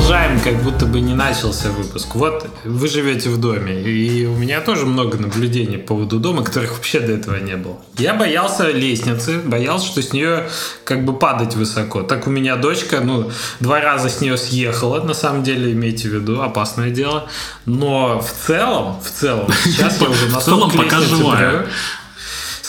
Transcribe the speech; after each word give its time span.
продолжаем, 0.00 0.40
как 0.40 0.62
будто 0.62 0.86
бы 0.86 1.00
не 1.00 1.14
начался 1.14 1.70
выпуск. 1.70 2.14
Вот 2.14 2.46
вы 2.64 2.88
живете 2.88 3.28
в 3.28 3.38
доме, 3.38 3.82
и 3.82 4.26
у 4.26 4.34
меня 4.34 4.60
тоже 4.60 4.86
много 4.86 5.18
наблюдений 5.18 5.76
по 5.76 5.88
поводу 5.88 6.18
дома, 6.18 6.42
которых 6.42 6.72
вообще 6.72 7.00
до 7.00 7.12
этого 7.12 7.36
не 7.36 7.56
было. 7.56 7.76
Я 7.98 8.14
боялся 8.14 8.70
лестницы, 8.70 9.40
боялся, 9.44 9.86
что 9.86 10.02
с 10.02 10.12
нее 10.12 10.48
как 10.84 11.04
бы 11.04 11.12
падать 11.12 11.54
высоко. 11.54 12.02
Так 12.02 12.26
у 12.26 12.30
меня 12.30 12.56
дочка, 12.56 13.00
ну, 13.00 13.30
два 13.60 13.80
раза 13.80 14.08
с 14.08 14.20
нее 14.20 14.38
съехала, 14.38 15.02
на 15.02 15.14
самом 15.14 15.42
деле, 15.42 15.72
имейте 15.72 16.08
в 16.08 16.14
виду, 16.14 16.40
опасное 16.40 16.90
дело. 16.90 17.28
Но 17.66 18.20
в 18.20 18.46
целом, 18.46 19.00
в 19.02 19.10
целом, 19.10 19.48
сейчас 19.64 20.00
я 20.00 20.08
уже 20.08 20.30
целом 20.40 20.70
пока 20.70 21.00
живая. 21.00 21.66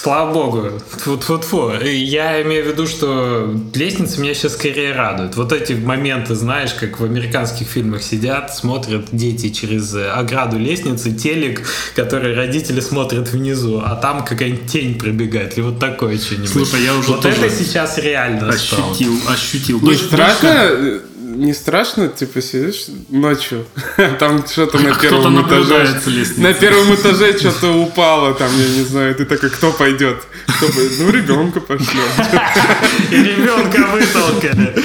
Слава 0.01 0.33
богу. 0.33 0.71
Фу 0.89 1.11
-фу 1.11 1.39
-фу. 1.39 1.87
Я 1.93 2.41
имею 2.41 2.63
в 2.63 2.67
виду, 2.67 2.87
что 2.87 3.53
лестница 3.75 4.19
меня 4.19 4.33
сейчас 4.33 4.53
скорее 4.53 4.93
радует. 4.93 5.35
Вот 5.35 5.51
эти 5.51 5.73
моменты, 5.73 6.33
знаешь, 6.33 6.73
как 6.73 6.99
в 6.99 7.03
американских 7.03 7.67
фильмах 7.67 8.01
сидят, 8.01 8.55
смотрят 8.55 9.05
дети 9.11 9.49
через 9.49 9.93
ограду 9.93 10.57
лестницы, 10.57 11.11
телек, 11.11 11.61
который 11.95 12.33
родители 12.33 12.81
смотрят 12.81 13.31
внизу, 13.31 13.79
а 13.85 13.95
там 13.95 14.25
какая-нибудь 14.25 14.71
тень 14.71 14.97
пробегает, 14.97 15.57
или 15.57 15.65
вот 15.65 15.79
такое 15.79 16.17
что-нибудь. 16.17 16.49
Слушай, 16.49 16.83
я 16.83 16.95
уже 16.95 17.11
вот 17.11 17.21
тоже 17.21 17.45
это 17.45 17.55
сейчас 17.55 17.99
реально 17.99 18.49
ощутил, 18.49 19.17
стало. 19.19 19.35
ощутил. 19.35 19.79
Не 19.81 19.85
Дочь- 19.85 20.01
страшно? 20.01 21.01
Не 21.41 21.53
страшно, 21.53 22.07
типа, 22.07 22.39
сидишь 22.39 22.85
ночью, 23.09 23.65
там 24.19 24.45
что-то 24.45 24.77
на 24.77 24.93
первом 25.01 25.41
этаже. 25.41 25.99
На 26.37 26.53
первом 26.53 26.93
этаже 26.93 27.35
что-то 27.35 27.73
упало, 27.79 28.35
там, 28.35 28.47
я 28.59 28.67
не 28.67 28.83
знаю, 28.83 29.15
ты 29.15 29.25
такой, 29.25 29.49
кто 29.49 29.71
пойдет? 29.71 30.21
Кто 30.45 30.67
пойдет? 30.67 30.91
Ну, 30.99 31.09
ребенка 31.09 31.59
пошлем. 31.59 32.03
И 33.09 33.15
ребенка 33.15 33.87
вытолкали. 33.87 34.75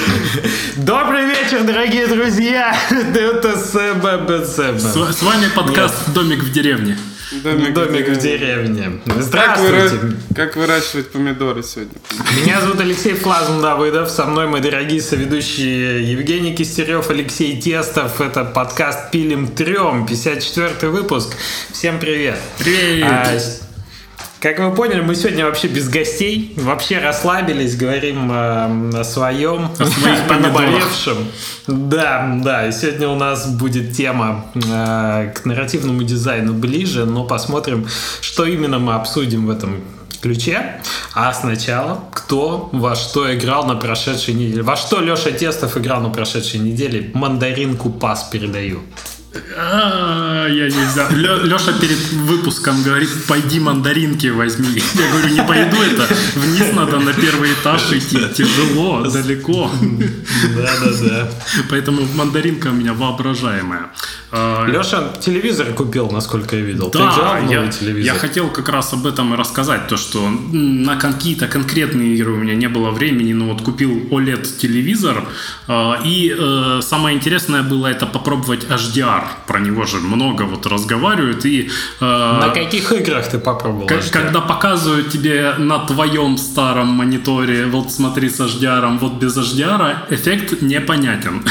Добрый 0.77 1.25
вечер, 1.25 1.63
дорогие 1.63 2.07
друзья! 2.07 2.75
Это 2.89 3.55
Сэба 3.55 4.43
с 5.13 5.21
вами 5.21 5.49
подкаст 5.55 6.11
«Домик 6.11 6.43
в 6.43 6.51
деревне». 6.51 6.97
Домик, 7.31 7.73
Домик 7.73 8.07
в 8.07 8.17
деревне. 8.17 9.01
Как, 9.05 9.21
Здравствуйте. 9.21 9.73
выра- 9.95 10.15
как 10.35 10.55
выращивать 10.55 11.11
помидоры 11.11 11.61
сегодня? 11.61 11.93
Меня 12.39 12.61
зовут 12.61 12.79
Алексей 12.79 13.13
Флазм 13.15 13.61
Давыдов. 13.61 14.09
Со 14.09 14.25
мной 14.25 14.47
мои 14.47 14.61
дорогие 14.61 15.01
соведущие 15.01 16.09
Евгений 16.09 16.55
Кистерев, 16.55 17.09
Алексей 17.09 17.59
Тестов. 17.61 18.21
Это 18.21 18.45
подкаст 18.45 19.11
«Пилим 19.11 19.47
трем», 19.47 20.05
54 20.05 20.89
выпуск. 20.89 21.35
Всем 21.73 21.99
привет. 21.99 22.39
Привет. 22.59 23.05
А, 23.11 23.37
как 24.39 24.59
вы 24.59 24.73
поняли, 24.73 25.01
мы 25.01 25.15
сегодня 25.15 25.45
вообще 25.45 25.67
без 25.67 25.89
гостей, 25.89 26.53
вообще 26.57 26.99
расслабились, 26.99 27.75
говорим 27.75 28.31
э, 28.31 28.99
о 28.99 29.03
своем, 29.03 29.69
О 29.79 29.85
своих 29.85 30.29
наболевшем. 30.29 31.17
Да, 31.65 32.37
да, 32.43 32.67
и 32.67 32.71
сегодня 32.71 33.09
у 33.09 33.15
нас 33.15 33.47
будет 33.47 33.93
тема 33.93 34.45
э, 34.55 35.31
к 35.33 35.45
нарративному 35.45 36.03
дизайну 36.03 36.53
ближе, 36.53 37.05
но 37.05 37.23
посмотрим, 37.23 37.87
что 38.21 38.45
именно 38.45 38.77
мы 38.79 38.93
обсудим 38.93 39.47
в 39.47 39.49
этом 39.49 39.81
ключе. 40.21 40.81
А 41.13 41.33
сначала, 41.33 42.03
кто 42.13 42.69
во 42.71 42.95
что 42.95 43.33
играл 43.33 43.65
на 43.65 43.75
прошедшей 43.75 44.33
неделе? 44.33 44.61
Во 44.61 44.75
что 44.75 44.99
Леша 45.01 45.31
Тестов 45.31 45.77
играл 45.77 46.01
на 46.01 46.09
прошедшей 46.09 46.59
неделе? 46.59 47.11
Мандаринку 47.13 47.89
пас 47.89 48.23
передаю. 48.31 48.81
А, 49.55 50.47
я 50.47 50.65
не. 50.69 51.15
Лё- 51.15 51.43
Леша 51.43 51.73
перед 51.79 51.97
выпуском 52.13 52.83
говорит, 52.83 53.09
пойди 53.27 53.59
мандаринки 53.59 54.27
возьми. 54.27 54.81
Я 54.95 55.11
говорю, 55.11 55.29
не 55.33 55.41
пойду 55.43 55.77
это. 55.81 56.07
Вниз 56.35 56.73
надо 56.73 56.99
на 56.99 57.13
первый 57.13 57.51
этаж 57.53 57.91
идти. 57.91 58.19
Тяжело, 58.35 59.01
далеко. 59.09 59.71
Да-да-да. 60.55 61.29
Поэтому 61.69 62.01
мандаринка 62.15 62.67
у 62.67 62.71
меня 62.73 62.93
воображаемая. 62.93 63.91
А, 64.31 64.65
Леша 64.65 65.13
телевизор 65.21 65.67
купил, 65.73 66.09
насколько 66.11 66.55
я 66.55 66.61
видел. 66.61 66.89
Да, 66.93 67.39
я, 67.49 67.67
телевизор? 67.67 68.13
я 68.13 68.19
хотел 68.19 68.49
как 68.49 68.69
раз 68.69 68.93
об 68.93 69.05
этом 69.07 69.33
и 69.33 69.37
рассказать, 69.37 69.87
то 69.87 69.95
что 69.97 70.27
на 70.29 70.97
какие-то 70.97 71.47
конкретные 71.47 72.15
игры 72.15 72.33
у 72.33 72.37
меня 72.37 72.55
не 72.55 72.67
было 72.67 72.91
времени, 72.91 73.33
но 73.33 73.45
вот 73.53 73.61
купил 73.61 74.07
OLED-телевизор, 74.11 75.23
э, 75.67 75.93
и 76.03 76.35
э, 76.37 76.81
самое 76.83 77.15
интересное 77.15 77.63
было 77.63 77.87
это 77.87 78.05
попробовать 78.05 78.65
HDR, 78.65 79.23
про 79.47 79.59
него 79.59 79.85
же 79.85 79.97
много 79.97 80.43
вот 80.43 80.65
разговаривают, 80.65 81.45
и 81.45 81.69
э, 82.01 82.05
На 82.05 82.49
каких 82.49 82.91
играх 82.91 83.29
ты 83.29 83.37
попробовал? 83.39 83.87
HDR? 83.87 84.11
когда 84.11 84.41
показывают 84.41 85.09
тебе 85.09 85.53
на 85.57 85.79
твоем 85.79 86.37
старом 86.37 86.87
мониторе, 86.87 87.65
вот 87.65 87.91
смотри 87.91 88.29
с 88.29 88.39
HDR, 88.39 88.97
вот 88.97 89.13
без 89.13 89.37
HDR, 89.37 89.95
эффект 90.09 90.61
непонятен. 90.61 91.43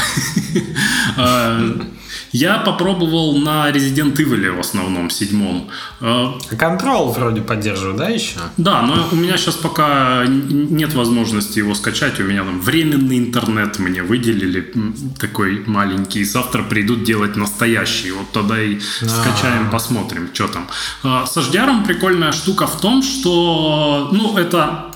Э, 2.33 2.37
Я 2.37 2.57
попробовал 2.57 3.37
на 3.37 3.69
Resident 3.69 4.15
Evil 4.15 4.51
в 4.55 4.59
основном, 4.59 5.09
седьмом. 5.09 5.69
Э, 6.01 6.33
Control 6.51 7.13
вроде 7.13 7.41
поддерживаю, 7.41 7.97
да, 7.97 8.09
еще? 8.09 8.39
Да, 8.57 8.81
но 8.81 9.07
у 9.11 9.15
меня 9.15 9.37
сейчас 9.37 9.55
пока 9.55 10.25
нет 10.27 10.93
возможности 10.93 11.59
его 11.59 11.75
скачать. 11.75 12.19
У 12.19 12.23
меня 12.23 12.43
там 12.43 12.59
временный 12.61 13.17
интернет 13.17 13.79
мне 13.79 14.03
выделили 14.03 14.73
такой 15.19 15.63
маленький. 15.65 16.23
Завтра 16.23 16.63
придут 16.63 17.03
делать 17.03 17.35
настоящий. 17.35 18.11
Вот 18.11 18.31
тогда 18.31 18.61
и 18.61 18.79
скачаем, 18.79 19.69
посмотрим, 19.71 20.29
что 20.33 20.47
там. 20.47 20.67
А, 21.03 21.25
С 21.25 21.37
HDR 21.37 21.85
прикольная 21.85 22.31
штука 22.31 22.67
в 22.67 22.79
том, 22.79 23.03
что 23.03 24.09
ну, 24.11 24.37
это 24.37 24.91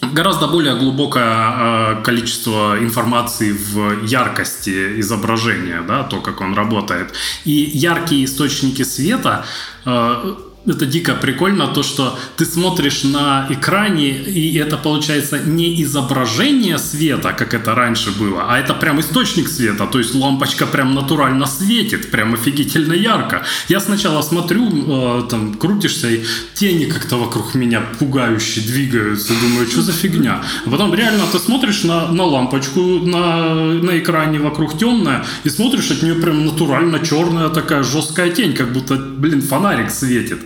гораздо 0.00 0.46
более 0.46 0.76
глубокое 0.76 1.24
э, 1.24 2.02
количество 2.02 2.76
информации 2.78 3.52
в 3.52 4.04
яркости 4.04 5.00
изображения, 5.00 5.82
да, 5.82 6.04
то, 6.04 6.20
как 6.20 6.40
он 6.40 6.54
работает. 6.54 7.12
И 7.44 7.70
яркие 7.74 8.24
источники 8.24 8.82
света 8.84 9.44
э, 9.84 10.34
это 10.66 10.86
дико 10.86 11.14
прикольно, 11.14 11.68
то, 11.68 11.82
что 11.82 12.18
ты 12.36 12.44
смотришь 12.44 13.04
на 13.04 13.46
экране, 13.50 14.10
и 14.10 14.56
это 14.58 14.76
получается 14.76 15.38
не 15.38 15.82
изображение 15.82 16.78
света, 16.78 17.32
как 17.32 17.54
это 17.54 17.74
раньше 17.74 18.10
было, 18.10 18.46
а 18.48 18.58
это 18.58 18.74
прям 18.74 19.00
источник 19.00 19.48
света, 19.48 19.86
то 19.86 19.98
есть 19.98 20.14
лампочка 20.14 20.66
прям 20.66 20.94
натурально 20.94 21.46
светит, 21.46 22.10
прям 22.10 22.34
офигительно 22.34 22.92
ярко. 22.92 23.44
Я 23.68 23.80
сначала 23.80 24.22
смотрю, 24.22 24.68
э, 24.68 25.28
там, 25.30 25.54
крутишься, 25.54 26.10
и 26.10 26.24
тени 26.54 26.84
как-то 26.84 27.16
вокруг 27.16 27.54
меня 27.54 27.80
пугающе 27.98 28.60
двигаются, 28.60 29.32
думаю, 29.40 29.66
что 29.66 29.82
за 29.82 29.92
фигня. 29.92 30.42
А 30.66 30.70
потом 30.70 30.94
реально 30.94 31.24
ты 31.32 31.38
смотришь 31.38 31.84
на, 31.84 32.08
на 32.08 32.24
лампочку 32.24 32.80
на, 32.80 33.54
на 33.54 33.98
экране 33.98 34.38
вокруг 34.38 34.76
темная, 34.78 35.24
и 35.44 35.50
смотришь, 35.50 35.90
от 35.90 36.02
нее 36.02 36.14
прям 36.14 36.44
натурально 36.44 36.98
черная 36.98 37.48
такая 37.48 37.82
жесткая 37.82 38.30
тень, 38.30 38.54
как 38.54 38.72
будто, 38.72 38.96
блин, 38.96 39.40
фонарик 39.40 39.90
светит. 39.90 40.40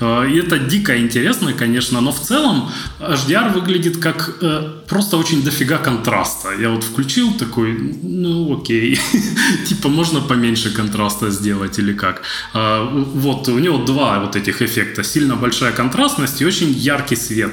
Э, 0.00 0.26
И 0.30 0.38
это 0.38 0.58
дико 0.58 0.92
интересно, 0.98 1.52
конечно, 1.52 2.00
но 2.00 2.10
в 2.12 2.20
целом 2.20 2.70
HDR 3.00 3.52
выглядит 3.52 3.96
как 3.98 4.36
э, 4.42 4.62
просто 4.88 5.16
очень 5.16 5.42
дофига 5.42 5.78
контраста. 5.78 6.48
Я 6.60 6.70
вот 6.70 6.84
включил 6.84 7.32
такой, 7.38 7.72
ну 8.02 8.60
окей, 8.60 8.98
типа 9.68 9.88
можно 9.88 10.20
поменьше 10.20 10.70
контраста 10.70 11.30
сделать 11.30 11.78
или 11.78 11.92
как. 11.92 12.22
Э, 12.54 12.86
Вот, 13.14 13.48
у 13.48 13.58
него 13.58 13.78
два 13.78 14.20
вот 14.20 14.36
этих 14.36 14.62
эффекта. 14.62 15.02
Сильно 15.04 15.36
большая 15.36 15.72
контрастность 15.72 16.40
и 16.42 16.46
очень 16.46 16.72
яркий 16.72 17.16
свет. 17.16 17.52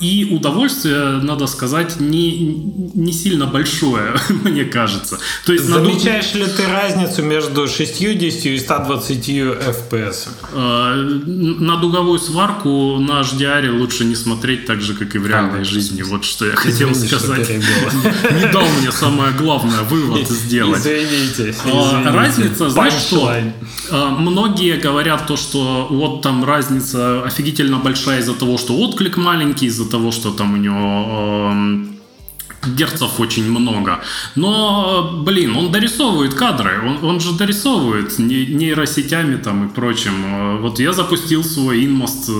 И 0.00 0.28
удовольствие, 0.30 1.20
надо 1.22 1.46
сказать, 1.46 2.00
не, 2.00 2.46
не 2.94 3.12
сильно 3.12 3.46
большое, 3.46 4.14
мне 4.44 4.64
кажется. 4.64 5.18
То 5.46 5.52
есть 5.52 5.64
Замечаешь 5.64 6.34
ли 6.34 6.44
ты 6.44 6.66
разницу 6.66 7.22
между 7.22 7.66
60 7.66 8.22
и 8.46 8.58
120 8.58 9.28
FPS? 9.28 10.28
На 10.94 11.76
дуговую 11.76 12.18
сварку 12.18 12.98
на 12.98 13.20
HDR 13.22 13.70
лучше 13.78 14.04
не 14.04 14.14
смотреть 14.14 14.66
так 14.66 14.80
же, 14.80 14.94
как 14.94 15.14
и 15.14 15.18
в 15.18 15.26
реальной 15.26 15.60
А, 15.60 15.64
жизни. 15.64 16.02
Вот 16.02 16.24
что 16.24 16.46
я 16.46 16.54
хотел 16.56 16.90
Извини, 16.92 17.08
сказать. 17.08 17.48
Не 17.50 18.52
дал 18.52 18.66
мне 18.80 18.92
самое 18.92 19.32
главное 19.32 19.82
вывод 19.82 20.28
сделать. 20.28 20.80
Извините, 20.80 21.54
А. 21.72 22.12
Разница, 22.12 22.70
знаешь 22.70 22.92
что? 22.94 23.32
А, 23.90 24.08
Многие 24.10 24.76
говорят 24.78 25.26
то, 25.26 25.36
что 25.36 25.86
вот 25.90 26.22
там 26.22 26.44
разница 26.44 27.22
офигительно 27.24 27.78
большая 27.78 28.20
из-за 28.20 28.34
того, 28.34 28.58
что 28.58 28.74
отклик 28.78 29.16
маленький, 29.16 29.66
из-за 29.66 29.88
того, 29.88 30.10
что 30.12 30.30
там 30.30 30.54
у 30.54 30.56
него 30.56 31.74
герцов 32.66 33.20
очень 33.20 33.50
много. 33.50 34.00
Но, 34.34 35.22
блин, 35.24 35.56
он 35.56 35.72
дорисовывает 35.72 36.34
кадры, 36.34 36.80
он, 36.86 37.04
он 37.04 37.20
же 37.20 37.32
дорисовывает 37.32 38.18
не- 38.18 38.46
нейросетями 38.46 39.36
там 39.36 39.66
и 39.66 39.68
прочим. 39.74 40.12
Э, 40.24 40.58
Вот 40.60 40.80
я 40.80 40.92
запустил 40.92 41.44
свой 41.44 41.84
инмост 41.84 42.28
э, 42.28 42.32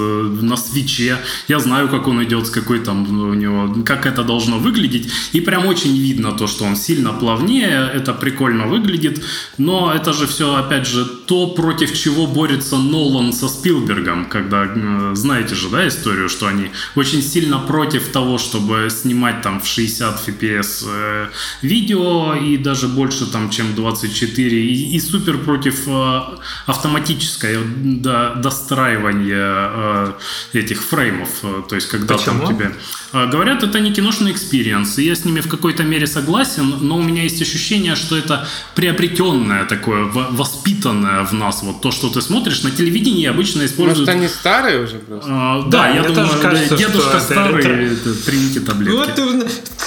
на 0.43 0.57
свече, 0.57 1.19
я 1.49 1.59
знаю, 1.59 1.89
как 1.89 2.09
он 2.09 2.23
идет, 2.25 2.47
с 2.47 2.51
какой 2.51 2.81
там 2.81 3.21
у 3.31 3.35
него, 3.35 3.75
как 3.85 4.07
это 4.07 4.23
должно 4.25 4.59
выглядеть, 4.59 5.11
и 5.33 5.41
прям 5.41 5.67
очень 5.67 5.97
видно 5.97 6.33
то, 6.33 6.47
что 6.47 6.65
он 6.65 6.77
сильно 6.77 7.13
плавнее, 7.13 7.91
это 7.95 8.13
прикольно 8.13 8.67
выглядит, 8.67 9.23
но 9.59 9.93
это 9.95 10.13
же 10.13 10.27
все, 10.27 10.55
опять 10.57 10.87
же, 10.87 11.05
то, 11.05 11.47
против 11.47 11.93
чего 11.99 12.27
борется 12.27 12.77
Нолан 12.77 13.33
со 13.33 13.49
Спилбергом, 13.49 14.27
когда, 14.27 14.65
э, 14.67 15.13
знаете 15.15 15.55
же, 15.55 15.69
да, 15.69 15.87
историю, 15.89 16.29
что 16.29 16.47
они 16.47 16.71
очень 16.97 17.23
сильно 17.23 17.59
против 17.59 18.09
того, 18.13 18.39
чтобы 18.39 18.89
снимать 18.91 19.43
там 19.43 19.61
в 19.61 19.67
60 19.67 20.14
60 20.15 20.29
FPS 20.29 20.85
э, 20.89 21.29
видео 21.63 22.35
и 22.35 22.57
даже 22.57 22.89
больше 22.89 23.27
там, 23.27 23.51
чем 23.51 23.75
24 23.75 24.61
и, 24.61 24.97
и 24.97 25.01
супер 25.01 25.39
против 25.39 25.87
э, 25.87 26.21
автоматическое 26.67 27.59
до, 27.85 28.35
достраивания 28.37 29.71
э, 29.73 30.13
этих 30.53 30.83
фреймов, 30.83 31.29
то 31.69 31.75
есть 31.75 31.89
когда 31.89 32.17
Почему? 32.17 32.47
там 32.47 32.49
тебе 32.49 32.75
говорят, 33.13 33.63
это 33.63 33.81
не 33.81 33.93
киношный 33.93 34.33
experience, 34.33 34.99
и 34.99 35.05
я 35.05 35.15
с 35.15 35.25
ними 35.25 35.41
в 35.41 35.49
какой-то 35.49 35.85
мере 35.85 36.07
согласен, 36.07 36.75
но 36.81 36.97
у 36.97 37.03
меня 37.03 37.23
есть 37.23 37.41
ощущение, 37.43 37.95
что 37.97 38.17
это 38.17 38.47
приобретенное 38.75 39.65
такое, 39.65 40.05
воспитанное 40.05 41.25
в 41.25 41.33
нас, 41.33 41.63
вот 41.63 41.81
то, 41.81 41.91
что 41.91 42.09
ты 42.09 42.21
смотришь 42.21 42.63
на 42.63 42.71
телевидении 42.71 43.27
обычно 43.27 43.65
используют 43.65 44.09
Может, 44.09 44.21
они 44.21 44.29
старые 44.29 44.83
уже 44.83 44.99
просто? 44.99 45.29
а, 45.31 45.63
Да, 45.63 45.85
да, 45.85 45.89
я 45.89 46.03
думаю, 46.03 46.41
кажется, 46.41 46.77
дедушка 46.77 47.01
что 47.01 47.17
это 47.17 47.21
старый, 47.21 47.93
это, 47.93 48.15
примите 48.27 48.61
таблетки. 48.61 48.97
Вот 48.97 49.19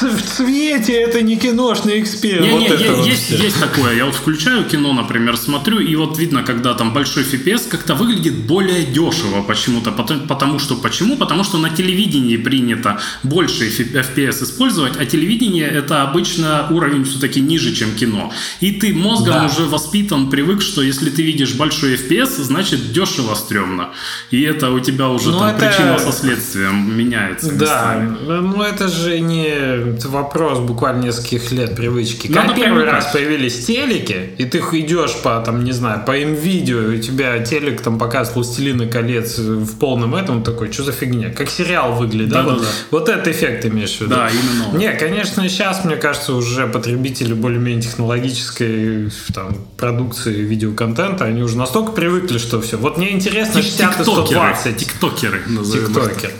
в, 0.02 0.22
цвете 0.22 0.94
это 0.94 1.22
не 1.22 1.36
киношный 1.38 2.02
experience. 2.02 2.42
Не, 2.42 2.50
вот 2.52 2.60
не, 2.62 2.68
это 2.68 2.94
вот 2.94 3.06
есть, 3.08 3.30
есть 3.32 3.60
такое. 3.60 3.96
Я 3.96 4.06
вот 4.06 4.16
включаю 4.16 4.64
кино, 4.66 4.94
например, 4.94 5.38
смотрю, 5.38 5.80
и 5.80 5.96
вот 5.96 6.18
видно, 6.20 6.44
когда 6.44 6.74
там 6.74 6.94
большой 6.94 7.24
FPS 7.24 7.68
как-то 7.70 7.96
выглядит 7.96 8.34
более 8.36 8.84
дешево 8.86 9.42
почему-то. 9.42 9.92
Потому, 9.92 10.22
потому 10.28 10.60
что 10.60 10.76
почему? 10.76 11.18
Потому 11.18 11.44
что 11.44 11.58
на 11.58 11.70
телевидении 11.70 12.38
принято 12.38 13.00
больше 13.24 13.68
FPS 13.70 14.44
использовать, 14.44 14.94
а 15.00 15.06
телевидение 15.06 15.68
это 15.68 16.04
обычно 16.04 16.68
уровень 16.70 17.04
все-таки 17.06 17.42
ниже, 17.42 17.74
чем 17.76 17.92
кино. 17.96 18.32
И 18.62 18.72
ты 18.72 18.94
мозгом 18.94 19.34
Да. 19.34 19.46
уже 19.46 19.66
воспитан, 19.66 20.30
привык, 20.30 20.62
что 20.62 20.82
если 20.82 21.10
ты 21.10 21.22
видишь 21.24 21.54
большой 21.54 21.96
FPS, 21.96 22.42
значит 22.44 22.92
дешево 22.92 23.36
стрёмно. 23.36 23.90
И 24.32 24.42
это 24.42 24.72
у 24.72 24.80
тебя 24.80 25.10
уже 25.10 25.30
Ну, 25.32 25.40
там 25.40 25.50
это- 25.56 25.68
причина 25.68 25.98
со 26.00 26.12
следствием 26.12 26.98
меняется. 26.98 27.52
Да, 27.52 28.18
ну 28.28 28.62
это 28.62 28.88
же 28.88 29.20
не 29.20 29.87
вопрос 30.06 30.60
буквально 30.60 31.06
нескольких 31.06 31.52
лет 31.52 31.76
привычки. 31.76 32.28
Надо 32.28 32.50
Как 32.50 32.56
первый 32.58 32.82
привыкать. 32.84 33.04
раз 33.04 33.14
появились 33.14 33.66
телеки, 33.66 34.30
и 34.38 34.46
ты 34.46 34.60
идешь 34.60 35.16
по, 35.24 35.40
там, 35.40 35.64
не 35.64 35.72
знаю, 35.72 36.04
по 36.06 36.18
видео, 36.18 36.82
и 36.92 36.98
у 36.98 37.02
тебя 37.02 37.40
телек 37.40 37.82
там 37.82 37.98
показывает 38.00 38.36
«Властелины 38.36 38.88
колец» 38.88 39.38
в 39.38 39.78
полном 39.78 40.16
этом, 40.16 40.44
такой, 40.44 40.72
что 40.72 40.84
за 40.84 40.92
фигня? 40.92 41.30
Как 41.32 41.50
сериал 41.50 41.94
выглядит, 41.94 42.30
да? 42.30 42.44
Вот, 42.44 42.54
Да-да-да. 42.58 42.70
вот 42.92 43.10
этот 43.10 43.28
эффект 43.28 43.66
имеешь 43.66 43.96
в 43.98 44.02
виду? 44.02 44.12
Да, 44.16 44.30
именно. 44.30 44.78
Не, 44.78 44.92
конечно, 44.94 45.48
сейчас, 45.50 45.86
мне 45.86 45.96
кажется, 45.96 46.34
уже 46.34 46.68
потребители 46.68 47.34
более-менее 47.34 47.82
технологической 47.82 49.10
там, 49.34 49.56
продукции 49.78 50.34
видеоконтента, 50.34 51.26
они 51.26 51.42
уже 51.44 51.58
настолько 51.58 51.92
привыкли, 51.92 52.38
что 52.38 52.62
все. 52.62 52.78
Вот 52.78 52.98
мне 52.98 53.12
интересно 53.14 53.62
60 53.62 53.94
и 54.02 54.04
Тиктокеры, 54.04 54.56
120. 54.56 54.78
тиктокеры 54.78 55.42
назовем 55.48 55.84
их. 55.86 55.94
Тиктокер. 55.94 56.32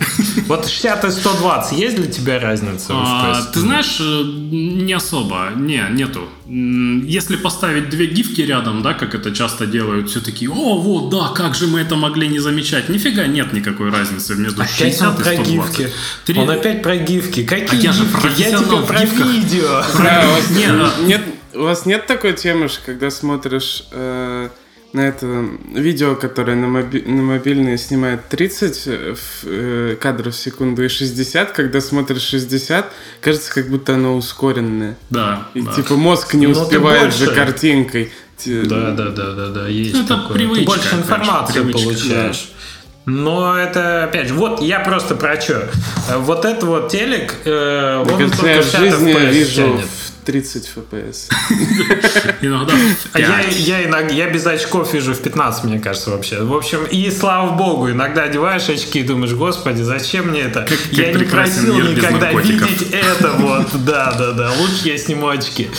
Вот 0.46 0.66
60 0.66 1.04
и 1.04 1.10
120, 1.10 1.78
есть 1.78 1.96
для 1.96 2.06
тебя 2.06 2.38
разница? 2.40 2.92
в 2.94 3.37
А, 3.38 3.42
FPS? 3.42 3.52
ты 3.52 3.60
знаешь, 3.60 3.96
э, 4.00 4.22
не 4.84 4.92
особо, 4.92 5.50
не, 5.56 5.84
нету. 5.90 6.28
Если 6.46 7.36
поставить 7.36 7.88
две 7.90 8.06
гифки 8.06 8.40
рядом, 8.40 8.82
да, 8.82 8.94
как 8.94 9.14
это 9.14 9.34
часто 9.34 9.66
делают, 9.66 10.10
все 10.10 10.20
такие, 10.20 10.50
о, 10.50 10.78
вот, 10.78 11.10
да, 11.10 11.28
как 11.34 11.54
же 11.54 11.66
мы 11.66 11.80
это 11.80 11.96
могли 11.96 12.28
не 12.28 12.38
замечать. 12.38 12.88
Нифига 12.88 13.26
нет 13.26 13.52
никакой 13.52 13.90
разницы 13.90 14.34
между 14.36 14.62
Опять 14.62 14.74
60 14.76 15.08
он 15.08 15.14
и 15.14 15.16
про 15.16 15.24
120. 15.34 15.52
гифки. 15.78 15.92
Три- 16.24 16.38
Он 16.40 16.50
опять 16.50 16.82
про 16.82 16.96
гифки. 16.96 17.44
Какие 17.44 17.80
А 17.80 17.82
я 17.82 17.92
же 17.92 18.04
гифки? 18.04 18.40
Я 18.40 18.58
тебе 18.58 18.86
про 18.86 19.00
гифках. 19.04 19.26
видео. 19.26 19.82
А- 19.98 21.00
нет, 21.06 21.22
у 21.54 21.62
вас 21.62 21.86
нет 21.86 22.06
такой 22.06 22.32
темы, 22.34 22.68
когда 22.86 23.10
смотришь 23.10 23.84
э, 23.90 24.48
на 24.92 25.00
это 25.02 25.44
видео, 25.74 26.14
которое 26.16 26.56
на, 26.56 26.66
моби- 26.66 27.04
на 27.06 27.22
мобильные 27.22 27.76
снимает 27.78 28.28
30 28.28 28.86
в- 28.86 29.44
э, 29.44 29.96
кадров 30.00 30.34
в 30.34 30.38
секунду 30.38 30.82
и 30.84 30.88
60, 30.88 31.52
когда 31.52 31.80
смотришь 31.80 32.22
60, 32.22 32.90
кажется, 33.20 33.52
как 33.52 33.68
будто 33.68 33.94
оно 33.94 34.16
ускоренное. 34.16 34.96
Да, 35.10 35.48
И 35.54 35.60
да. 35.60 35.72
типа 35.72 35.94
мозг 35.96 36.34
не 36.34 36.46
Ну, 36.46 36.54
ты 36.54 36.60
успевает 36.60 37.14
за 37.14 37.32
картинкой. 37.32 38.12
Да, 38.46 38.92
да, 38.92 39.08
да, 39.10 39.32
да, 39.32 39.48
да, 39.48 39.68
есть 39.68 39.94
Ну, 39.94 40.04
это 40.04 40.16
такое. 40.16 40.36
привычка, 40.38 40.60
Ты 40.60 40.66
больше 40.66 40.94
информации 40.94 41.52
привычка, 41.54 41.82
получаешь. 41.82 42.48
Но 43.04 43.56
это, 43.56 44.04
опять 44.04 44.28
же, 44.28 44.34
вот 44.34 44.60
я 44.62 44.80
просто 44.80 45.14
про 45.16 45.40
что. 45.40 45.68
Вот 46.18 46.44
это 46.44 46.66
вот 46.66 46.90
телек, 46.90 47.34
э, 47.44 47.96
он 48.00 48.06
кажется, 48.06 48.36
только 48.38 48.54
я 48.54 48.60
в 48.62 48.64
60 48.64 48.80
жизни 48.90 49.30
вижу 49.32 49.54
тянет. 49.54 49.86
в 50.28 50.30
30 50.30 50.70
FPS. 50.76 51.30
Иногда 52.42 52.74
А 53.12 53.18
я, 53.18 53.40
я, 53.40 53.84
иногда, 53.86 54.12
я 54.12 54.28
без 54.30 54.46
очков 54.46 54.92
вижу 54.92 55.14
в 55.14 55.20
15, 55.20 55.64
мне 55.64 55.78
кажется, 55.78 56.10
вообще. 56.10 56.42
В 56.42 56.54
общем, 56.54 56.84
и 56.84 57.10
слава 57.10 57.52
богу, 57.56 57.90
иногда 57.90 58.24
одеваешь 58.24 58.68
очки 58.68 59.00
и 59.00 59.02
думаешь, 59.02 59.32
господи, 59.32 59.82
зачем 59.82 60.28
мне 60.28 60.42
это? 60.42 60.66
я 60.90 61.12
не 61.12 61.24
просил 61.24 61.78
никогда 61.80 62.26
наркотиков». 62.26 62.70
видеть 62.70 62.88
это 62.92 63.30
вот. 63.38 63.68
Да, 63.88 64.14
да, 64.18 64.32
да. 64.32 64.52
Лучше 64.58 64.88
я 64.88 64.98
сниму 64.98 65.28
очки. 65.28 65.70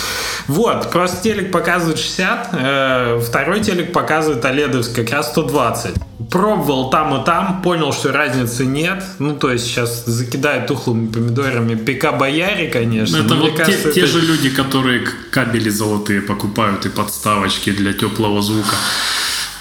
Вот, 0.48 0.90
просто 0.90 1.22
телек 1.22 1.52
показывает 1.52 2.00
60, 2.00 2.50
э, 2.54 3.22
второй 3.24 3.60
телек 3.62 3.92
показывает 3.94 4.44
OLED 4.44 4.96
как 4.96 5.12
раз 5.12 5.30
120. 5.30 5.94
Пробовал 6.32 6.90
там 6.90 7.22
и 7.22 7.26
там, 7.26 7.62
понял, 7.62 7.94
что 7.94 8.12
разницы 8.12 8.66
нет. 8.66 9.04
Ну, 9.20 9.36
то 9.36 9.52
есть 9.52 9.66
сейчас 9.66 10.06
закидают 10.06 10.68
тухлыми 10.68 11.08
помидорами 11.08 11.76
ПК 11.76 12.18
Бояре, 12.18 12.68
конечно. 12.70 13.18
Это 13.18 13.36
мне 13.36 13.50
вот 13.50 13.58
те, 13.58 13.64
кажется, 13.64 13.92
те 13.92 14.02
это- 14.02 14.10
же 14.12 14.22
люди, 14.22 14.39
которые 14.48 15.02
к- 15.02 15.14
кабели 15.32 15.70
золотые 15.70 16.22
покупают 16.22 16.86
и 16.86 16.90
подставочки 16.90 17.72
для 17.72 17.92
теплого 17.92 18.42
звука. 18.42 18.76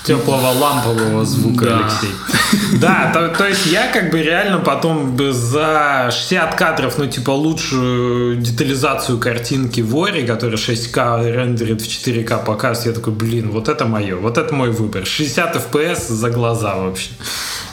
теплого 0.04 0.52
лампового 0.58 1.24
звука, 1.26 1.64
Да. 1.66 1.78
Алексей. 1.78 2.10
Да, 2.80 3.10
то, 3.12 3.28
то 3.28 3.46
есть 3.46 3.66
я 3.66 3.88
как 3.92 4.10
бы 4.10 4.22
реально 4.22 4.58
потом 4.58 5.18
за 5.32 6.08
60 6.10 6.54
кадров, 6.54 6.96
ну 6.98 7.06
типа 7.06 7.30
лучшую 7.32 8.36
детализацию 8.36 9.18
картинки 9.18 9.82
в 9.82 9.94
Ори, 9.96 10.26
которая 10.26 10.56
6К 10.56 11.30
рендерит 11.30 11.82
в 11.82 11.86
4К 11.86 12.42
показывает, 12.44 12.86
я 12.86 12.92
такой, 12.92 13.12
блин, 13.12 13.50
вот 13.50 13.68
это 13.68 13.84
мое, 13.84 14.16
вот 14.16 14.38
это 14.38 14.54
мой 14.54 14.70
выбор. 14.70 15.04
60 15.04 15.56
FPS 15.56 16.08
за 16.08 16.30
глаза 16.30 16.76
вообще. 16.76 17.10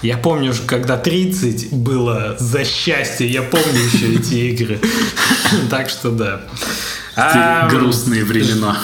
Я 0.01 0.17
помню, 0.17 0.53
когда 0.65 0.97
30 0.97 1.71
было 1.73 2.35
за 2.39 2.63
счастье, 2.63 3.27
я 3.27 3.41
помню 3.41 3.79
еще 3.93 4.13
эти 4.13 4.33
игры. 4.51 4.79
Так 5.69 5.89
что 5.89 6.11
да. 6.11 6.41
А, 7.15 7.69
грустные 7.69 8.23
времена. 8.25 8.77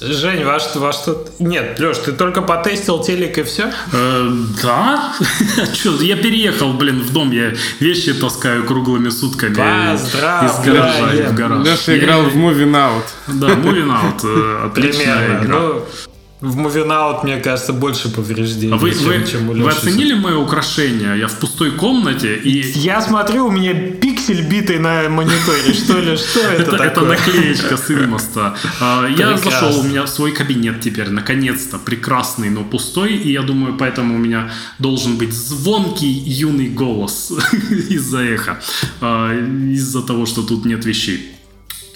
Жень, 0.00 0.44
во 0.44 0.60
что, 0.60 0.78
во 0.78 0.92
что... 0.92 1.26
Нет, 1.40 1.80
Леш, 1.80 1.98
ты 1.98 2.12
только 2.12 2.40
потестил 2.40 3.02
телек 3.02 3.36
и 3.36 3.42
все? 3.42 3.72
Э, 3.92 4.30
да? 4.62 5.12
Че, 5.74 5.96
я 6.02 6.16
переехал, 6.16 6.72
блин, 6.72 7.00
в 7.02 7.12
дом, 7.12 7.32
я 7.32 7.52
вещи 7.80 8.14
таскаю 8.14 8.64
круглыми 8.64 9.08
сутками 9.08 9.54
Поздравляем. 9.54 10.46
из 10.46 10.64
гаража 10.64 11.30
в 11.30 11.34
гараж. 11.34 11.66
Леша 11.66 11.98
играл 11.98 12.22
в 12.22 12.36
Moving 12.36 12.72
Out. 12.72 13.02
Да, 13.26 13.48
Moving 13.48 13.90
Out, 13.90 14.20
э, 14.22 14.66
отличная 14.66 15.40
Примерно. 15.40 15.44
игра. 15.44 15.58
В 16.40 16.56
Out, 16.56 17.24
мне 17.24 17.38
кажется, 17.38 17.72
больше 17.72 18.10
повреждений, 18.10 18.78
вы, 18.78 18.92
чем, 18.92 19.04
вы, 19.04 19.26
чем 19.26 19.50
у 19.50 19.54
вы 19.54 19.70
оценили 19.70 20.14
мое 20.14 20.36
украшение? 20.36 21.18
Я 21.18 21.26
в 21.26 21.36
пустой 21.40 21.72
комнате 21.72 22.36
и... 22.36 22.60
Я 22.78 23.00
смотрю, 23.00 23.46
у 23.46 23.50
меня 23.50 23.74
пиксель 23.74 24.42
битый 24.48 24.78
на 24.78 25.08
мониторе, 25.08 25.74
что 25.74 25.98
ли, 25.98 26.16
что 26.16 26.40
это, 26.40 26.76
Это, 26.76 27.00
наклеечка 27.00 27.76
с 27.76 27.90
Инмоста. 27.90 28.56
А, 28.80 29.08
Я 29.08 29.36
зашел, 29.36 29.80
у 29.80 29.82
меня 29.82 30.06
свой 30.06 30.30
кабинет 30.30 30.80
теперь, 30.80 31.10
наконец-то, 31.10 31.76
прекрасный, 31.76 32.50
но 32.50 32.62
пустой, 32.62 33.14
и 33.16 33.32
я 33.32 33.42
думаю, 33.42 33.76
поэтому 33.76 34.14
у 34.14 34.18
меня 34.18 34.52
должен 34.78 35.16
быть 35.16 35.32
звонкий 35.32 36.06
юный 36.06 36.68
голос 36.68 37.32
из-за 37.88 38.18
эха, 38.18 38.60
а, 39.00 39.34
из-за 39.72 40.02
того, 40.02 40.24
что 40.24 40.44
тут 40.44 40.64
нет 40.64 40.84
вещей. 40.84 41.37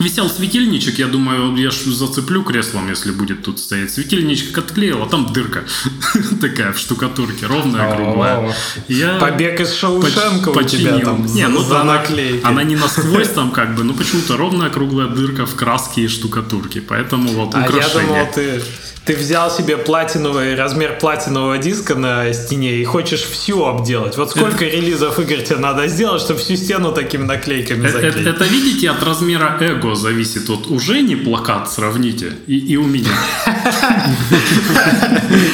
Висел 0.02 0.28
светильничек, 0.28 0.98
я 0.98 1.06
думаю, 1.06 1.56
я 1.56 1.70
ж 1.70 1.74
зацеплю 1.86 2.42
креслом, 2.42 2.88
если 2.90 3.12
будет 3.12 3.42
тут 3.44 3.58
стоять. 3.58 3.90
Светильничек 3.92 4.56
отклеил, 4.58 5.02
а 5.02 5.06
там 5.06 5.32
дырка 5.32 5.64
такая 6.40 6.72
в 6.72 6.78
штукатурке, 6.78 7.46
ровная, 7.46 7.94
круглая. 7.94 8.54
Я 8.88 9.18
Побег 9.18 9.60
из 9.60 9.72
Шоушенка 9.74 10.48
у 10.50 10.62
тебя 10.62 10.98
там 10.98 11.26
Не, 11.26 11.46
ну 11.48 11.62
за 11.62 11.80
она, 11.82 11.94
наклейкой. 11.94 12.40
она 12.40 12.62
не 12.64 12.76
насквозь 12.76 13.28
там 13.34 13.50
как 13.52 13.74
бы, 13.76 13.84
ну 13.84 13.94
почему-то 13.94 14.36
ровная 14.36 14.70
круглая 14.70 15.06
дырка 15.08 15.46
в 15.46 15.54
краске 15.54 16.02
и 16.02 16.08
штукатурке. 16.08 16.80
Поэтому 16.80 17.28
вот 17.32 17.54
А 17.54 17.60
я 17.60 17.64
украшение. 17.66 18.06
думал, 18.08 18.32
ты, 18.34 18.62
ты 19.04 19.16
взял 19.16 19.50
себе 19.50 19.76
платиновый 19.76 20.54
размер 20.54 20.96
платинового 21.00 21.58
диска 21.58 21.96
на 21.96 22.32
стене 22.32 22.76
и 22.76 22.84
хочешь 22.84 23.22
всю 23.22 23.64
обделать. 23.64 24.16
Вот 24.16 24.30
сколько 24.30 24.64
релизов 24.64 25.18
игр 25.18 25.42
тебе 25.42 25.56
надо 25.58 25.88
сделать, 25.88 26.22
чтобы 26.22 26.38
всю 26.38 26.54
стену 26.56 26.92
такими 26.92 27.24
наклейками 27.24 27.84
Э- 27.84 27.88
э- 27.88 27.90
заклеить? 27.90 28.26
Это, 28.28 28.44
видите, 28.44 28.90
от 28.90 29.02
размера 29.02 29.56
эго 29.60 29.96
зависит. 29.96 30.48
Вот 30.48 30.68
уже 30.68 31.00
не 31.00 31.16
плакат 31.16 31.70
сравните 31.72 32.32
и, 32.46 32.56
и 32.58 32.76
у 32.76 32.84
меня. 32.84 33.10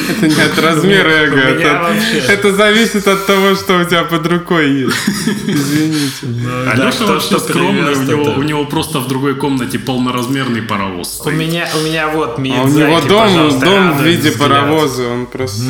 Это 0.09 0.27
не 0.27 0.41
от 0.41 0.59
размера 0.59 1.09
эго. 1.09 1.39
Это, 1.39 1.95
это 2.29 2.53
зависит 2.53 3.07
от 3.07 3.25
того, 3.25 3.55
что 3.55 3.79
у 3.79 3.83
тебя 3.83 4.03
под 4.03 4.27
рукой 4.27 4.69
есть. 4.71 4.97
Извините. 5.47 6.27
А 6.67 6.73
да, 6.77 6.85
Леша 6.85 6.97
кто 6.97 7.07
вообще 7.07 7.27
что 7.27 7.39
скромный, 7.39 7.93
у 7.93 8.43
него, 8.43 8.61
это- 8.61 8.69
просто 8.69 8.99
в 8.99 9.07
другой 9.07 9.35
комнате 9.35 9.79
полноразмерный 9.79 10.61
паровоз 10.61 11.21
У 11.25 11.31
меня, 11.31 11.67
у 11.79 11.83
меня 11.85 12.09
вот 12.09 12.37
А 12.37 12.39
у 12.39 12.41
Миядзаки, 12.41 12.77
него 12.77 13.01
дом 13.01 13.38
Ну, 13.39 13.59
дом 13.59 13.97
в 13.97 14.01
виде 14.03 14.31
паровоза, 14.31 15.07
он 15.07 15.25
просто... 15.25 15.63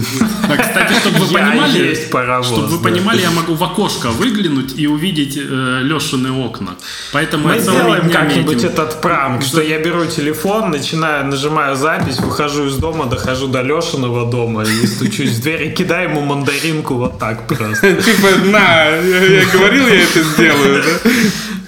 А, 0.48 0.58
кстати, 0.58 0.94
чтобы 1.00 1.20
вы 1.20 1.34
понимали, 1.34 1.88
есть 1.90 2.10
паровоз, 2.10 2.48
чтобы 2.48 2.68
вы 2.68 2.80
понимали, 2.80 3.22
я 3.22 3.32
могу 3.32 3.54
в 3.54 3.64
окошко 3.64 4.10
выглянуть 4.10 4.78
и 4.78 4.88
увидеть 4.88 5.38
э, 5.38 5.82
Лешины 5.84 6.32
окна. 6.32 6.76
Поэтому 7.14 7.48
Мы 7.48 7.60
сделаем 7.60 8.10
как-нибудь 8.10 8.64
этот 8.64 9.02
пранк, 9.02 9.44
что 9.44 9.62
я 9.62 9.80
беру 9.80 10.06
телефон, 10.06 10.72
начинаю, 10.72 11.26
нажимаю 11.26 11.76
запись, 11.76 12.20
выхожу 12.20 12.68
из 12.68 12.76
дома, 12.76 13.06
дохожу 13.06 13.48
до 13.48 13.62
Лешиного 13.62 14.30
дома 14.30 14.64
и 14.64 14.88
стучусь 14.88 15.32
в 15.32 15.42
дверь 15.42 15.64
и 15.64 15.72
кидаю 15.72 16.10
ему 16.10 16.22
мандаринку 16.22 16.96
вот 16.96 17.20
так 17.20 17.48
просто. 17.48 17.96
Типа, 18.02 18.28
на, 18.46 18.88
я 18.88 19.40
я 19.40 19.46
говорил, 19.46 19.88
я 19.88 20.04
это 20.04 20.24
сделаю, 20.24 20.84
да? 20.84 21.10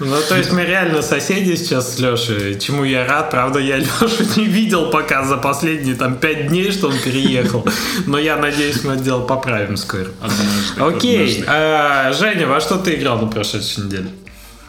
Ну, 0.00 0.16
то 0.28 0.36
есть 0.36 0.52
мы 0.52 0.64
реально 0.64 1.00
соседи 1.02 1.54
сейчас 1.54 1.94
с 1.94 1.98
Лешей, 1.98 2.58
чему 2.58 2.84
я 2.84 3.06
рад. 3.06 3.30
Правда, 3.30 3.60
я 3.60 3.76
Лешу 3.78 4.08
не 4.36 4.46
видел 4.46 4.90
пока 4.90 5.24
за 5.24 5.36
последние 5.36 5.91
там 5.94 6.16
пять 6.16 6.48
дней, 6.48 6.70
что 6.72 6.88
он 6.88 6.94
переехал. 6.98 7.66
Но 8.06 8.18
я 8.18 8.36
надеюсь, 8.36 8.84
мы 8.84 8.94
это 8.94 9.02
дело 9.02 9.22
поправим 9.26 9.76
скоро. 9.76 10.08
Однажды, 10.20 10.96
Окей, 10.96 11.44
а, 11.46 12.12
Женя, 12.12 12.46
во 12.46 12.60
что 12.60 12.78
ты 12.78 12.94
играл 12.94 13.18
на 13.18 13.28
прошедшей 13.28 13.84
неделе? 13.84 14.10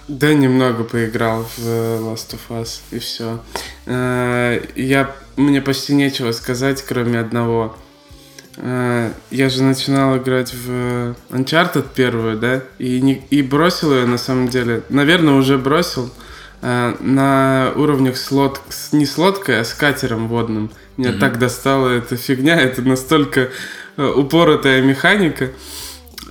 Да, 0.08 0.34
немного 0.34 0.84
поиграл 0.84 1.44
в 1.58 1.66
э, 1.66 2.00
Last 2.02 2.36
of 2.36 2.62
Us, 2.62 2.82
и 2.92 3.00
все. 3.00 3.40
Я, 3.88 5.16
мне 5.38 5.62
почти 5.62 5.94
нечего 5.96 6.34
сказать, 6.34 6.84
кроме 6.84 7.20
одного. 7.20 7.76
Э, 8.58 9.12
Я 9.32 9.50
же 9.50 9.64
начинал 9.64 10.18
играть 10.18 10.54
в 10.54 11.16
Uncharted 11.30 11.88
первую, 11.96 12.38
да, 12.38 12.62
и, 12.78 13.02
не, 13.02 13.24
и 13.30 13.42
бросил 13.42 13.94
ее 13.94 14.06
на 14.06 14.18
самом 14.18 14.48
деле. 14.48 14.84
Наверное, 14.90 15.34
уже 15.36 15.58
бросил 15.58 16.08
э, 16.08 16.23
на 16.64 17.74
уровнях 17.76 18.18
с 18.18 18.32
лод... 18.32 18.62
не 18.94 19.06
с 19.06 19.18
лодкой, 19.18 19.60
а 19.60 19.66
с 19.66 19.74
катером 19.74 20.28
водным. 20.28 20.72
Меня 20.98 21.14
так 21.14 21.40
достала 21.40 21.90
эта 21.90 22.16
фигня, 22.16 22.56
это 22.62 22.82
настолько 22.82 23.50
э, 23.98 24.06
упоротая 24.06 24.82
механика. 24.82 25.52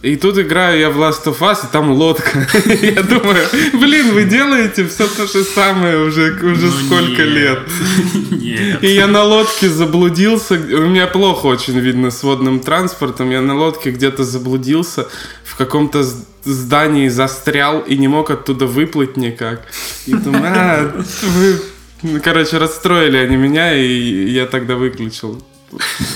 И 0.02 0.16
тут 0.16 0.36
играю 0.36 0.80
я 0.80 0.90
в 0.90 1.00
Last 1.00 1.26
of 1.26 1.38
Us, 1.38 1.58
и 1.64 1.70
там 1.70 1.92
лодка. 1.92 2.44
Я 2.82 3.04
думаю, 3.04 3.46
блин, 3.72 4.12
вы 4.12 4.24
делаете 4.24 4.84
все 4.88 5.06
то 5.06 5.26
же 5.28 5.44
самое 5.44 5.98
уже, 5.98 6.32
уже 6.42 6.66
Ну 6.66 6.72
сколько 6.72 7.22
нет. 7.22 7.28
лет. 7.28 7.58
Нет. 8.32 8.82
И 8.82 8.88
я 8.88 9.06
на 9.06 9.22
лодке 9.22 9.68
заблудился. 9.68 10.54
У 10.54 10.88
меня 10.88 11.06
плохо 11.06 11.46
очень 11.46 11.78
видно 11.78 12.10
с 12.10 12.20
водным 12.24 12.58
транспортом. 12.58 13.30
Я 13.30 13.40
на 13.42 13.56
лодке 13.56 13.92
где-то 13.92 14.24
заблудился, 14.24 15.06
в 15.52 15.56
каком-то 15.56 16.02
здании 16.44 17.09
застрял 17.09 17.80
и 17.80 17.97
не 17.99 18.09
мог 18.09 18.30
оттуда 18.30 18.66
выплыть 18.66 19.16
никак. 19.18 19.62
И 20.06 20.14
думаю, 20.14 20.52
а, 20.56 21.02
вы... 21.23 21.62
Ну, 22.02 22.21
короче, 22.25 22.59
расстроили 22.59 23.18
они 23.18 23.37
меня, 23.37 23.75
и 23.75 24.30
я 24.30 24.47
тогда 24.47 24.75
выключил. 24.76 25.42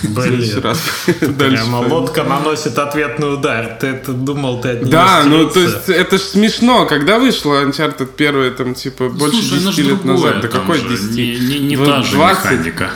Следующий 0.03 0.61
раз. 0.61 0.79
Дальше 1.21 1.65
Прямо 1.65 1.77
лодка 1.77 2.25
наносит 2.25 2.79
ответный 2.79 3.35
удар. 3.35 3.77
Ты 3.81 3.87
это 3.89 4.13
думал, 4.13 4.61
ты 4.61 4.71
от 4.71 4.83
нее 4.83 4.91
Да, 4.91 5.23
ну 5.25 5.49
то 5.49 5.61
есть 5.61 5.89
это 5.89 6.19
ж 6.19 6.21
смешно, 6.21 6.87
когда 6.87 7.19
вышла 7.19 7.65
Uncharted 7.65 8.09
первая, 8.17 8.51
там 8.51 8.75
типа 8.75 9.09
больше 9.09 9.41
Слушай, 9.43 9.59
она 9.61 9.71
10 9.71 9.75
же 9.75 9.83
лет 9.91 10.03
другое 10.03 10.35
назад. 10.35 10.43
Да 10.43 10.49
какой 10.49 10.79
же, 10.79 10.89
10? 10.89 11.11
Не, 11.11 11.37
не, 11.39 11.59
не 11.69 11.77
Ну, 11.77 11.87
та 11.87 12.03
же 12.03 12.17
20. 12.17 12.45
механика. 12.45 12.91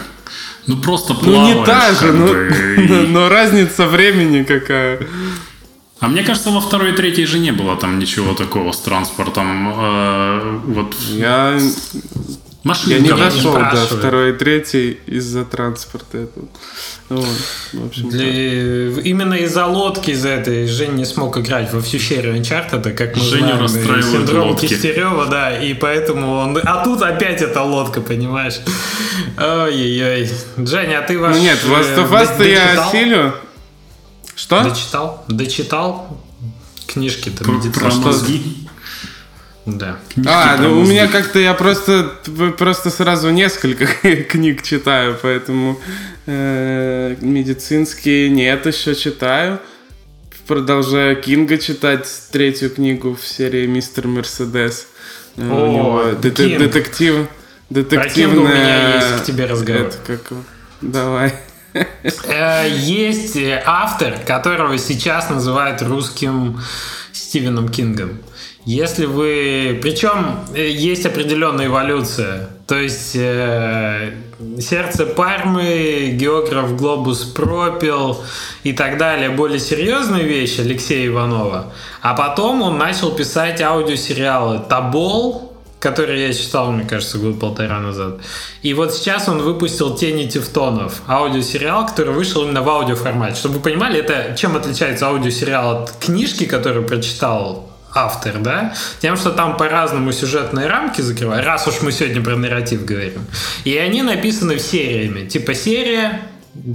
Ну 0.67 0.77
просто 0.83 1.15
Ну 1.23 1.47
не 1.47 1.55
плаваешь, 1.55 1.67
та 1.67 1.95
же, 1.95 2.13
но, 2.13 2.27
бы, 2.27 2.53
и- 2.77 3.07
но 3.09 3.29
разница 3.29 3.87
времени 3.87 4.43
какая. 4.43 4.99
А 6.01 6.09
мне 6.09 6.23
кажется, 6.23 6.51
во 6.51 6.61
второй 6.61 6.93
и 6.93 6.97
третьей 6.97 7.27
же 7.27 7.39
не 7.39 7.53
было 7.53 7.77
там 7.77 7.99
ничего 7.99 8.33
такого 8.35 8.73
с 8.73 8.79
транспортом. 8.79 9.75
Э, 9.77 10.59
вот 10.65 10.95
Я, 11.11 11.59
машинка. 12.65 12.95
я 12.95 13.01
не 13.01 13.09
до 13.11 13.31
спрашиваю. 13.31 13.99
второй 13.99 14.31
и 14.31 14.33
третьей 14.33 14.99
из-за 15.07 15.45
транспорта. 15.45 16.29
Вот, 17.11 17.27
в 17.75 17.87
общем, 17.87 18.09
Для- 18.09 19.03
Именно 19.03 19.35
из-за 19.35 19.67
лодки, 19.67 20.11
из-за 20.13 20.31
этой 20.31 20.67
Женя 20.69 20.93
не 20.93 21.05
смог 21.05 21.37
играть 21.37 21.71
во 21.73 21.83
всю 21.83 21.99
серию 21.99 22.35
Uncharted, 22.37 22.93
как 22.95 23.17
мы 23.17 23.23
Женю 23.23 23.67
знаем, 23.69 24.03
синдром 24.03 24.49
лодки. 24.51 24.69
Кистерева, 24.69 25.27
да, 25.27 25.59
и 25.59 25.75
поэтому 25.75 26.37
он... 26.37 26.59
А 26.63 26.83
тут 26.83 27.03
опять 27.03 27.43
эта 27.43 27.63
лодка, 27.63 28.01
понимаешь? 28.01 28.61
Ой-ой-ой. 29.37 30.31
Женя, 30.57 31.01
а 31.01 31.03
ты 31.03 31.19
ваш... 31.19 31.37
Ну 31.37 31.43
нет, 31.43 31.59
в 31.63 31.71
Last 31.71 31.97
of 31.97 32.11
э, 32.11 32.23
Us-то 32.25 32.45
я 32.45 32.87
осилю. 32.87 33.35
Что? 34.41 34.63
Дочитал? 34.63 35.25
Дочитал? 35.29 36.19
Книжки-то 36.87 37.45
Про, 37.45 37.53
медицинские. 37.53 37.83
про 37.91 37.95
мозги. 37.95 38.57
Да. 39.67 39.99
А, 40.27 40.57
про 40.57 40.63
ну 40.63 40.81
у 40.81 40.85
меня 40.87 41.07
как-то 41.09 41.39
я 41.39 41.53
просто 41.53 42.15
просто 42.57 42.89
сразу 42.91 43.29
несколько 43.31 43.87
книг 44.31 44.63
читаю, 44.63 45.19
поэтому 45.21 45.79
э, 46.27 47.17
медицинские 47.21 48.31
нет 48.31 48.65
еще 48.65 48.95
читаю. 48.95 49.61
Продолжаю 50.47 51.21
Кинга 51.21 51.59
читать 51.59 52.09
третью 52.33 52.71
книгу 52.71 53.15
в 53.15 53.27
серии 53.27 53.67
Мистер 53.67 54.09
Мерседес. 54.09 54.87
Э, 55.37 55.43
у 55.47 55.65
О, 55.65 55.69
него 55.69 56.03
дете- 56.19 56.49
Кинг. 56.49 56.59
детектив, 56.61 57.15
Кинга 57.15 57.29
детективная. 57.69 58.41
у 58.41 58.49
меня 58.57 58.95
есть 58.97 59.23
к 59.23 59.25
тебе 59.27 59.45
разговор. 59.45 59.83
это 59.89 59.99
как? 60.07 60.33
Давай. 60.81 61.35
Э, 61.73 62.69
Есть 62.69 63.37
э, 63.37 63.63
автор, 63.65 64.15
которого 64.27 64.79
сейчас 64.79 65.31
называют 65.31 65.83
русским 65.83 66.61
Стивеном 67.13 67.69
Кингом. 67.69 68.19
Если 68.67 69.07
вы... 69.07 69.79
Причем 69.83 70.41
э, 70.55 70.69
есть 70.69 71.07
определенная 71.07 71.67
эволюция. 71.67 72.51
То 72.67 72.79
есть 72.79 73.17
э, 73.17 74.13
«Сердце 74.61 75.07
Пармы», 75.07 76.11
«Географ 76.13 76.77
Глобус 76.77 77.25
пропил» 77.25 78.23
и 78.63 78.73
так 78.73 78.97
далее. 78.97 79.31
Более 79.31 79.59
серьезные 79.59 80.25
вещи 80.25 80.61
Алексея 80.61 81.07
Иванова. 81.09 81.73
А 82.01 82.15
потом 82.15 82.63
он 82.63 82.79
начал 82.79 83.11
писать 83.13 83.61
аудиосериалы 83.61 84.61
«Табол», 84.69 85.50
который 85.81 86.21
я 86.21 86.33
читал, 86.33 86.71
мне 86.71 86.85
кажется, 86.85 87.19
год 87.19 87.41
полтора 87.41 87.81
назад. 87.81 88.21
И 88.63 88.75
вот 88.75 88.95
сейчас 88.95 89.29
он 89.29 89.43
выпустил 89.43 89.97
«Тени 89.97 90.29
Тевтонов», 90.29 91.03
аудиосериал, 91.09 91.87
который 91.87 92.13
вышел 92.13 92.45
именно 92.45 92.63
в 92.63 92.69
аудиоформате. 92.69 93.37
Чтобы 93.37 93.57
вы 93.57 93.61
понимали, 93.61 93.99
это 93.99 94.37
чем 94.37 94.57
отличается 94.57 95.09
аудиосериал 95.09 95.83
от 95.83 95.93
книжки, 95.93 96.45
которую 96.45 96.87
прочитал 96.87 97.71
автор, 97.93 98.39
да, 98.39 98.75
тем, 99.01 99.17
что 99.17 99.31
там 99.31 99.57
по-разному 99.57 100.13
сюжетные 100.13 100.69
рамки 100.69 101.01
закрывают, 101.01 101.45
раз 101.45 101.67
уж 101.67 101.81
мы 101.83 101.91
сегодня 101.91 102.23
про 102.23 102.37
нарратив 102.37 102.85
говорим. 102.85 103.25
И 103.65 103.77
они 103.77 104.03
написаны 104.03 104.59
сериями, 104.59 105.29
типа 105.29 105.55
серия, 105.55 106.21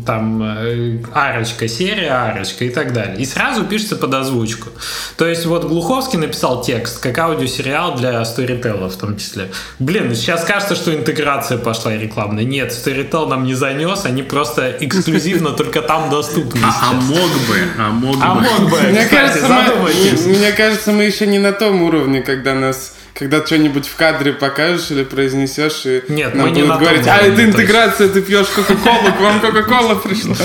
там 0.06 0.42
э, 0.42 1.00
арочка, 1.14 1.68
серия, 1.68 2.12
арочка 2.12 2.64
и 2.66 2.70
так 2.70 2.94
далее. 2.94 3.18
И 3.18 3.26
сразу 3.26 3.66
пишется 3.66 3.98
под 3.98 4.14
озвучку. 4.14 4.70
То 5.18 5.28
есть 5.28 5.46
вот 5.46 5.66
Глуховский 5.66 6.18
написал 6.18 6.64
текст, 6.64 7.00
как 7.02 7.18
аудиосериал 7.20 7.96
для 7.96 8.24
сторителла 8.24 8.90
в 8.90 8.96
том 8.96 9.18
числе. 9.18 9.50
Блин, 9.80 10.16
сейчас 10.16 10.46
кажется, 10.46 10.76
что 10.76 10.96
интеграция 10.96 11.58
пошла 11.58 11.94
рекламная. 11.96 12.46
Нет, 12.46 12.72
Storytel 12.72 13.28
нам 13.28 13.44
не 13.44 13.54
занес, 13.54 14.06
они 14.06 14.24
просто 14.24 14.76
эксклюзивно 14.80 15.52
только 15.58 15.82
там 15.82 16.10
доступны 16.10 16.62
А, 16.64 16.92
а 16.92 16.94
мог 16.94 17.18
бы, 17.18 17.60
а 17.78 17.92
мог 17.92 18.16
А 18.22 18.36
бы. 18.36 18.42
мог 18.42 18.70
бы, 18.72 18.78
Мне 18.80 19.04
кстати, 19.04 19.14
кажется, 19.16 19.48
мы, 19.48 19.66
задумайтесь. 19.66 20.26
мне 20.26 20.52
кажется, 20.54 20.92
мы 20.94 21.04
еще 21.04 21.28
не 21.28 21.40
на 21.40 21.52
том 21.52 21.82
уровне, 21.82 22.22
когда 22.22 22.54
нас 22.56 22.96
когда 23.16 23.46
что-нибудь 23.46 23.88
в 23.88 23.96
кадре 23.96 24.34
покажешь 24.34 24.92
или 24.92 25.06
произнесешь, 25.06 25.86
и 25.86 26.04
Нет, 26.10 26.36
нам 26.36 26.48
мы 26.48 26.52
не 26.52 26.64
будут 26.64 26.68
на 26.68 26.74
том 26.76 26.84
говорить, 26.84 27.08
а 27.08 27.18
это 27.20 27.46
интеграция, 27.46 28.10
ты 28.10 28.22
пьешь 28.22 28.48
Кока-Колу, 28.48 29.14
к 29.14 29.22
вам 29.22 29.40
Кока-Кола 29.40 29.96
пришла. 30.04 30.36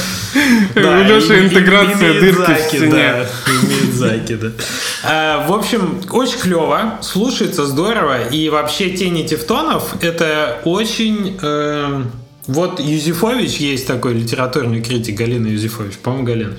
Да, 0.76 1.00
и- 1.00 1.46
интеграция 1.46 2.20
дырки 2.20 2.54
в 2.54 2.60
стене. 2.60 2.90
Да, 2.90 3.22
и 3.22 3.66
Миядзаки, 3.66 4.34
да. 4.36 4.52
А, 5.02 5.46
В 5.48 5.52
общем, 5.52 6.00
очень 6.10 6.38
клево, 6.38 7.00
слушается 7.02 7.66
здорово, 7.66 8.28
и 8.28 8.48
вообще 8.48 8.90
«Тени 8.90 9.26
Тевтонов»— 9.26 9.94
это 10.00 10.60
очень... 10.64 11.36
вот 12.50 12.80
Юзефович, 12.80 13.58
есть 13.58 13.86
такой 13.86 14.14
литературный 14.14 14.82
критик, 14.82 15.16
Галина 15.16 15.46
Юзефович, 15.46 15.98
по-моему, 15.98 16.26
Галина. 16.26 16.54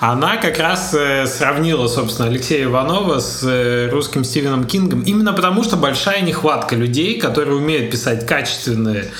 Она 0.00 0.36
как 0.38 0.58
раз 0.58 0.92
э, 0.92 1.26
сравнила, 1.26 1.86
собственно, 1.86 2.28
Алексея 2.28 2.64
Иванова 2.64 3.20
с 3.20 3.42
э, 3.44 3.88
русским 3.90 4.24
Стивеном 4.24 4.64
Кингом, 4.64 5.02
именно 5.02 5.32
потому 5.32 5.62
что 5.62 5.76
большая 5.76 6.22
нехватка 6.22 6.74
людей, 6.74 7.20
которые 7.20 7.56
умеют 7.56 7.90
писать 7.92 8.26
качественные 8.26 9.10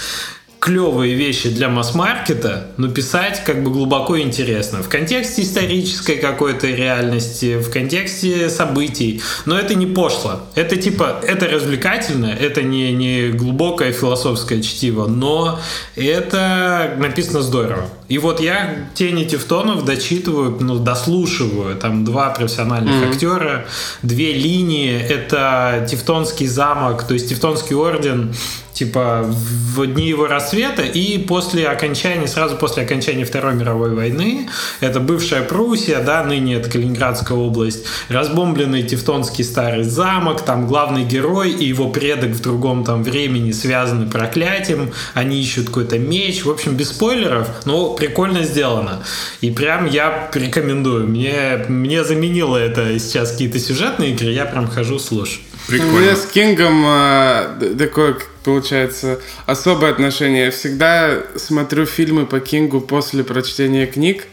клевые 0.66 1.14
вещи 1.14 1.48
для 1.48 1.68
масс-маркета, 1.68 2.66
но 2.76 2.88
писать 2.88 3.44
как 3.44 3.62
бы 3.62 3.70
глубоко 3.70 4.18
интересно. 4.18 4.82
В 4.82 4.88
контексте 4.88 5.42
исторической 5.42 6.16
какой-то 6.16 6.66
реальности, 6.66 7.56
в 7.60 7.70
контексте 7.70 8.50
событий. 8.50 9.22
Но 9.44 9.56
это 9.56 9.76
не 9.76 9.86
пошло. 9.86 10.40
Это 10.56 10.74
типа, 10.74 11.20
это 11.22 11.46
развлекательно, 11.46 12.26
это 12.26 12.62
не, 12.62 12.92
не 12.92 13.28
глубокое 13.28 13.92
философское 13.92 14.60
чтиво, 14.60 15.06
но 15.06 15.60
это 15.94 16.96
написано 16.98 17.42
здорово. 17.42 17.88
И 18.08 18.18
вот 18.18 18.40
я 18.40 18.88
«Тени 18.94 19.22
Тевтонов» 19.22 19.84
дочитываю, 19.84 20.56
ну, 20.58 20.80
дослушиваю. 20.80 21.76
Там 21.76 22.04
два 22.04 22.30
профессиональных 22.30 23.08
актера, 23.08 23.66
две 24.02 24.32
линии. 24.32 25.00
Это 25.00 25.86
Тевтонский 25.88 26.48
замок, 26.48 27.04
то 27.04 27.14
есть 27.14 27.28
Тевтонский 27.28 27.76
орден 27.76 28.34
типа 28.76 29.24
в 29.24 29.86
дни 29.86 30.08
его 30.08 30.26
рассвета 30.26 30.82
и 30.82 31.16
после 31.16 31.66
окончания, 31.66 32.28
сразу 32.28 32.56
после 32.56 32.82
окончания 32.82 33.24
Второй 33.24 33.54
мировой 33.54 33.94
войны. 33.94 34.48
Это 34.80 35.00
бывшая 35.00 35.42
Пруссия, 35.42 36.00
да, 36.00 36.22
ныне 36.22 36.56
это 36.56 36.68
Калининградская 36.68 37.38
область, 37.38 37.86
разбомбленный 38.08 38.82
Тевтонский 38.82 39.44
старый 39.44 39.82
замок, 39.84 40.42
там 40.42 40.66
главный 40.66 41.04
герой 41.04 41.52
и 41.52 41.64
его 41.64 41.88
предок 41.88 42.32
в 42.32 42.42
другом 42.42 42.84
там 42.84 43.02
времени 43.02 43.52
связаны 43.52 44.10
проклятием, 44.10 44.92
они 45.14 45.40
ищут 45.40 45.68
какой-то 45.68 45.98
меч, 45.98 46.44
в 46.44 46.50
общем, 46.50 46.76
без 46.76 46.90
спойлеров, 46.90 47.48
но 47.64 47.94
прикольно 47.94 48.42
сделано. 48.42 49.02
И 49.40 49.50
прям 49.50 49.86
я 49.86 50.30
рекомендую. 50.34 51.06
Мне, 51.06 51.64
мне 51.68 52.04
заменило 52.04 52.58
это 52.58 52.98
сейчас 52.98 53.32
какие-то 53.32 53.58
сюжетные 53.58 54.10
игры, 54.10 54.32
я 54.32 54.44
прям 54.44 54.68
хожу, 54.68 54.98
слушаю. 54.98 55.40
Прикольно. 55.66 55.94
У 55.94 55.98
меня 55.98 56.16
с 56.16 56.26
Кингом 56.26 56.84
э, 56.86 57.74
такое, 57.78 58.16
получается, 58.46 59.20
особое 59.44 59.90
отношение. 59.90 60.44
Я 60.44 60.50
всегда 60.52 61.18
смотрю 61.34 61.84
фильмы 61.84 62.26
по 62.26 62.38
Кингу 62.38 62.80
после 62.80 63.24
прочтения 63.24 63.86
книг. 63.86 64.24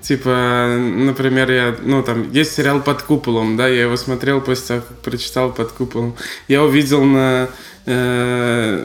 Типа, 0.00 0.68
например, 0.78 1.50
я, 1.50 1.76
ну, 1.82 2.00
там, 2.04 2.30
есть 2.30 2.54
сериал 2.54 2.80
«Под 2.80 3.02
куполом», 3.02 3.56
да, 3.56 3.66
я 3.66 3.82
его 3.82 3.96
смотрел 3.96 4.40
после 4.40 4.66
того, 4.66 4.80
как 4.86 4.98
прочитал 4.98 5.52
«Под 5.52 5.72
куполом». 5.72 6.14
Я 6.46 6.62
увидел 6.62 7.02
на 7.02 7.48
Э, 7.88 8.84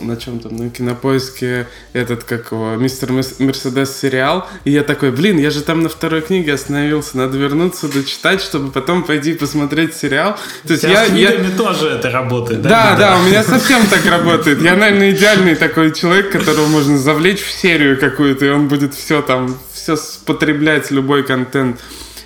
на 0.00 0.16
чем 0.16 0.40
там, 0.40 0.56
на 0.56 0.70
кинопоиске 0.70 1.66
этот, 1.92 2.24
как 2.24 2.50
его, 2.50 2.76
мистер 2.76 3.12
Мерседес 3.12 3.94
сериал. 3.94 4.48
И 4.64 4.70
я 4.70 4.84
такой, 4.84 5.10
блин, 5.10 5.38
я 5.38 5.50
же 5.50 5.60
там 5.60 5.82
на 5.82 5.90
второй 5.90 6.22
книге 6.22 6.54
остановился, 6.54 7.18
надо 7.18 7.36
вернуться, 7.36 7.92
дочитать, 7.92 8.40
чтобы 8.40 8.72
потом 8.72 9.02
пойти 9.02 9.34
посмотреть 9.34 9.94
сериал. 9.94 10.38
То 10.66 10.72
есть 10.72 10.84
я, 10.84 11.04
с 11.04 11.08
книгами 11.10 11.50
я... 11.50 11.56
тоже 11.58 11.88
это 11.88 12.10
работает, 12.10 12.62
да? 12.62 12.68
Да, 12.70 12.96
да, 12.96 13.18
у 13.18 13.22
меня 13.24 13.42
совсем 13.42 13.86
так 13.86 14.06
работает. 14.06 14.62
Я, 14.62 14.76
наверное, 14.76 15.10
идеальный 15.10 15.54
такой 15.54 15.92
человек, 15.92 16.30
которого 16.30 16.68
можно 16.68 16.96
завлечь 16.96 17.42
в 17.42 17.50
серию 17.50 18.00
какую-то, 18.00 18.46
и 18.46 18.48
он 18.48 18.68
будет 18.68 18.94
все 18.94 19.20
там, 19.20 19.58
все 19.74 19.94
потреблять, 20.24 20.90
любой 20.90 21.22
контент. 21.22 21.80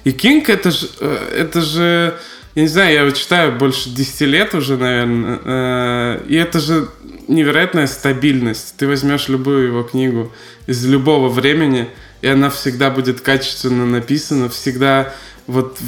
И 0.04 0.12
Кинг 0.12 0.48
это 0.48 0.70
же, 0.70 0.88
э, 1.00 1.36
это 1.36 1.60
же 1.60 2.14
я 2.54 2.62
не 2.62 2.68
знаю, 2.68 2.92
я 2.92 3.00
его 3.02 3.10
читаю 3.10 3.52
больше 3.52 3.88
10 3.88 4.20
лет 4.22 4.54
уже, 4.54 4.76
наверное. 4.76 5.40
Э, 5.44 6.20
и 6.28 6.36
это 6.36 6.60
же 6.60 6.88
невероятная 7.28 7.86
стабильность. 7.86 8.74
Ты 8.76 8.86
возьмешь 8.86 9.28
любую 9.28 9.68
его 9.68 9.82
книгу 9.82 10.32
из 10.66 10.84
любого 10.84 11.28
времени, 11.28 11.88
и 12.20 12.28
она 12.28 12.50
всегда 12.50 12.90
будет 12.90 13.20
качественно 13.22 13.86
написана, 13.86 14.50
всегда 14.50 15.14
вот 15.46 15.78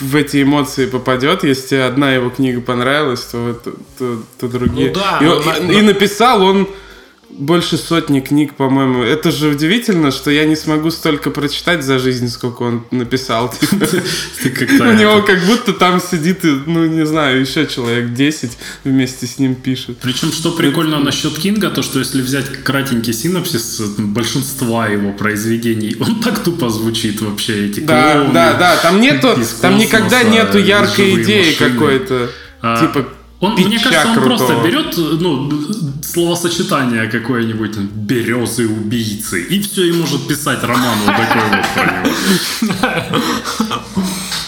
в, 0.00 0.16
эти 0.16 0.42
эмоции 0.42 0.86
попадет. 0.86 1.44
Если 1.44 1.76
одна 1.76 2.14
его 2.14 2.30
книга 2.30 2.60
понравилась, 2.60 3.22
то, 3.24 3.54
то, 3.54 3.72
то, 3.98 4.22
то 4.38 4.48
другие. 4.48 4.88
Ну 4.88 4.94
да, 4.94 5.18
и, 5.20 5.24
но, 5.24 5.72
и, 5.72 5.78
и 5.78 5.82
написал 5.82 6.42
он 6.42 6.68
больше 7.32 7.76
сотни 7.76 8.20
книг, 8.20 8.54
по-моему. 8.54 9.02
Это 9.02 9.30
же 9.30 9.48
удивительно, 9.48 10.10
что 10.10 10.30
я 10.30 10.44
не 10.44 10.56
смогу 10.56 10.90
столько 10.90 11.30
прочитать 11.30 11.82
за 11.82 11.98
жизнь, 11.98 12.28
сколько 12.28 12.62
он 12.62 12.84
написал. 12.90 13.54
У 13.72 14.92
него 14.92 15.22
как 15.22 15.40
будто 15.46 15.72
там 15.72 16.00
сидит, 16.00 16.40
ну, 16.42 16.86
не 16.86 17.06
знаю, 17.06 17.40
еще 17.40 17.66
человек 17.66 18.12
10 18.12 18.58
вместе 18.84 19.26
с 19.26 19.38
ним 19.38 19.54
пишет. 19.54 19.98
Причем, 20.02 20.32
что 20.32 20.52
прикольно 20.52 20.98
насчет 20.98 21.38
Кинга, 21.38 21.70
то, 21.70 21.82
что 21.82 21.98
если 21.98 22.20
взять 22.20 22.62
кратенький 22.64 23.12
синопсис 23.12 23.80
большинства 23.98 24.88
его 24.88 25.12
произведений, 25.12 25.96
он 26.00 26.20
так 26.20 26.42
тупо 26.42 26.68
звучит 26.68 27.20
вообще, 27.20 27.66
эти 27.66 27.80
Да, 27.80 28.28
да, 28.32 28.54
да, 28.54 28.76
там 28.76 29.00
нету, 29.00 29.36
там 29.60 29.78
никогда 29.78 30.22
нету 30.22 30.58
яркой 30.58 31.22
идеи 31.22 31.54
какой-то. 31.54 32.30
А, 32.62 32.78
типа 32.78 33.08
он, 33.40 33.54
мне 33.54 33.78
кажется, 33.78 34.08
он 34.08 34.14
крутого. 34.14 34.36
просто 34.36 34.54
берет 34.62 34.96
ну, 34.96 35.50
словосочетание 36.02 37.08
какое-нибудь 37.08 37.76
березы 37.78 38.68
убийцы 38.68 39.42
и 39.42 39.60
все, 39.62 39.88
и 39.88 39.92
может 39.92 40.28
писать 40.28 40.62
роман 40.62 40.98
вот 41.06 41.16
такой 41.16 41.42
вот 41.48 41.66
про 41.74 41.84
него. 41.86 43.20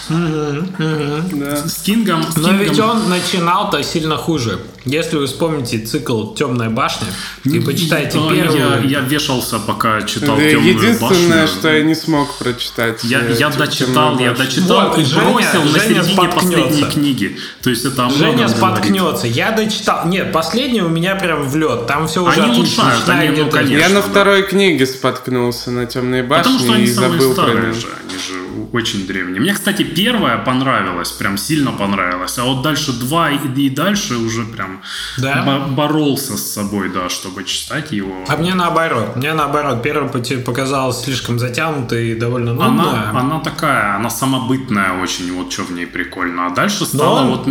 С 0.09 1.81
Кингом... 1.81 2.25
Но 2.35 2.51
ведь 2.51 2.79
он 2.79 3.09
начинал-то 3.09 3.81
сильно 3.83 4.17
хуже. 4.17 4.59
Если 4.85 5.15
вы 5.15 5.27
вспомните 5.27 5.79
цикл 5.79 6.33
«Темная 6.33 6.69
башня» 6.69 7.07
и 7.45 7.59
почитайте 7.59 8.19
первую... 8.29 8.87
Я, 8.89 8.99
вешался, 8.99 9.59
пока 9.59 10.01
читал 10.01 10.37
«Темную 10.37 10.99
башню». 10.99 11.17
Единственное, 11.17 11.47
что 11.47 11.71
я 11.71 11.83
не 11.83 11.95
смог 11.95 12.37
прочитать. 12.37 13.03
Я, 13.03 13.21
э, 13.21 13.35
я 13.39 13.49
дочитал, 13.49 14.19
я 14.19 14.33
дочитал 14.33 14.93
и 14.95 15.03
бросил 15.03 15.63
на 15.63 15.79
середине 15.79 16.29
последней 16.29 16.83
книги. 16.83 17.37
То 17.61 17.69
есть 17.69 17.85
это 17.85 18.09
Женя 18.09 18.47
споткнется. 18.83 19.27
Я 19.27 19.51
дочитал... 19.51 20.07
Нет, 20.07 20.31
последний 20.31 20.81
у 20.81 20.89
меня 20.89 21.15
прям 21.15 21.43
в 21.43 21.55
лед. 21.55 21.87
Там 21.87 22.07
все 22.07 22.23
уже 22.23 22.41
они 22.41 22.57
улучшают, 22.57 23.07
они, 23.07 23.29
ну, 23.29 23.49
конечно. 23.49 23.77
Я 23.77 23.89
на 23.89 24.01
второй 24.01 24.43
книге 24.43 24.85
споткнулся 24.85 25.71
на 25.71 25.85
«Темной 25.85 26.23
башне» 26.23 26.83
и 26.83 26.87
забыл 26.87 27.35
про 27.35 27.47
нее. 27.47 27.61
Они 27.63 27.73
же 27.73 28.43
очень 28.73 29.05
древние. 29.05 29.39
Мне, 29.39 29.53
кстати, 29.53 29.83
первая 29.83 30.37
понравилась, 30.39 31.11
прям 31.11 31.37
сильно 31.37 31.71
понравилась. 31.71 32.37
А 32.39 32.43
вот 32.43 32.63
дальше 32.63 32.91
два 32.91 33.29
и, 33.29 33.37
и 33.55 33.69
дальше 33.69 34.17
уже 34.17 34.45
прям 34.45 34.81
да? 35.19 35.67
боролся 35.69 36.37
с 36.37 36.53
собой, 36.53 36.89
да, 36.89 37.07
чтобы 37.09 37.43
читать 37.43 37.91
его. 37.91 38.25
А 38.27 38.35
мне 38.35 38.55
наоборот. 38.55 39.15
Мне 39.15 39.33
наоборот. 39.33 39.83
Первая 39.83 40.09
показалась 40.43 41.01
слишком 41.03 41.37
затянутой 41.37 42.11
и 42.11 42.15
довольно 42.15 42.53
нудная. 42.53 43.09
Она, 43.09 43.19
она 43.19 43.39
такая, 43.39 43.95
она 43.95 44.09
самобытная 44.09 45.01
очень, 45.01 45.31
вот 45.33 45.53
что 45.53 45.63
в 45.63 45.71
ней 45.71 45.85
прикольно. 45.85 46.47
А 46.47 46.49
дальше 46.49 46.85
стала 46.85 47.21
он, 47.21 47.29
вот 47.29 47.47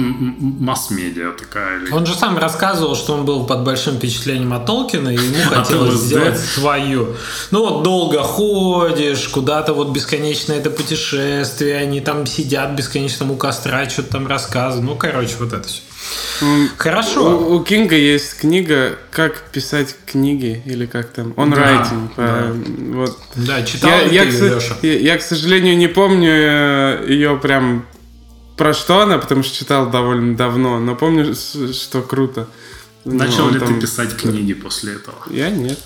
масс-медиа 0.61 1.22
такая. 1.31 1.81
Он 1.93 2.05
же 2.05 2.15
сам 2.15 2.37
рассказывал, 2.39 2.97
что 2.97 3.15
он 3.15 3.25
был 3.25 3.47
под 3.47 3.63
большим 3.63 3.97
впечатлением 3.97 4.53
от 4.53 4.67
Толкина, 4.67 5.11
и 5.11 5.17
ему 5.17 5.43
хотелось 5.49 6.01
сделать 6.01 6.39
свою. 6.39 7.15
Ну 7.53 7.61
вот 7.61 7.85
долго 7.85 8.23
ходишь, 8.23 9.29
куда-то 9.29 9.75
вот 9.75 9.91
бесконечно 9.91 10.53
это 10.53 10.71
путешествие, 10.71 11.77
они 11.77 12.01
там 12.01 12.27
сидят 12.27 12.73
бесконечно 12.73 13.31
у 13.31 13.37
костра, 13.37 13.89
что-то 13.89 14.13
там 14.13 14.27
рассказывают. 14.27 14.91
Ну, 14.91 14.97
короче, 14.97 15.37
вот 15.39 15.53
это 15.53 15.69
все. 15.69 15.83
Хорошо. 16.77 17.39
У, 17.39 17.57
у 17.57 17.65
Кинга 17.65 17.97
есть 17.97 18.41
книга 18.41 18.99
«Как 19.11 19.43
писать 19.53 19.95
книги» 20.07 20.63
или 20.67 20.87
как 20.87 21.09
там, 21.09 21.33
он 21.37 21.51
да, 21.51 21.89
Да. 22.17 22.53
Вот. 22.91 23.19
да, 23.37 23.63
читал 23.63 23.91
я, 23.91 24.25
я, 24.25 24.25
ты, 24.25 24.51
к, 24.51 24.83
я, 24.83 24.99
я, 24.99 25.19
к 25.19 25.23
сожалению, 25.23 25.77
не 25.77 25.87
помню 25.87 26.31
э, 26.31 27.05
ее 27.09 27.39
прям 27.41 27.87
про 28.63 28.75
что 28.75 29.01
она, 29.01 29.19
потому 29.19 29.43
что 29.43 29.57
читал 29.57 29.91
довольно 29.91 30.37
давно, 30.37 30.79
но 30.79 30.95
помню, 30.95 31.35
что 31.35 32.01
круто. 32.01 32.47
Начал 33.05 33.47
ну, 33.47 33.55
ли 33.55 33.59
там... 33.59 33.75
ты 33.75 33.81
писать 33.81 34.17
книги 34.17 34.53
после 34.53 34.93
этого? 34.93 35.17
Я 35.31 35.51
нет. 35.51 35.81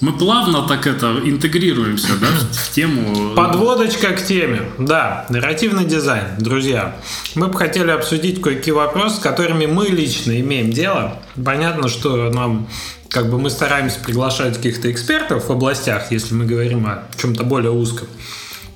Мы 0.00 0.12
плавно 0.12 0.66
так 0.66 0.88
это 0.88 1.20
интегрируемся, 1.22 2.16
да, 2.20 2.26
в 2.26 2.72
тему. 2.72 3.36
Подводочка 3.36 4.08
к 4.08 4.26
теме. 4.26 4.62
Да, 4.76 5.24
нарративный 5.28 5.84
дизайн, 5.84 6.24
друзья. 6.40 6.96
Мы 7.36 7.46
бы 7.46 7.56
хотели 7.56 7.92
обсудить 7.92 8.42
кое-какие 8.42 8.74
вопросы, 8.74 9.18
с 9.18 9.20
которыми 9.20 9.66
мы 9.66 9.86
лично 9.86 10.40
имеем 10.40 10.72
дело. 10.72 11.22
Понятно, 11.44 11.86
что 11.86 12.28
нам 12.30 12.68
как 13.08 13.30
бы 13.30 13.38
мы 13.38 13.50
стараемся 13.50 14.00
приглашать 14.00 14.56
каких-то 14.56 14.90
экспертов 14.90 15.48
в 15.48 15.52
областях, 15.52 16.10
если 16.10 16.34
мы 16.34 16.44
говорим 16.44 16.88
о 16.88 17.04
чем-то 17.18 17.44
более 17.44 17.70
узком. 17.70 18.08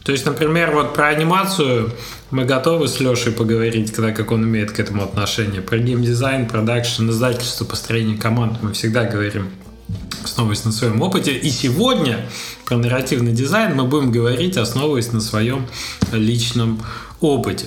То 0.04 0.12
есть, 0.12 0.24
например, 0.24 0.70
вот 0.70 0.94
про 0.94 1.08
анимацию 1.08 1.92
мы 2.30 2.44
готовы 2.44 2.88
с 2.88 3.00
Лешей 3.00 3.32
поговорить, 3.32 3.92
когда 3.92 4.12
как 4.12 4.30
он 4.30 4.44
имеет 4.44 4.72
к 4.72 4.80
этому 4.80 5.02
отношение. 5.02 5.62
Про 5.62 5.78
геймдизайн, 5.78 6.46
продакшн, 6.46 7.08
издательство, 7.10 7.64
построение 7.64 8.18
команд 8.18 8.58
мы 8.62 8.72
всегда 8.72 9.04
говорим 9.04 9.50
основываясь 10.24 10.64
на 10.64 10.72
своем 10.72 11.00
опыте. 11.00 11.32
И 11.32 11.50
сегодня 11.50 12.28
про 12.64 12.76
нарративный 12.76 13.32
дизайн 13.32 13.74
мы 13.74 13.84
будем 13.84 14.12
говорить, 14.12 14.56
основываясь 14.56 15.12
на 15.12 15.20
своем 15.20 15.66
личном 16.12 16.82
опыте. 17.20 17.66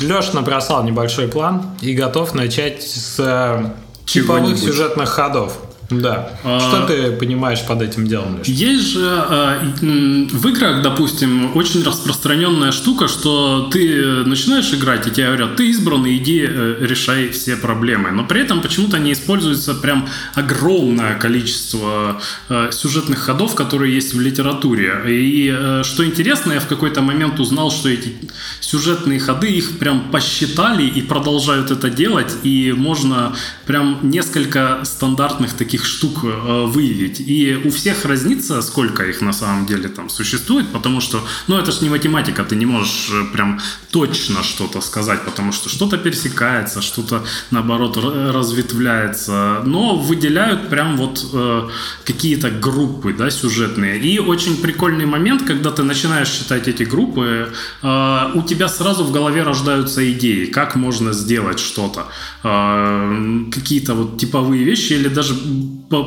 Леш 0.00 0.32
набросал 0.32 0.84
небольшой 0.84 1.28
план 1.28 1.76
и 1.80 1.94
готов 1.94 2.34
начать 2.34 2.82
с 2.82 3.16
э, 3.18 3.72
типовых 4.04 4.58
сюжетных 4.58 5.08
ходов. 5.08 5.58
Да. 5.90 6.30
А, 6.44 6.60
Что 6.60 6.86
ты 6.86 7.12
понимаешь 7.12 7.62
под 7.66 7.82
этим 7.82 8.06
делом? 8.06 8.38
Леш? 8.38 8.46
Есть 8.46 8.92
же 8.92 9.06
а, 9.06 9.58
в 9.80 10.48
играх, 10.48 10.82
допустим, 10.82 11.56
очень 11.56 11.82
распространенная 11.82 12.72
штука, 12.72 13.08
что 13.08 13.68
ты 13.72 14.24
начинаешь 14.24 14.72
играть, 14.72 15.06
и 15.06 15.10
тебе 15.10 15.26
говорят, 15.26 15.56
ты 15.56 15.68
избранный, 15.68 16.16
иди 16.16 16.46
э, 16.48 16.76
решай 16.80 17.28
все 17.28 17.56
проблемы. 17.56 18.10
Но 18.10 18.24
при 18.24 18.40
этом 18.40 18.60
почему-то 18.60 18.98
не 18.98 19.12
используется 19.12 19.74
прям 19.74 20.08
огромное 20.34 21.18
количество 21.18 22.20
э, 22.48 22.70
сюжетных 22.72 23.18
ходов, 23.18 23.54
которые 23.54 23.94
есть 23.94 24.14
в 24.14 24.20
литературе. 24.20 25.02
И 25.06 25.52
э, 25.54 25.82
что 25.84 26.04
интересно, 26.04 26.52
я 26.52 26.60
в 26.60 26.66
какой-то 26.66 27.02
момент 27.02 27.40
узнал, 27.40 27.70
что 27.70 27.88
эти 27.88 28.14
сюжетные 28.60 29.20
ходы, 29.20 29.50
их 29.50 29.78
прям 29.78 30.10
посчитали 30.10 30.84
и 30.84 31.02
продолжают 31.02 31.70
это 31.70 31.90
делать, 31.90 32.32
и 32.42 32.72
можно 32.72 33.34
прям 33.66 33.98
несколько 34.02 34.80
стандартных 34.84 35.52
таких 35.52 35.81
этих 35.82 35.84
штук 35.84 36.24
э, 36.24 36.66
выявить. 36.66 37.20
И 37.20 37.60
у 37.64 37.70
всех 37.70 38.04
разнится, 38.04 38.62
сколько 38.62 39.04
их 39.04 39.22
на 39.22 39.32
самом 39.32 39.66
деле 39.66 39.88
там 39.88 40.08
существует, 40.08 40.66
потому 40.72 41.00
что, 41.00 41.20
ну, 41.48 41.58
это 41.58 41.72
же 41.72 41.82
не 41.82 41.90
математика, 41.90 42.44
ты 42.44 42.56
не 42.56 42.66
можешь 42.66 43.10
э, 43.12 43.32
прям 43.32 43.60
точно 43.90 44.42
что-то 44.42 44.80
сказать, 44.80 45.24
потому 45.24 45.52
что 45.52 45.68
что-то 45.68 45.98
пересекается, 45.98 46.80
что-то, 46.82 47.22
наоборот, 47.50 47.96
разветвляется. 47.96 49.62
Но 49.66 49.96
выделяют 49.96 50.68
прям 50.68 50.96
вот 50.96 51.26
э, 51.32 51.68
какие-то 52.04 52.50
группы, 52.50 53.12
да, 53.12 53.30
сюжетные. 53.30 53.98
И 53.98 54.18
очень 54.18 54.56
прикольный 54.56 55.06
момент, 55.06 55.42
когда 55.42 55.70
ты 55.70 55.82
начинаешь 55.82 56.30
читать 56.30 56.68
эти 56.68 56.84
группы, 56.84 57.48
э, 57.82 58.30
у 58.34 58.42
тебя 58.42 58.68
сразу 58.68 59.04
в 59.04 59.12
голове 59.12 59.42
рождаются 59.42 60.00
идеи, 60.12 60.46
как 60.46 60.76
можно 60.76 61.12
сделать 61.12 61.60
что-то. 61.60 62.06
Э, 62.44 63.50
какие-то 63.50 63.94
вот 63.94 64.18
типовые 64.18 64.64
вещи 64.64 64.94
или 64.94 65.08
даже 65.08 65.34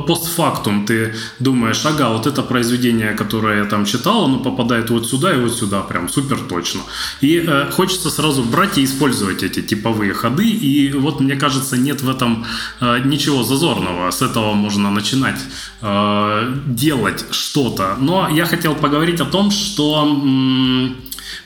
постфактум 0.08 0.86
ты 0.86 1.14
думаешь, 1.40 1.86
ага, 1.86 2.10
вот 2.10 2.28
это 2.28 2.42
произведение, 2.42 3.14
которое 3.14 3.60
я 3.60 3.66
там 3.66 3.86
читал, 3.86 4.26
оно 4.26 4.40
попадает 4.40 4.90
вот 4.90 5.08
сюда 5.08 5.34
и 5.34 5.40
вот 5.40 5.54
сюда, 5.54 5.82
прям 5.82 6.10
супер 6.10 6.40
точно. 6.50 6.82
И 7.22 7.44
э, 7.46 7.72
хочется 7.72 8.10
сразу 8.10 8.44
брать 8.44 8.78
и 8.78 8.84
использовать 8.84 9.44
эти 9.44 9.62
типовые 9.62 10.14
ходы, 10.14 10.50
и 10.50 10.92
вот 10.94 11.20
мне 11.20 11.36
кажется, 11.36 11.78
нет 11.78 12.02
в 12.02 12.10
этом 12.10 12.46
э, 12.82 13.00
ничего 13.06 13.44
зазорного, 13.44 14.12
с 14.12 14.22
этого 14.22 14.54
можно 14.54 14.92
начинать 14.92 15.40
э, 15.82 16.54
делать 16.68 17.26
что-то. 17.32 17.96
Но 18.00 18.30
я 18.30 18.46
хотел 18.46 18.76
поговорить 18.76 19.22
о 19.22 19.26
том, 19.26 19.52
что 19.52 20.04
м- 20.04 20.96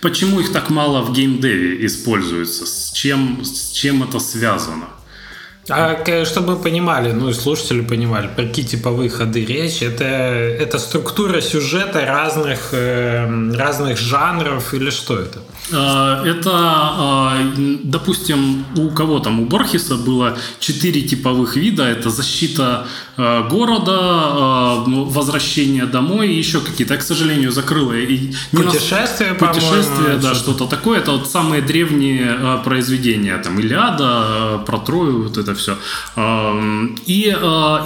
почему 0.02 0.40
их 0.40 0.52
так 0.52 0.70
мало 0.70 1.02
в 1.02 1.14
геймдеве 1.14 1.86
используется, 1.86 2.66
с 2.66 2.92
чем, 2.94 3.44
с 3.44 3.72
чем 3.72 4.04
это 4.04 4.20
связано. 4.20 4.86
А 5.70 6.26
чтобы 6.26 6.56
мы 6.56 6.62
понимали, 6.62 7.12
ну 7.12 7.30
и 7.30 7.34
слушатели 7.34 7.82
понимали, 7.82 8.28
про 8.36 8.46
какие 8.46 8.66
типовые 8.66 9.10
ходы 9.10 9.46
речь, 9.46 9.82
это, 9.82 10.04
это 10.04 10.80
структура 10.80 11.42
сюжета 11.42 12.06
разных, 12.06 12.70
э, 12.72 13.52
разных 13.56 13.98
жанров 13.98 14.74
или 14.74 14.90
что 14.90 15.20
это? 15.20 15.40
А, 15.72 16.24
это, 16.26 16.52
а, 16.52 17.38
допустим, 17.84 18.66
у 18.76 18.90
кого 18.90 19.20
там, 19.20 19.40
у 19.40 19.46
Борхеса 19.46 19.96
было 19.96 20.38
четыре 20.60 21.02
типовых 21.02 21.56
вида. 21.56 21.84
Это 21.84 22.10
защита 22.10 22.88
а, 23.18 23.48
города, 23.48 24.84
возвращение 24.86 25.86
домой 25.86 26.30
и 26.30 26.38
еще 26.38 26.60
какие-то. 26.60 26.96
Я, 26.96 27.00
к 27.00 27.04
сожалению, 27.04 27.52
закрыла. 27.52 27.94
И 27.94 28.34
путешествие, 28.52 29.34
нас... 29.34 29.40
Путешествие, 29.40 30.18
да, 30.22 30.34
что-то 30.34 30.66
такое. 30.66 31.00
Это 31.00 31.12
вот 31.12 31.30
самые 31.30 31.62
древние 31.62 32.60
произведения. 32.64 33.38
Там 33.38 33.60
Илиада, 33.60 34.64
про 34.66 34.80
Трою, 34.80 35.24
вот 35.24 35.38
это 35.38 35.54
все. 35.60 35.78
И 37.06 37.36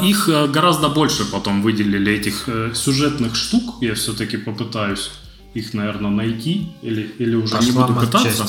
их 0.10 0.30
гораздо 0.52 0.90
больше 0.90 1.26
потом 1.26 1.62
выделили, 1.62 2.14
этих 2.14 2.44
э, 2.48 2.72
сюжетных 2.74 3.36
штук. 3.36 3.76
Я 3.82 3.94
все-таки 3.94 4.38
попытаюсь 4.38 5.12
их, 5.54 5.74
наверное, 5.74 6.12
найти 6.12 6.72
или, 6.82 7.14
или 7.20 7.36
уже 7.36 7.56
пошла 7.56 7.66
не 7.66 7.72
буду 7.72 7.94
пытаться. 7.94 8.48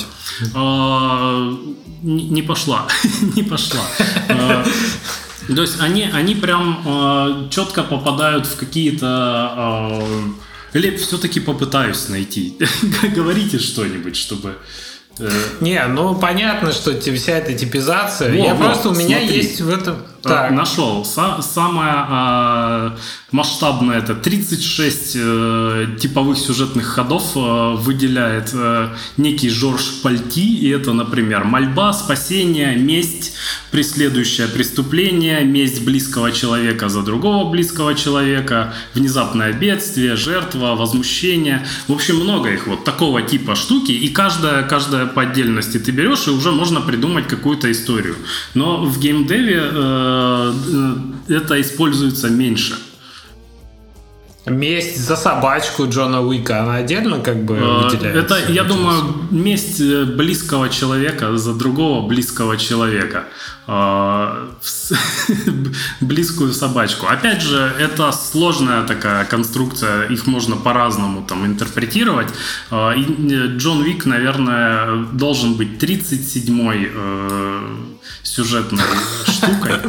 А, 0.55 1.55
не, 2.03 2.29
не 2.29 2.43
пошла, 2.43 2.89
не 3.37 3.43
пошла. 3.43 3.83
А, 4.29 4.65
то 5.47 5.63
есть 5.63 5.81
они, 5.81 6.03
они 6.03 6.35
прям 6.35 6.83
а, 6.87 7.49
четко 7.51 7.83
попадают 7.83 8.47
в 8.47 8.57
какие-то... 8.57 9.07
А, 9.07 10.03
или 10.73 10.97
все-таки 10.97 11.41
попытаюсь 11.41 12.09
найти. 12.09 12.57
Говорите 13.15 13.59
что-нибудь, 13.59 14.17
чтобы... 14.17 14.57
Э, 15.19 15.29
не, 15.61 15.85
ну 15.87 16.15
понятно, 16.15 16.73
что 16.73 16.93
вся 17.13 17.33
эта 17.33 17.55
типизация. 17.55 18.31
Во, 18.31 18.37
я 18.37 18.55
во, 18.55 18.67
просто 18.67 18.89
у 18.91 18.95
меня 18.95 19.19
смотри. 19.19 19.37
есть 19.37 19.61
в 19.61 19.73
этом. 19.73 19.97
Так. 20.29 20.51
Нашел. 20.53 21.03
Са- 21.03 21.43
самое 21.43 21.93
а, 21.97 22.97
масштабное 23.31 23.99
это 23.99 24.15
36 24.15 25.17
э, 25.17 25.87
типовых 25.99 26.39
сюжетных 26.39 26.87
ходов 26.87 27.37
э, 27.37 27.75
выделяет 27.77 28.51
э, 28.55 28.89
некий 29.17 29.51
Жорж 29.51 30.03
Пальти. 30.03 30.57
И 30.57 30.69
это, 30.71 30.93
например, 30.93 31.45
мольба, 31.45 31.93
спасение, 31.93 32.77
месть, 32.77 33.35
преследующее 33.71 34.47
преступление, 34.49 35.45
месть 35.45 35.85
близкого 35.85 36.33
человека 36.33 36.89
за 36.89 37.03
другого 37.03 37.51
близкого 37.51 37.95
человека, 37.95 38.73
внезапное 38.95 39.53
бедствие, 39.53 40.17
жертва, 40.17 40.75
возмущение. 40.77 41.67
В 41.89 41.93
общем, 41.93 42.17
много 42.17 42.51
их 42.51 42.67
вот 42.67 42.85
такого 42.85 43.21
типа 43.23 43.57
штуки. 43.57 43.93
И 43.93 44.09
каждая, 44.09 44.63
каждая 44.63 45.07
по 45.07 45.23
отдельности 45.23 45.79
ты 45.79 45.91
берешь, 45.91 46.29
и 46.29 46.31
уже 46.31 46.53
можно 46.53 46.81
придумать 46.81 47.27
какую-то 47.27 47.71
историю. 47.71 48.17
Но 48.55 48.85
в 48.85 49.01
геймдеве 49.01 49.71
э, 49.73 50.14
это 51.29 51.61
используется 51.61 52.29
меньше. 52.29 52.77
Месть 54.47 54.99
за 55.01 55.17
собачку 55.17 55.89
Джона 55.89 56.21
Уика, 56.21 56.61
она 56.63 56.75
отдельно 56.77 57.21
как 57.21 57.45
бы 57.45 57.57
э, 57.57 57.85
выделяется? 57.85 58.37
Это, 58.37 58.53
я 58.53 58.65
думаю, 58.65 59.17
месть 59.31 59.81
э, 59.81 60.05
близкого 60.05 60.69
человека 60.69 61.39
за 61.39 61.55
другого 61.55 62.07
близкого 62.07 62.59
человека. 62.59 63.25
Близкую 66.01 66.53
собачку. 66.53 67.07
Опять 67.07 67.41
же, 67.41 67.73
это 67.79 68.13
сложная 68.13 68.83
такая 68.87 69.25
конструкция, 69.25 70.07
их 70.09 70.27
можно 70.27 70.57
по-разному 70.57 71.23
там 71.27 71.47
интерпретировать. 71.47 72.29
Джон 72.71 73.81
Уик, 73.81 74.05
наверное, 74.05 75.07
должен 75.13 75.55
быть 75.55 75.83
37-й 75.83 76.91
сюжетной 78.23 78.85
штукой 79.27 79.81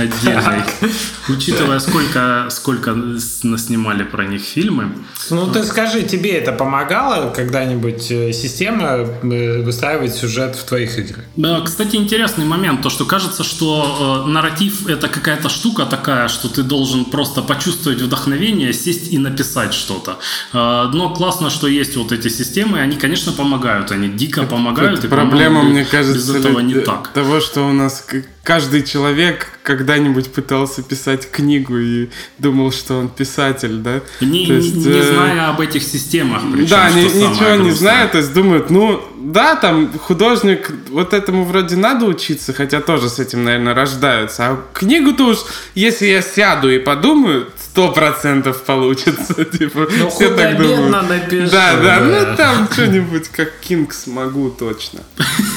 отдельной. 0.00 0.62
Учитывая, 1.28 1.78
сколько, 1.78 2.48
сколько 2.50 2.96
снимали 3.18 4.02
про 4.02 4.24
них 4.24 4.42
фильмы. 4.42 4.92
Ну, 5.30 5.46
ты 5.46 5.64
скажи, 5.64 6.02
тебе 6.02 6.30
это 6.32 6.52
помогало 6.52 7.30
когда-нибудь 7.30 8.10
э, 8.10 8.32
система 8.32 9.06
э, 9.22 9.62
выстраивать 9.62 10.14
сюжет 10.14 10.56
в 10.56 10.64
твоих 10.64 10.98
играх? 10.98 11.24
Да, 11.36 11.60
кстати, 11.60 11.96
интересный 11.96 12.44
момент. 12.44 12.82
То, 12.82 12.90
что 12.90 13.04
кажется, 13.04 13.44
что 13.44 14.24
э, 14.26 14.30
нарратив 14.30 14.86
это 14.86 15.08
какая-то 15.08 15.48
штука 15.48 15.86
такая, 15.86 16.28
что 16.28 16.48
ты 16.48 16.62
должен 16.62 17.04
просто 17.04 17.42
почувствовать 17.42 18.00
вдохновение, 18.00 18.72
сесть 18.72 19.12
и 19.12 19.18
написать 19.18 19.74
что-то. 19.74 20.18
Э, 20.52 20.90
но 20.92 21.14
классно, 21.14 21.50
что 21.50 21.68
есть 21.68 21.96
вот 21.96 22.12
эти 22.12 22.28
системы, 22.28 22.80
они, 22.80 22.96
конечно, 22.96 23.32
помогают. 23.32 23.92
Они 23.92 24.08
дико 24.08 24.44
помогают. 24.44 24.98
Это 24.98 25.06
и 25.06 25.10
проблема, 25.10 25.62
мне 25.62 25.84
кажется, 25.84 26.14
без 26.14 26.30
этого 26.30 26.60
не 26.60 26.74
так. 26.74 27.08
Того, 27.08 27.40
что 27.40 27.62
у 27.62 27.72
нас 27.72 28.04
каждый 28.42 28.82
человек 28.82 29.48
когда-нибудь 29.62 30.32
пытался 30.32 30.82
писать 30.82 31.30
книгу 31.30 31.78
и 31.78 32.08
думал, 32.38 32.72
что 32.72 32.98
он 32.98 33.08
писатель, 33.08 33.76
да? 33.78 34.00
Не, 34.20 34.46
есть, 34.46 34.74
не, 34.74 34.84
не 34.86 34.98
э... 34.98 35.02
зная 35.02 35.48
об 35.50 35.60
этих 35.60 35.82
системах, 35.82 36.42
причем, 36.52 36.68
Да, 36.68 36.90
ни, 36.90 37.02
ничего 37.02 37.62
не 37.62 37.70
зная, 37.70 38.08
то 38.08 38.18
есть 38.18 38.32
думают, 38.32 38.70
ну, 38.70 39.02
да, 39.20 39.56
там 39.56 39.92
художник, 39.98 40.70
вот 40.90 41.12
этому 41.12 41.44
вроде 41.44 41.76
надо 41.76 42.06
учиться, 42.06 42.52
хотя 42.52 42.80
тоже 42.80 43.08
с 43.08 43.18
этим, 43.18 43.44
наверное, 43.44 43.74
рождаются. 43.74 44.48
А 44.48 44.64
книгу-то 44.72 45.26
уж, 45.28 45.38
если 45.74 46.06
я 46.06 46.22
сяду 46.22 46.70
и 46.70 46.78
подумаю, 46.78 47.48
сто 47.70 47.92
процентов 47.92 48.62
получится. 48.62 49.44
Типа, 49.58 49.86
ну, 49.98 50.10
все 50.10 50.34
так 50.34 50.56
думают. 50.56 51.08
Напишу, 51.08 51.50
да, 51.50 51.76
да, 51.76 52.00
ну 52.00 52.36
там 52.36 52.68
что-нибудь 52.72 53.28
как 53.28 53.52
Кинг 53.60 53.92
смогу 53.92 54.50
точно. 54.50 55.00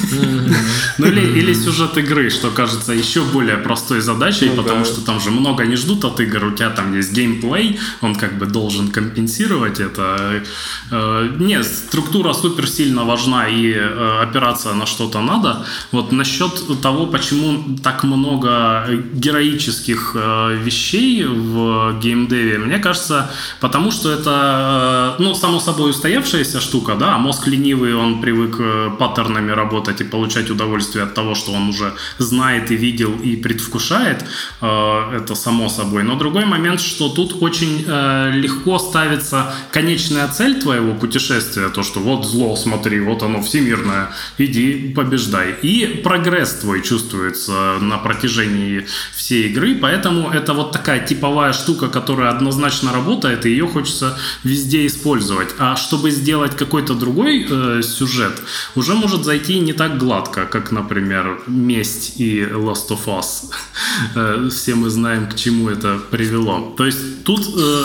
Ну 0.98 1.06
или, 1.06 1.38
или 1.38 1.54
сюжет 1.54 1.98
игры, 1.98 2.30
что 2.30 2.50
кажется 2.50 2.92
еще 2.92 3.22
более 3.22 3.56
простой 3.56 4.00
задачей, 4.00 4.50
ну, 4.50 4.62
потому 4.62 4.84
да. 4.84 4.84
что 4.84 5.00
там 5.00 5.20
же 5.20 5.30
много 5.30 5.64
не 5.64 5.76
ждут 5.76 6.04
от 6.04 6.20
игр, 6.20 6.44
у 6.44 6.50
тебя 6.52 6.70
там 6.70 6.96
есть 6.96 7.12
геймплей, 7.12 7.78
он 8.00 8.14
как 8.14 8.38
бы 8.38 8.46
должен 8.46 8.88
компенсировать 8.88 9.80
это. 9.80 10.42
Э, 10.90 11.30
нет, 11.38 11.66
структура 11.66 12.32
супер 12.32 12.68
сильно 12.68 13.04
важна 13.04 13.48
и 13.48 13.72
э, 13.72 14.18
опираться 14.22 14.74
на 14.74 14.86
что-то 14.86 15.20
надо. 15.20 15.66
Вот 15.92 16.12
насчет 16.12 16.80
того, 16.82 17.06
почему 17.06 17.78
так 17.82 18.04
много 18.04 18.86
героических 19.14 20.12
э, 20.14 20.58
вещей 20.64 21.24
в 21.24 21.98
геймдеве, 22.00 22.58
мне 22.58 22.78
кажется, 22.78 23.30
потому 23.60 23.90
что 23.90 24.10
это, 24.10 25.16
ну, 25.18 25.34
само 25.34 25.60
собой 25.60 25.90
устоявшаяся 25.90 26.60
штука, 26.60 26.94
да, 26.94 27.14
а 27.14 27.18
мозг 27.18 27.46
ленивый, 27.46 27.94
он 27.94 28.20
привык 28.20 28.60
паттернами 28.98 29.50
работать 29.52 29.93
и 30.00 30.04
получать 30.04 30.50
удовольствие 30.50 31.04
от 31.04 31.14
того, 31.14 31.34
что 31.34 31.52
он 31.52 31.68
уже 31.68 31.92
знает 32.18 32.70
и 32.70 32.76
видел 32.76 33.12
и 33.22 33.36
предвкушает, 33.36 34.24
это 34.60 35.34
само 35.34 35.68
собой. 35.68 36.02
Но 36.02 36.16
другой 36.16 36.44
момент, 36.44 36.80
что 36.80 37.08
тут 37.08 37.42
очень 37.42 37.84
легко 38.32 38.78
ставится 38.78 39.54
конечная 39.70 40.28
цель 40.28 40.60
твоего 40.60 40.94
путешествия, 40.94 41.68
то, 41.68 41.82
что 41.82 42.00
вот 42.00 42.24
зло, 42.24 42.56
смотри, 42.56 43.00
вот 43.00 43.22
оно 43.22 43.42
всемирное, 43.42 44.10
иди 44.38 44.92
побеждай. 44.94 45.54
И 45.62 46.00
прогресс 46.02 46.54
твой 46.54 46.82
чувствуется 46.82 47.78
на 47.80 47.98
протяжении 47.98 48.86
всей 49.14 49.48
игры, 49.50 49.74
поэтому 49.74 50.30
это 50.30 50.54
вот 50.54 50.72
такая 50.72 51.06
типовая 51.06 51.52
штука, 51.52 51.88
которая 51.88 52.30
однозначно 52.30 52.92
работает, 52.92 53.46
и 53.46 53.50
ее 53.50 53.66
хочется 53.66 54.18
везде 54.42 54.86
использовать. 54.86 55.54
А 55.58 55.76
чтобы 55.76 56.10
сделать 56.10 56.56
какой-то 56.56 56.94
другой 56.94 57.46
э, 57.48 57.82
сюжет, 57.82 58.40
уже 58.74 58.94
может 58.94 59.24
зайти 59.24 59.58
не 59.60 59.72
так 59.72 59.83
так 59.88 59.98
гладко, 59.98 60.46
как, 60.46 60.72
например, 60.72 61.42
«Месть» 61.46 62.20
и 62.20 62.42
«Last 62.42 62.88
of 62.88 63.06
Us». 63.06 63.50
Э, 64.16 64.48
все 64.50 64.74
мы 64.74 64.90
знаем, 64.90 65.28
к 65.28 65.36
чему 65.36 65.68
это 65.68 65.98
привело. 66.10 66.74
То 66.76 66.86
есть 66.86 67.24
тут 67.24 67.40
э, 67.56 67.84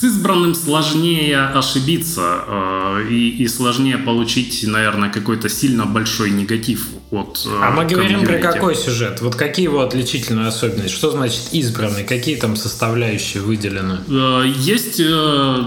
с 0.00 0.04
избранным 0.04 0.54
сложнее 0.54 1.38
ошибиться 1.38 2.44
э, 2.46 3.06
и, 3.10 3.42
и 3.42 3.48
сложнее 3.48 3.98
получить, 3.98 4.64
наверное, 4.66 5.10
какой-то 5.10 5.50
сильно 5.50 5.84
большой 5.84 6.30
негатив 6.30 6.88
от 7.10 7.42
э, 7.44 7.50
А 7.62 7.70
мы 7.70 7.84
говорим 7.84 8.24
про 8.24 8.38
какой 8.38 8.74
сюжет? 8.74 9.20
Вот 9.20 9.34
какие 9.34 9.64
его 9.64 9.80
отличительные 9.80 10.48
особенности? 10.48 10.94
Что 10.94 11.10
значит 11.10 11.52
избранный? 11.52 12.04
Какие 12.04 12.36
там 12.36 12.56
составляющие 12.56 13.42
выделены? 13.42 13.98
Э, 14.08 14.44
есть... 14.46 15.00
Э, 15.00 15.64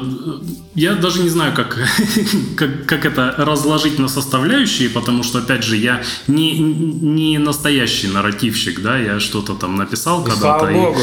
я 0.75 0.95
даже 0.95 1.21
не 1.21 1.29
знаю, 1.29 1.53
как, 1.53 1.77
как, 2.57 2.87
как 2.87 3.05
это 3.05 3.35
разложить 3.37 3.99
на 3.99 4.07
составляющие, 4.07 4.89
потому 4.89 5.21
что, 5.21 5.39
опять 5.39 5.63
же, 5.63 5.75
я 5.75 6.01
не, 6.27 6.57
не 6.57 7.37
настоящий 7.37 8.07
нарративщик, 8.07 8.81
да, 8.81 8.97
я 8.97 9.19
что-то 9.19 9.53
там 9.53 9.75
написал 9.75 10.23
когда-то. 10.23 10.69
И, 10.69 10.73
Богу. 10.73 10.99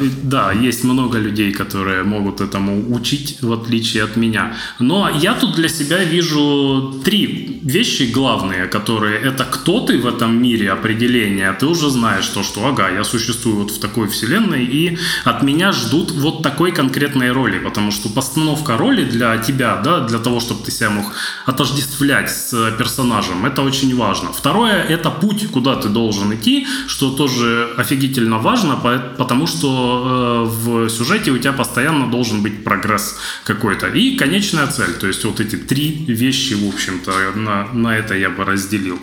И, 0.00 0.10
да, 0.22 0.52
есть 0.52 0.84
много 0.84 1.18
людей, 1.18 1.52
которые 1.52 2.04
могут 2.04 2.40
этому 2.44 2.94
учить, 2.94 3.38
в 3.42 3.52
отличие 3.52 4.04
от 4.04 4.16
меня. 4.16 4.54
Но 4.78 5.08
я 5.08 5.34
тут 5.34 5.54
для 5.54 5.68
себя 5.68 6.04
вижу 6.04 7.00
три 7.04 7.60
вещи 7.62 8.10
главные, 8.14 8.66
которые 8.66 9.18
это 9.20 9.44
кто 9.44 9.80
ты 9.80 9.98
в 9.98 10.06
этом 10.06 10.42
мире 10.42 10.70
определения, 10.70 11.52
ты 11.52 11.66
уже 11.66 11.90
знаешь 11.90 12.28
то, 12.28 12.42
что 12.42 12.66
ага, 12.66 12.90
я 12.90 13.04
существую 13.04 13.56
вот 13.56 13.70
в 13.70 13.78
такой 13.78 14.08
вселенной, 14.08 14.64
и 14.64 14.98
от 15.24 15.42
меня 15.42 15.72
ждут 15.72 16.10
вот 16.12 16.42
такой 16.42 16.72
конкретной 16.72 17.32
роли, 17.32 17.58
потому 17.58 17.90
что 17.90 18.08
постановка 18.08 18.76
роли 18.76 19.04
для 19.04 19.38
тебя, 19.38 19.80
да, 19.84 20.00
для 20.00 20.18
того, 20.18 20.40
чтобы 20.40 20.64
ты 20.64 20.70
себя 20.70 20.90
мог 20.90 21.12
отождествлять 21.46 22.30
с 22.30 22.72
персонажем, 22.78 23.46
это 23.46 23.62
очень 23.62 23.96
важно. 23.96 24.32
Второе, 24.32 24.82
это 24.82 25.10
путь, 25.10 25.48
куда 25.50 25.76
ты 25.76 25.88
должен 25.88 26.34
идти, 26.34 26.66
что 26.86 27.10
тоже 27.10 27.68
офигительно 27.78 28.38
важно, 28.38 28.76
потому 29.16 29.46
что 29.46 30.46
э, 30.46 30.64
в 30.64 30.88
сюжете 30.88 31.30
у 31.30 31.38
тебя 31.38 31.52
постоянно 31.52 32.10
должен 32.10 32.33
быть 32.42 32.64
прогресс 32.64 33.16
какой-то. 33.44 33.88
И 33.88 34.16
конечная 34.16 34.66
цель, 34.66 34.94
то 34.94 35.06
есть 35.06 35.24
вот 35.24 35.40
эти 35.40 35.56
три 35.56 36.04
вещи, 36.06 36.54
в 36.54 36.68
общем-то, 36.68 37.32
на, 37.34 37.66
на 37.72 37.96
это 37.96 38.14
я 38.14 38.30
бы 38.30 38.44
разделил. 38.44 38.98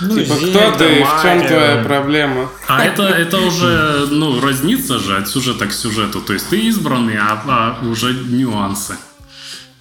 Ну, 0.00 0.18
типа, 0.18 0.34
кто 0.36 0.72
ты, 0.72 1.04
в 1.04 1.22
чем 1.22 1.46
твоя 1.46 1.82
проблема? 1.84 2.48
А 2.68 2.84
это, 2.84 3.02
это 3.02 3.38
уже, 3.38 4.06
ну, 4.10 4.40
разнится 4.40 4.98
же 4.98 5.16
от 5.16 5.28
сюжета 5.28 5.66
к 5.66 5.72
сюжету. 5.72 6.22
То 6.22 6.32
есть 6.32 6.48
ты 6.48 6.58
избранный, 6.68 7.18
а, 7.18 7.42
а 7.46 7.86
уже 7.86 8.14
нюансы. 8.14 8.96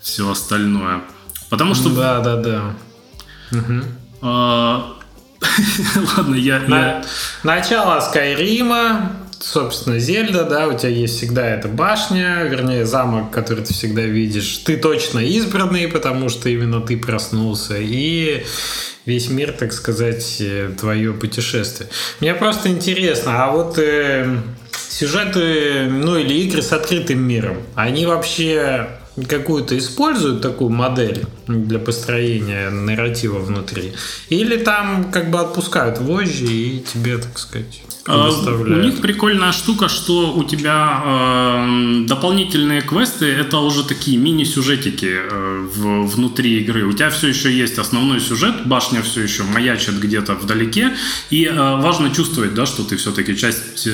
Все 0.02 0.30
остальное. 0.30 1.02
Потому 1.50 1.74
что... 1.74 1.90
Да, 1.90 2.20
да, 2.20 2.36
да. 2.36 2.76
Угу. 3.52 3.84
А... 4.22 4.96
Ладно, 6.18 6.36
я, 6.36 6.60
На... 6.68 6.78
я... 6.80 7.06
Начало 7.44 8.02
Скайрима, 8.02 9.14
собственно, 9.40 10.00
Зельда, 10.00 10.44
да, 10.44 10.68
у 10.68 10.78
тебя 10.78 10.90
есть 10.90 11.18
всегда 11.18 11.48
эта 11.48 11.68
башня, 11.68 12.44
вернее, 12.44 12.86
замок, 12.86 13.32
который 13.32 13.64
ты 13.64 13.74
всегда 13.74 14.02
видишь. 14.02 14.58
Ты 14.66 14.78
точно 14.78 15.20
избранный, 15.20 15.88
потому 15.88 16.30
что 16.30 16.50
именно 16.50 16.82
ты 16.82 16.98
проснулся. 16.98 17.78
И 17.78 18.44
весь 19.06 19.30
мир, 19.30 19.52
так 19.52 19.74
сказать, 19.74 20.38
э, 20.40 20.72
твое 20.80 21.14
путешествие. 21.14 21.90
Мне 22.20 22.36
просто 22.36 22.70
интересно, 22.70 23.44
а 23.44 23.52
вот 23.52 23.78
э, 23.80 24.38
сюжеты, 24.72 25.88
ну 25.90 26.18
или 26.18 26.34
игры 26.42 26.62
с 26.62 26.72
открытым 26.74 27.22
миром, 27.22 27.58
они 27.76 28.06
вообще 28.06 28.90
какую-то 29.28 29.78
используют 29.78 30.42
такую 30.42 30.70
модель 30.70 31.26
для 31.48 31.80
построения 31.80 32.70
нарратива 32.70 33.40
внутри? 33.40 33.94
Или 34.30 34.58
там 34.58 35.12
как 35.12 35.32
бы 35.32 35.40
отпускают 35.40 36.00
вожжи 36.00 36.46
и 36.46 36.80
тебе, 36.80 37.18
так 37.18 37.38
сказать, 37.38 37.82
а, 38.12 38.30
у 38.30 38.76
них 38.82 39.02
прикольная 39.02 39.52
штука, 39.52 39.88
что 39.88 40.34
у 40.34 40.44
тебя 40.44 41.04
э, 41.06 42.06
дополнительные 42.08 42.82
квесты 42.82 43.28
это 43.28 43.60
уже 43.60 43.84
такие 43.84 44.18
мини-сюжетики 44.18 45.12
э, 45.12 45.68
в, 45.76 46.08
внутри 46.08 46.60
игры. 46.60 46.86
У 46.86 46.94
тебя 46.94 47.12
все 47.12 47.28
еще 47.28 47.52
есть 47.52 47.78
основной 47.78 48.20
сюжет, 48.20 48.66
башня 48.66 49.04
все 49.04 49.22
еще 49.22 49.44
маячит 49.44 50.00
где-то 50.00 50.34
вдалеке, 50.34 50.96
и 51.30 51.46
э, 51.46 51.54
важно 51.54 52.10
чувствовать, 52.10 52.56
да, 52.56 52.66
что 52.66 52.84
ты 52.84 52.98
все-таки 52.98 53.38
часть 53.38 53.88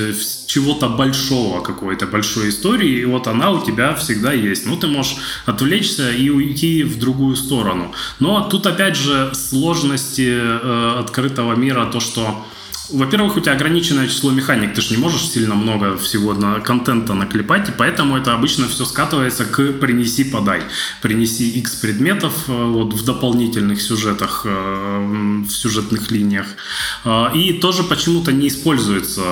чего-то 0.46 0.88
большого, 0.88 1.60
какой-то 1.60 2.06
большой 2.06 2.48
истории, 2.48 3.00
и 3.00 3.04
вот 3.04 3.26
она 3.26 3.50
у 3.50 3.64
тебя 3.64 3.94
всегда 3.94 4.32
есть. 4.32 4.66
Ну, 4.66 4.76
ты 4.76 4.86
можешь 4.86 5.16
отвлечься 5.44 6.10
и 6.10 6.30
уйти 6.30 6.82
в 6.84 6.98
другую 6.98 7.36
сторону. 7.36 7.92
Но 8.20 8.48
тут 8.48 8.66
опять 8.66 8.96
же 8.96 9.30
сложности 9.34 10.28
э, 10.28 10.98
открытого 11.00 11.54
мира, 11.54 11.86
то, 11.92 12.00
что 12.00 12.44
во-первых, 12.88 13.36
у 13.36 13.40
тебя 13.40 13.52
ограниченное 13.52 14.06
число 14.06 14.30
механик, 14.30 14.74
ты 14.74 14.80
же 14.80 14.94
не 14.94 15.00
можешь 15.00 15.28
сильно 15.28 15.54
много 15.54 15.96
всего 15.96 16.34
на 16.34 16.60
контента 16.60 17.14
наклепать, 17.14 17.68
и 17.68 17.72
поэтому 17.72 18.16
это 18.16 18.34
обычно 18.34 18.68
все 18.68 18.84
скатывается 18.84 19.44
к 19.44 19.72
принеси-подай. 19.72 20.62
Принеси 21.02 21.50
X 21.58 21.76
предметов 21.76 22.48
э, 22.48 22.52
вот, 22.52 22.94
в 22.94 23.04
дополнительных 23.04 23.82
сюжетах, 23.82 24.42
э, 24.44 25.42
в 25.48 25.50
сюжетных 25.50 26.10
линиях. 26.10 26.46
Э, 27.04 27.30
и 27.34 27.54
тоже 27.54 27.82
почему-то 27.82 28.32
не 28.32 28.48
используется 28.48 29.22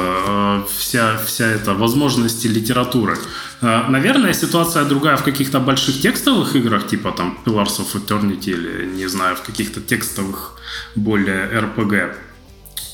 вся, 0.76 1.16
вся 1.24 1.46
эта 1.46 1.74
возможность 1.74 2.44
литературы. 2.44 3.18
Наверное, 3.60 4.34
ситуация 4.34 4.84
другая 4.84 5.16
в 5.16 5.22
каких-то 5.22 5.58
больших 5.58 6.00
текстовых 6.00 6.54
играх, 6.56 6.86
типа 6.86 7.12
там 7.12 7.38
Pillars 7.46 7.80
of 7.80 7.94
Eternity 7.94 8.50
или, 8.50 8.86
не 8.86 9.06
знаю, 9.06 9.36
в 9.36 9.42
каких-то 9.42 9.80
текстовых 9.80 10.54
более 10.94 11.48
RPG. 11.48 12.14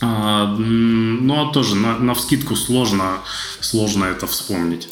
А, 0.02 0.46
ну, 0.46 1.48
а 1.48 1.52
тоже 1.52 1.76
на, 1.76 2.14
вскидку 2.14 2.56
сложно, 2.56 3.18
сложно 3.60 4.06
это 4.06 4.26
вспомнить. 4.26 4.88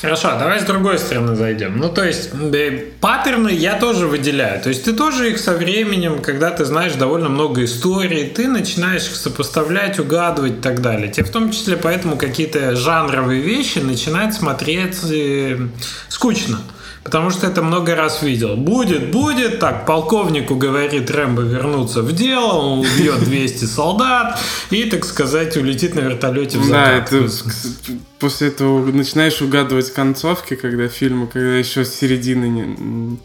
Хорошо, 0.00 0.36
давай 0.36 0.58
с 0.58 0.64
другой 0.64 0.98
стороны 0.98 1.36
зайдем. 1.36 1.78
Ну, 1.78 1.88
то 1.88 2.04
есть, 2.04 2.30
паттерны 3.00 3.50
я 3.50 3.78
тоже 3.78 4.08
выделяю. 4.08 4.60
То 4.60 4.70
есть, 4.70 4.84
ты 4.84 4.94
тоже 4.94 5.30
их 5.30 5.38
со 5.38 5.52
временем, 5.52 6.20
когда 6.20 6.50
ты 6.50 6.64
знаешь 6.64 6.94
довольно 6.94 7.28
много 7.28 7.64
историй, 7.64 8.28
ты 8.28 8.48
начинаешь 8.48 9.06
их 9.06 9.14
сопоставлять, 9.14 10.00
угадывать 10.00 10.54
и 10.54 10.60
так 10.60 10.82
далее. 10.82 11.08
Тебе 11.08 11.24
в 11.24 11.30
том 11.30 11.52
числе 11.52 11.76
поэтому 11.76 12.16
какие-то 12.16 12.74
жанровые 12.74 13.42
вещи 13.42 13.78
начинают 13.78 14.34
смотреть 14.34 14.98
э, 15.04 15.68
скучно. 16.08 16.58
Потому 17.04 17.30
что 17.30 17.48
это 17.48 17.62
много 17.62 17.96
раз 17.96 18.22
видел. 18.22 18.56
Будет, 18.56 19.10
будет, 19.10 19.58
так, 19.58 19.86
полковнику 19.86 20.54
говорит 20.54 21.10
Рэмбо 21.10 21.42
вернуться 21.42 22.02
в 22.02 22.12
дело, 22.12 22.52
он 22.52 22.78
убьет 22.80 23.18
200 23.24 23.64
солдат 23.64 24.38
и, 24.70 24.84
так 24.84 25.04
сказать, 25.04 25.56
улетит 25.56 25.94
на 25.94 26.00
вертолете 26.00 26.58
в 26.58 26.64
закат. 26.64 27.08
Да, 27.10 27.18
это, 27.18 27.28
после 28.20 28.48
этого 28.48 28.86
начинаешь 28.92 29.42
угадывать 29.42 29.92
концовки, 29.92 30.54
когда 30.54 30.86
фильмы, 30.88 31.26
когда 31.26 31.56
еще 31.56 31.84
с 31.84 31.92
середины 31.92 32.44
не, 32.44 33.18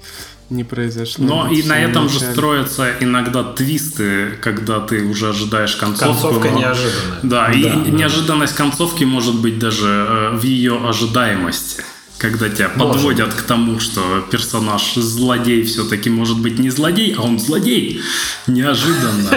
не 0.49 0.63
произошло. 0.63 1.25
Но 1.25 1.51
и 1.51 1.61
на 1.61 1.77
этом 1.77 2.09
же 2.09 2.19
строятся 2.19 2.93
иногда 2.99 3.43
твисты, 3.43 4.31
когда 4.41 4.79
ты 4.79 5.03
уже 5.03 5.29
ожидаешь 5.29 5.75
концовку. 5.75 6.29
Концовка 6.29 6.49
но... 6.49 6.59
неожиданная. 6.59 7.19
Да, 7.21 7.47
да, 7.47 7.53
и 7.53 7.63
да. 7.63 7.91
неожиданность 7.91 8.55
концовки 8.55 9.03
может 9.03 9.39
быть 9.39 9.59
даже 9.59 9.87
э, 9.87 10.35
в 10.35 10.43
ее 10.43 10.79
ожидаемости. 10.83 11.83
Когда 12.17 12.49
тебя 12.49 12.71
Может. 12.75 12.95
подводят 12.95 13.34
к 13.34 13.43
тому, 13.43 13.80
что 13.80 14.21
персонаж 14.32 14.95
злодей 14.95 15.63
все-таки 15.63 16.10
может 16.10 16.39
быть 16.39 16.58
не 16.58 16.71
злодей, 16.71 17.13
а 17.15 17.21
он 17.21 17.39
злодей. 17.39 18.01
Неожиданно. 18.47 19.30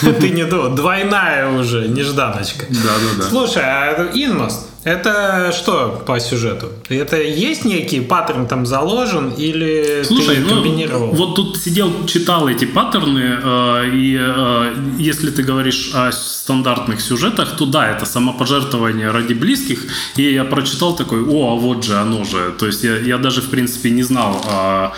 Ты 0.20 0.30
не 0.30 0.44
двойная 0.44 1.48
уже 1.50 1.88
нежданочка. 1.88 2.66
Да, 2.68 2.76
да, 2.82 3.24
да. 3.24 3.30
Слушай, 3.30 3.62
а 3.64 4.10
Инмост, 4.12 4.68
это 4.84 5.52
что 5.52 6.02
по 6.06 6.20
сюжету? 6.20 6.68
Это 6.88 7.20
есть 7.20 7.64
некий 7.64 8.00
паттерн 8.00 8.46
там 8.46 8.66
заложен 8.66 9.30
или 9.30 10.02
Слушай, 10.04 10.36
ты 10.36 10.42
ну, 10.42 10.48
комбинировал? 10.50 11.08
Вот 11.08 11.34
тут 11.36 11.56
сидел, 11.56 12.06
читал 12.06 12.48
эти 12.48 12.66
паттерны, 12.66 13.38
э, 13.42 13.90
и 13.92 14.18
э, 14.20 14.74
если 14.98 15.30
ты 15.30 15.42
говоришь 15.42 15.90
о 15.94 16.12
стандартных 16.12 17.00
сюжетах, 17.00 17.56
то 17.56 17.66
да, 17.66 17.90
это 17.90 18.04
самопожертвование 18.04 19.10
ради 19.10 19.32
близких. 19.32 19.86
И 20.16 20.22
я 20.22 20.44
прочитал 20.44 20.94
такой, 20.94 21.22
о, 21.22 21.52
а 21.52 21.56
вот 21.56 21.84
же 21.84 21.96
оно 21.96 22.24
же. 22.24 22.52
То 22.58 22.66
есть 22.66 22.84
я, 22.84 22.98
я 22.98 23.18
даже, 23.18 23.40
в 23.40 23.50
принципе, 23.50 23.90
не 23.90 24.02
знал 24.02 24.44
о 24.46 24.92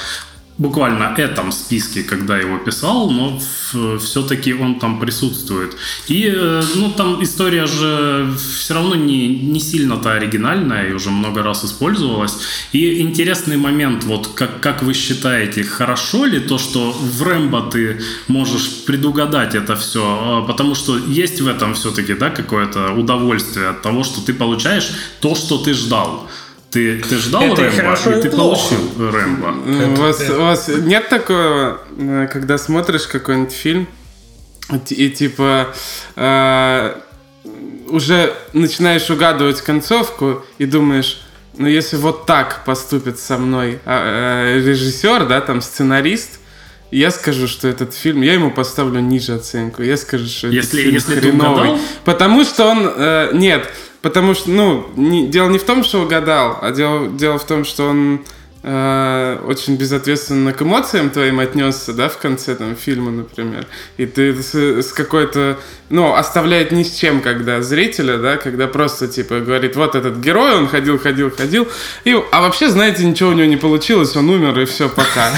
буквально 0.59 1.15
этом 1.19 1.53
списке, 1.53 2.03
когда 2.03 2.39
его 2.39 2.59
писал, 2.59 3.11
но 3.11 3.39
все-таки 3.99 4.55
он 4.55 4.79
там 4.79 5.01
присутствует. 5.01 5.77
И, 6.09 6.33
э, 6.35 6.63
ну, 6.77 6.91
там 6.91 7.23
история 7.23 7.67
же 7.67 8.29
все 8.39 8.75
равно 8.75 8.95
не, 8.95 9.29
не 9.29 9.61
сильно-то 9.61 10.13
оригинальная 10.13 10.89
и 10.89 10.93
уже 10.93 11.11
много 11.11 11.43
раз 11.43 11.65
использовалась. 11.65 12.39
И 12.73 13.01
интересный 13.01 13.57
момент, 13.57 14.05
вот 14.05 14.29
как, 14.29 14.61
как 14.61 14.83
вы 14.83 14.95
считаете, 14.95 15.63
хорошо 15.63 16.25
ли 16.25 16.41
то, 16.41 16.59
что 16.59 16.93
в 16.93 17.23
Рэмбо 17.23 17.71
ты 17.71 18.01
можешь 18.29 18.85
предугадать 18.87 19.55
это 19.55 19.77
все, 19.77 20.01
а, 20.03 20.43
потому 20.43 20.75
что 20.75 20.97
есть 20.97 21.41
в 21.41 21.49
этом 21.49 21.75
все-таки, 21.75 22.15
да, 22.15 22.31
какое-то 22.31 22.93
удовольствие 22.93 23.69
от 23.69 23.83
того, 23.83 24.05
что 24.05 24.21
ты 24.21 24.33
получаешь 24.33 24.91
то, 25.21 25.35
что 25.35 25.59
ты 25.59 25.75
ждал. 25.75 26.26
Ты, 26.71 26.99
ты 27.01 27.17
ждал 27.17 27.43
Это 27.45 27.63
и 27.63 27.65
Рэмбо, 27.67 27.77
хорошо, 27.83 28.13
и 28.13 28.19
и 28.19 28.23
ты 28.23 28.31
плохо. 28.31 28.75
получил 28.75 29.11
Рэмбо. 29.11 29.55
У 29.99 30.03
вас, 30.03 30.31
у 30.31 30.41
вас 30.43 30.69
нет 30.69 31.09
такого, 31.09 31.81
э, 31.97 32.29
когда 32.33 32.59
смотришь 32.59 33.07
какой-нибудь 33.07 33.53
фильм, 33.53 33.87
и, 34.91 34.95
и 34.95 35.11
типа 35.11 35.69
э, 36.17 36.95
уже 37.89 38.35
начинаешь 38.53 39.09
угадывать 39.11 39.61
концовку 39.63 40.45
и 40.59 40.67
думаешь, 40.67 41.23
ну 41.57 41.67
если 41.69 41.97
вот 41.97 42.27
так 42.27 42.65
поступит 42.65 43.19
со 43.19 43.39
мной 43.39 43.79
а, 43.87 44.57
э, 44.57 44.61
режиссер, 44.61 45.27
да, 45.27 45.41
там 45.41 45.63
сценарист, 45.63 46.41
я 46.91 47.11
скажу, 47.11 47.49
что 47.49 47.67
этот 47.69 47.95
фильм, 47.95 48.23
я 48.23 48.35
ему 48.35 48.51
поставлю 48.51 49.01
ниже 49.01 49.35
оценку. 49.35 49.83
Я 49.83 49.97
скажу, 49.97 50.27
что 50.27 50.47
этот 50.49 50.55
Если- 50.63 50.83
фильм 50.83 50.95
если 50.95 51.15
ты 51.15 51.21
хреновый. 51.21 51.71
угадал? 51.71 51.79
Потому 52.05 52.45
что 52.45 52.67
он... 52.67 52.93
э, 52.97 53.31
нет, 53.33 53.69
потому 54.03 54.35
что, 54.35 54.51
ну, 54.51 54.87
не- 54.97 55.27
дело 55.27 55.49
не 55.49 55.59
в 55.59 55.65
том, 55.65 55.85
что 55.85 56.03
угадал, 56.03 56.59
а 56.61 56.71
дело, 56.71 57.09
дело 57.09 57.39
в 57.39 57.45
том, 57.45 57.65
что 57.65 57.89
он 57.89 58.21
э, 58.67 59.39
очень 59.47 59.77
безответственно 59.77 60.53
к 60.53 60.61
эмоциям 60.61 61.11
твоим 61.11 61.39
отнесся, 61.39 61.93
да, 61.93 62.09
в 62.09 62.19
конце 62.19 62.57
там 62.57 62.75
фильма, 62.75 63.13
например. 63.13 63.67
И 63.97 64.07
ты 64.07 64.35
с, 64.43 64.55
с 64.55 64.93
какой-то... 64.93 65.59
Ну, 65.89 66.15
оставляет 66.15 66.73
ни 66.73 66.83
с 66.83 66.97
чем, 66.97 67.21
когда 67.21 67.63
зрителя, 67.63 68.19
да, 68.19 68.37
когда 68.37 68.67
просто, 68.67 69.07
типа, 69.07 69.39
говорит, 69.39 69.77
вот 69.77 69.95
этот 69.95 70.17
герой, 70.17 70.57
он 70.57 70.67
ходил, 70.67 70.99
ходил, 70.99 71.31
ходил, 71.31 71.69
и, 72.05 72.21
а 72.33 72.41
вообще, 72.41 72.69
знаете, 72.69 73.05
ничего 73.05 73.31
у 73.31 73.35
него 73.35 73.47
не 73.47 73.57
получилось, 73.57 74.17
он 74.17 74.29
умер, 74.29 74.59
и 74.59 74.65
все, 74.65 74.89
пока. 74.89 75.31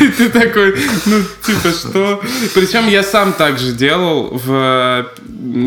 И 0.00 0.08
ты 0.08 0.28
такой, 0.28 0.76
ну, 1.06 1.16
типа, 1.44 1.70
что? 1.70 2.22
Причем 2.54 2.88
я 2.88 3.02
сам 3.02 3.32
так 3.32 3.58
же 3.58 3.72
делал 3.72 4.30
в 4.32 5.08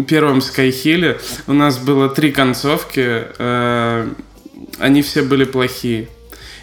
первом 0.07 0.39
Скайхилле. 0.39 1.19
У 1.47 1.53
нас 1.53 1.77
было 1.77 2.07
три 2.07 2.31
концовки, 2.31 3.25
э, 3.37 4.07
они 4.79 5.01
все 5.01 5.21
были 5.21 5.43
плохие. 5.43 6.07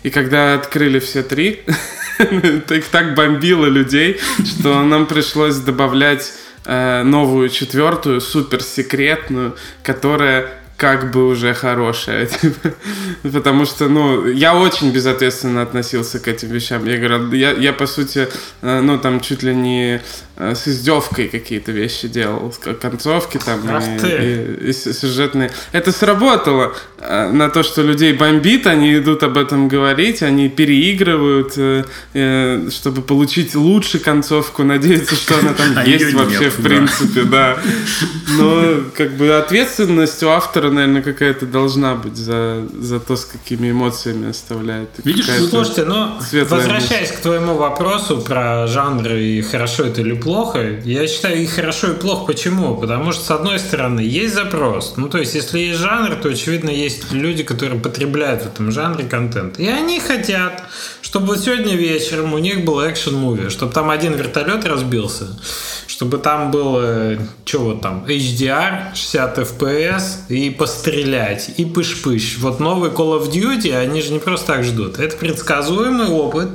И 0.03 0.11
когда 0.11 0.55
открыли 0.55 0.99
все 0.99 1.23
три, 1.23 1.63
их 2.19 2.85
так 2.91 3.15
бомбило 3.15 3.67
людей, 3.67 4.19
что 4.45 4.83
нам 4.83 5.07
пришлось 5.07 5.57
добавлять 5.57 6.33
э, 6.65 7.03
новую 7.03 7.49
четвертую, 7.49 8.21
суперсекретную, 8.21 9.57
которая 9.83 10.63
как 10.77 11.13
бы 11.13 11.29
уже 11.29 11.55
хорошая. 11.55 12.29
Потому 13.23 13.67
что, 13.67 13.89
ну, 13.89 14.27
я 14.27 14.57
очень 14.57 14.91
безответственно 14.91 15.63
относился 15.63 16.19
к 16.19 16.27
этим 16.27 16.49
вещам. 16.49 16.85
Я 16.87 16.97
говорю, 16.97 17.31
я, 17.33 17.53
я 17.53 17.73
по 17.73 17.87
сути, 17.87 18.27
э, 18.63 18.81
ну, 18.81 18.99
там 18.99 19.21
чуть 19.21 19.45
ли 19.45 19.55
не 19.55 20.03
с 20.37 20.67
издевкой 20.69 21.29
какие-то 21.29 21.73
вещи 21.73 22.09
делал, 22.09 22.53
концовки 22.81 23.39
там 23.45 23.61
Ах 23.69 23.85
и, 23.87 23.99
ты. 23.99 24.09
и- 24.67 24.69
и 24.71 24.73
сюжетные. 24.73 25.51
Это 25.73 25.93
сработало 25.93 26.73
э, 26.99 27.31
на 27.33 27.49
то, 27.51 27.63
что 27.63 27.83
людей 27.83 28.13
бомбит, 28.13 28.67
они 28.67 28.97
идут 28.97 29.23
об 29.23 29.37
этом 29.37 29.69
говорить, 29.69 30.23
они 30.23 30.49
переигрывают, 30.49 31.53
э, 31.57 31.85
э, 32.15 32.69
чтобы 32.71 33.03
получить 33.03 33.55
лучше 33.55 33.99
концовку, 33.99 34.63
надеяться, 34.65 35.15
что 35.15 35.39
она 35.39 35.53
там 35.53 35.67
А 35.77 35.85
есть 35.85 36.13
вообще 36.15 36.45
нет, 36.45 36.53
в 36.55 36.63
да. 36.63 36.69
принципе, 36.69 37.23
да. 37.25 37.59
Но 38.39 38.85
как 38.97 39.13
бы 39.17 39.31
ответственность 39.37 40.23
у 40.23 40.29
автора, 40.29 40.71
наверное, 40.71 41.03
какая-то 41.03 41.47
должна 41.47 41.95
быть 41.95 42.17
за, 42.17 42.67
за 42.79 43.01
то, 43.01 43.17
с 43.17 43.25
какими 43.25 43.71
эмоциями 43.71 44.31
оставляет. 44.31 44.91
Видишь, 45.05 45.27
Слушайте, 45.51 45.85
ну, 45.85 46.19
Светлая 46.21 46.61
возвращаясь 46.61 47.11
к 47.11 47.21
твоему 47.21 47.57
вопросу 47.57 48.19
про 48.19 48.67
жанры 48.67 49.23
и 49.23 49.43
хорошо 49.43 49.85
это 49.85 50.01
или 50.01 50.15
плохо, 50.15 50.32
я 50.85 51.07
считаю 51.07 51.43
и 51.43 51.47
хорошо, 51.47 51.93
и 51.93 51.95
плохо. 51.95 52.27
Почему? 52.27 52.77
Потому 52.77 53.13
что, 53.13 53.25
с 53.25 53.31
одной 53.31 53.59
стороны, 53.59 54.01
есть 54.01 54.35
запрос. 54.35 54.95
Ну, 54.97 55.09
то 55.09 55.19
есть, 55.19 55.35
если 55.35 55.59
есть 55.59 55.79
жанр, 55.79 56.17
то, 56.17 56.29
очевидно, 56.29 56.71
есть 56.71 57.13
люди, 57.13 57.43
которые 57.43 57.81
потребляют 57.81 58.43
в 58.43 58.47
этом 58.47 58.71
жанре 58.71 59.05
контент. 59.05 59.59
И 59.59 59.69
они 59.69 60.01
хотят, 60.01 60.65
чтобы 61.01 61.37
сегодня 61.37 61.77
вечером 61.77 62.33
у 62.33 62.39
них 62.39 62.65
был 62.65 62.81
экшен-муви, 62.81 63.51
чтобы 63.51 63.73
там 63.73 63.91
один 63.91 64.15
вертолет 64.15 64.65
разбился, 64.65 65.39
чтобы 65.87 66.19
там 66.19 66.51
было, 66.51 67.19
что 67.45 67.59
вот 67.59 67.81
там, 67.81 68.05
HDR, 68.07 68.95
60 68.95 69.39
FPS, 69.39 70.03
и 70.29 70.51
пострелять, 70.51 71.51
и 71.59 71.65
пыш-пыш. 71.65 72.39
Вот 72.39 72.61
новый 72.61 72.91
Call 72.91 73.21
of 73.21 73.31
Duty, 73.31 73.77
они 73.77 74.03
же 74.03 74.13
не 74.13 74.19
просто 74.19 74.47
так 74.47 74.65
ждут. 74.65 74.99
Это 74.99 75.17
предсказуемый 75.17 76.09
опыт. 76.09 76.49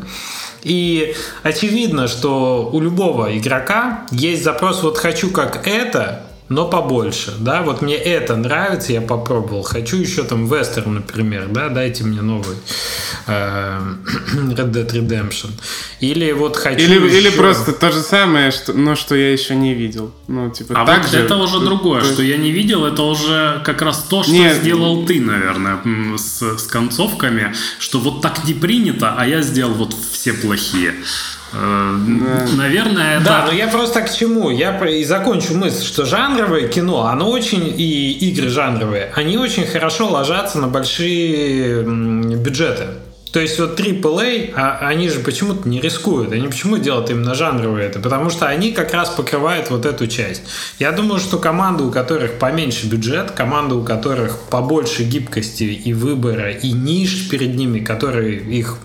И 0.63 1.15
очевидно, 1.43 2.07
что 2.07 2.69
у 2.71 2.79
любого 2.79 3.37
игрока 3.37 4.05
есть 4.11 4.43
запрос, 4.43 4.83
вот 4.83 4.97
хочу 4.97 5.31
как 5.31 5.67
это, 5.67 6.26
но 6.49 6.65
побольше, 6.67 7.33
да, 7.39 7.61
вот 7.61 7.81
мне 7.81 7.95
это 7.95 8.35
нравится, 8.35 8.93
я 8.93 9.01
попробовал, 9.01 9.63
хочу 9.63 9.97
еще 9.97 10.23
там 10.23 10.47
вестерн, 10.47 10.95
например, 10.95 11.47
да, 11.49 11.69
дайте 11.69 12.03
мне 12.03 12.21
новый 12.21 12.55
э, 13.27 13.79
Red 14.35 14.71
Dead 14.71 14.87
Redemption, 14.91 15.49
или 15.99 16.31
вот 16.31 16.55
хочу 16.55 16.83
Или, 16.85 16.95
или 17.07 17.27
еще- 17.27 17.37
просто 17.37 17.73
то 17.73 17.91
же 17.91 18.01
самое, 18.01 18.51
что, 18.51 18.73
но 18.73 18.95
что 18.95 19.15
я 19.15 19.31
еще 19.31 19.55
не 19.55 19.73
видел. 19.73 20.11
Ну, 20.27 20.49
типа, 20.49 20.81
А 20.81 20.85
так 20.85 21.03
вот 21.03 21.11
же. 21.11 21.19
это 21.19 21.35
уже 21.35 21.59
другое, 21.59 22.01
То 22.01 22.07
что 22.13 22.23
я 22.23 22.37
не 22.37 22.51
видел, 22.51 22.85
это 22.85 23.01
уже 23.03 23.61
как 23.65 23.81
раз 23.81 24.05
то, 24.09 24.23
что 24.23 24.31
Нет. 24.31 24.57
сделал 24.57 25.05
ты, 25.05 25.19
наверное, 25.19 25.79
с, 26.17 26.41
с 26.57 26.63
концовками, 26.67 27.53
что 27.79 27.99
вот 27.99 28.21
так 28.21 28.45
не 28.45 28.53
принято, 28.53 29.15
а 29.17 29.25
я 29.27 29.41
сделал 29.41 29.73
вот 29.73 29.95
все 30.11 30.33
плохие. 30.33 30.93
Э, 31.53 32.47
Наверное, 32.55 33.17
это... 33.17 33.25
Да, 33.25 33.45
но 33.45 33.51
я 33.53 33.67
просто 33.67 34.01
к 34.01 34.13
чему? 34.13 34.49
Я 34.49 34.77
и 34.85 35.03
закончу 35.03 35.55
мысль, 35.55 35.85
что 35.85 36.05
жанровое 36.05 36.67
кино, 36.67 37.05
оно 37.05 37.29
очень, 37.29 37.73
и 37.75 38.11
игры 38.29 38.49
жанровые, 38.49 39.11
они 39.15 39.37
очень 39.37 39.65
хорошо 39.65 40.09
ложатся 40.09 40.59
на 40.59 40.67
большие 40.67 41.83
бюджеты. 41.83 42.87
То 43.31 43.41
есть 43.41 43.59
вот 43.59 43.79
AAA, 43.79 44.53
а, 44.55 44.79
они 44.81 45.09
же 45.09 45.19
почему-то 45.19 45.67
не 45.67 45.81
рискуют. 45.81 46.31
Они 46.31 46.47
почему 46.47 46.77
делают 46.77 47.09
именно 47.09 47.35
жанровые 47.35 47.85
это? 47.85 47.99
Потому 47.99 48.29
что 48.29 48.47
они 48.47 48.71
как 48.71 48.93
раз 48.93 49.09
покрывают 49.09 49.69
вот 49.69 49.85
эту 49.85 50.07
часть. 50.07 50.43
Я 50.79 50.91
думаю, 50.91 51.19
что 51.19 51.37
команды, 51.37 51.83
у 51.83 51.91
которых 51.91 52.39
поменьше 52.39 52.87
бюджет, 52.87 53.31
команды, 53.31 53.75
у 53.75 53.83
которых 53.83 54.39
побольше 54.49 55.03
гибкости 55.03 55.63
и 55.63 55.93
выбора, 55.93 56.51
и 56.51 56.71
ниш 56.71 57.29
перед 57.29 57.55
ними, 57.55 57.79
которые 57.79 58.37
их 58.37 58.77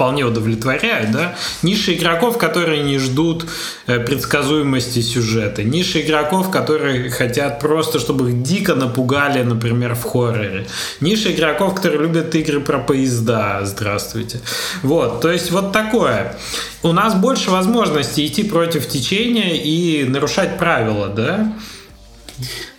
вполне 0.00 0.24
удовлетворяют, 0.24 1.10
да, 1.10 1.34
ниши 1.62 1.92
игроков, 1.92 2.38
которые 2.38 2.82
не 2.82 2.98
ждут 2.98 3.44
э, 3.86 3.98
предсказуемости 3.98 5.02
сюжета, 5.02 5.62
ниши 5.62 6.00
игроков, 6.00 6.50
которые 6.50 7.10
хотят 7.10 7.60
просто, 7.60 7.98
чтобы 7.98 8.30
их 8.30 8.42
дико 8.42 8.74
напугали, 8.74 9.42
например, 9.42 9.94
в 9.94 10.04
хорроре, 10.04 10.66
ниши 11.02 11.32
игроков, 11.32 11.74
которые 11.74 12.00
любят 12.00 12.34
игры 12.34 12.60
про 12.60 12.78
поезда, 12.78 13.60
здравствуйте. 13.64 14.40
Вот, 14.82 15.20
то 15.20 15.30
есть 15.30 15.50
вот 15.50 15.70
такое. 15.70 16.34
У 16.82 16.92
нас 16.92 17.14
больше 17.14 17.50
возможностей 17.50 18.26
идти 18.26 18.42
против 18.42 18.88
течения 18.88 19.52
и 19.52 20.04
нарушать 20.04 20.56
правила, 20.56 21.08
да, 21.08 21.52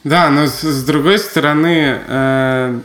Да, 0.04 0.32
но 0.32 0.48
с, 0.48 0.62
с 0.64 0.84
другой 0.84 1.20
стороны, 1.20 2.02
э, 2.08 2.80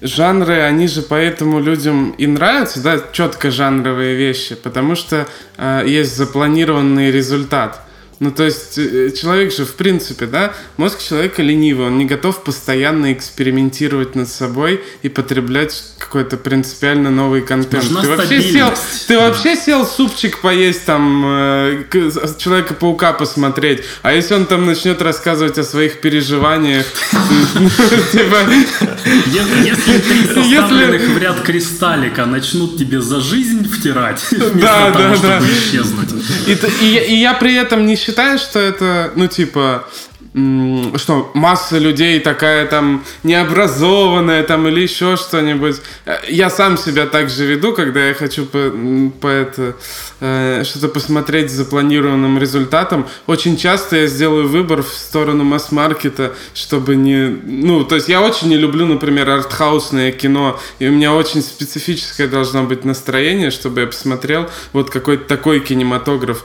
жанры, 0.00 0.60
они 0.62 0.88
же 0.88 1.02
поэтому 1.02 1.60
людям 1.60 2.10
и 2.18 2.26
нравятся, 2.26 2.80
да, 2.82 3.00
четко 3.12 3.50
жанровые 3.50 4.14
вещи, 4.14 4.54
потому 4.54 4.94
что 4.94 5.26
э, 5.56 5.84
есть 5.86 6.16
запланированный 6.16 7.10
результат. 7.10 7.84
Ну, 8.20 8.32
то 8.32 8.42
есть 8.42 8.76
э, 8.78 9.10
человек 9.10 9.52
же, 9.52 9.64
в 9.64 9.74
принципе, 9.74 10.26
да, 10.26 10.52
мозг 10.76 11.00
человека 11.00 11.40
ленивый, 11.40 11.86
он 11.86 11.98
не 11.98 12.04
готов 12.04 12.42
постоянно 12.42 13.12
экспериментировать 13.12 14.16
над 14.16 14.28
собой 14.28 14.82
и 15.02 15.08
потреблять 15.08 15.84
какой-то 15.98 16.36
принципиально 16.36 17.10
новый 17.10 17.42
контент. 17.42 17.84
Нужна 17.84 18.02
ты 18.02 18.08
вообще 18.08 18.42
сел, 18.42 18.72
ты 19.06 19.18
вообще 19.18 19.54
сел 19.54 19.86
супчик 19.86 20.40
поесть, 20.40 20.84
там, 20.84 21.24
э, 21.24 21.84
Человека-паука 22.38 23.12
посмотреть, 23.12 23.84
а 24.02 24.12
если 24.12 24.34
он 24.34 24.46
там 24.46 24.66
начнет 24.66 25.00
рассказывать 25.00 25.56
о 25.58 25.62
своих 25.62 26.00
переживаниях, 26.00 26.86
типа, 28.12 28.38
Если 29.26 29.98
три 29.98 30.24
составленных 30.34 31.02
в 31.08 31.18
ряд 31.18 31.40
кристаллика 31.40 32.26
начнут 32.26 32.76
тебе 32.78 33.00
за 33.00 33.20
жизнь 33.20 33.68
втирать, 33.68 34.24
вместо 34.30 34.92
того, 34.92 35.14
чтобы 35.16 35.46
исчезнуть. 35.46 36.08
И, 36.80 37.14
я- 37.14 37.34
при 37.34 37.54
этом 37.54 37.86
не 37.86 37.96
считаю, 37.96 38.38
что 38.38 38.58
это, 38.58 39.12
ну, 39.16 39.26
типа, 39.28 39.88
что 40.34 41.30
масса 41.34 41.78
людей 41.78 42.20
такая 42.20 42.66
там 42.66 43.04
необразованная 43.22 44.42
там 44.42 44.68
или 44.68 44.80
еще 44.80 45.16
что-нибудь. 45.16 45.76
Э, 46.04 46.16
Я 46.28 46.50
сам 46.50 46.76
себя 46.76 47.06
так 47.06 47.30
же 47.30 47.46
веду, 47.46 47.72
когда 47.72 48.08
я 48.08 48.14
хочу 48.14 48.44
по, 48.44 48.70
по 49.20 49.26
это, 49.26 49.76
э, 50.20 50.62
что-то 50.64 50.88
посмотреть 50.88 51.50
с 51.50 51.54
запланированным 51.54 52.38
результатом. 52.38 53.06
Очень 53.26 53.56
часто 53.56 53.96
я 53.96 54.06
сделаю 54.06 54.48
выбор 54.48 54.82
в 54.82 54.88
сторону 54.88 55.44
масс-маркета, 55.44 56.34
чтобы 56.54 56.96
не... 56.96 57.28
Ну, 57.44 57.84
то 57.84 57.94
есть 57.94 58.08
я 58.08 58.20
очень 58.20 58.48
не 58.48 58.56
люблю, 58.56 58.86
например, 58.86 59.30
артхаусное 59.30 60.12
кино, 60.12 60.60
и 60.78 60.88
у 60.88 60.92
меня 60.92 61.14
очень 61.14 61.42
специфическое 61.42 62.28
должно 62.28 62.64
быть 62.64 62.84
настроение, 62.84 63.50
чтобы 63.50 63.80
я 63.80 63.86
посмотрел 63.86 64.48
вот 64.72 64.90
какой-то 64.90 65.24
такой 65.24 65.60
кинематограф 65.60 66.44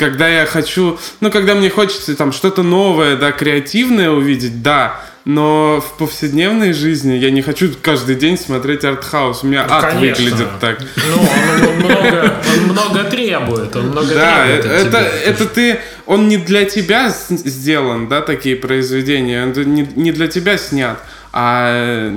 когда 0.00 0.26
я 0.28 0.46
хочу, 0.46 0.98
ну, 1.20 1.30
когда 1.30 1.54
мне 1.54 1.68
хочется 1.68 2.16
там 2.16 2.32
что-то 2.32 2.62
новое, 2.62 3.16
да, 3.16 3.32
креативное 3.32 4.10
увидеть, 4.10 4.62
да, 4.62 5.02
но 5.26 5.84
в 5.86 5.98
повседневной 5.98 6.72
жизни 6.72 7.12
я 7.12 7.30
не 7.30 7.42
хочу 7.42 7.68
каждый 7.82 8.14
день 8.14 8.38
смотреть 8.38 8.82
артхаус. 8.82 9.44
У 9.44 9.46
меня 9.46 9.66
Ну, 9.68 9.74
ад 9.74 9.90
конечно. 9.90 10.24
выглядит 10.24 10.48
так. 10.58 10.80
Ну, 10.96 11.20
он, 11.20 11.68
он 11.68 11.74
много, 11.80 12.34
он 12.56 12.64
много 12.72 13.04
требует, 13.10 13.76
он 13.76 13.88
много 13.88 14.14
Да, 14.14 14.46
требует 14.46 14.64
от 14.64 14.70
это, 14.72 14.88
тебя. 14.88 15.10
это 15.26 15.46
ты, 15.46 15.80
он 16.06 16.28
не 16.28 16.38
для 16.38 16.64
тебя 16.64 17.14
сделан, 17.28 18.08
да, 18.08 18.22
такие 18.22 18.56
произведения, 18.56 19.42
он 19.44 19.52
не, 19.74 19.86
не 19.96 20.12
для 20.12 20.28
тебя 20.28 20.56
снят, 20.56 20.98
а 21.34 22.10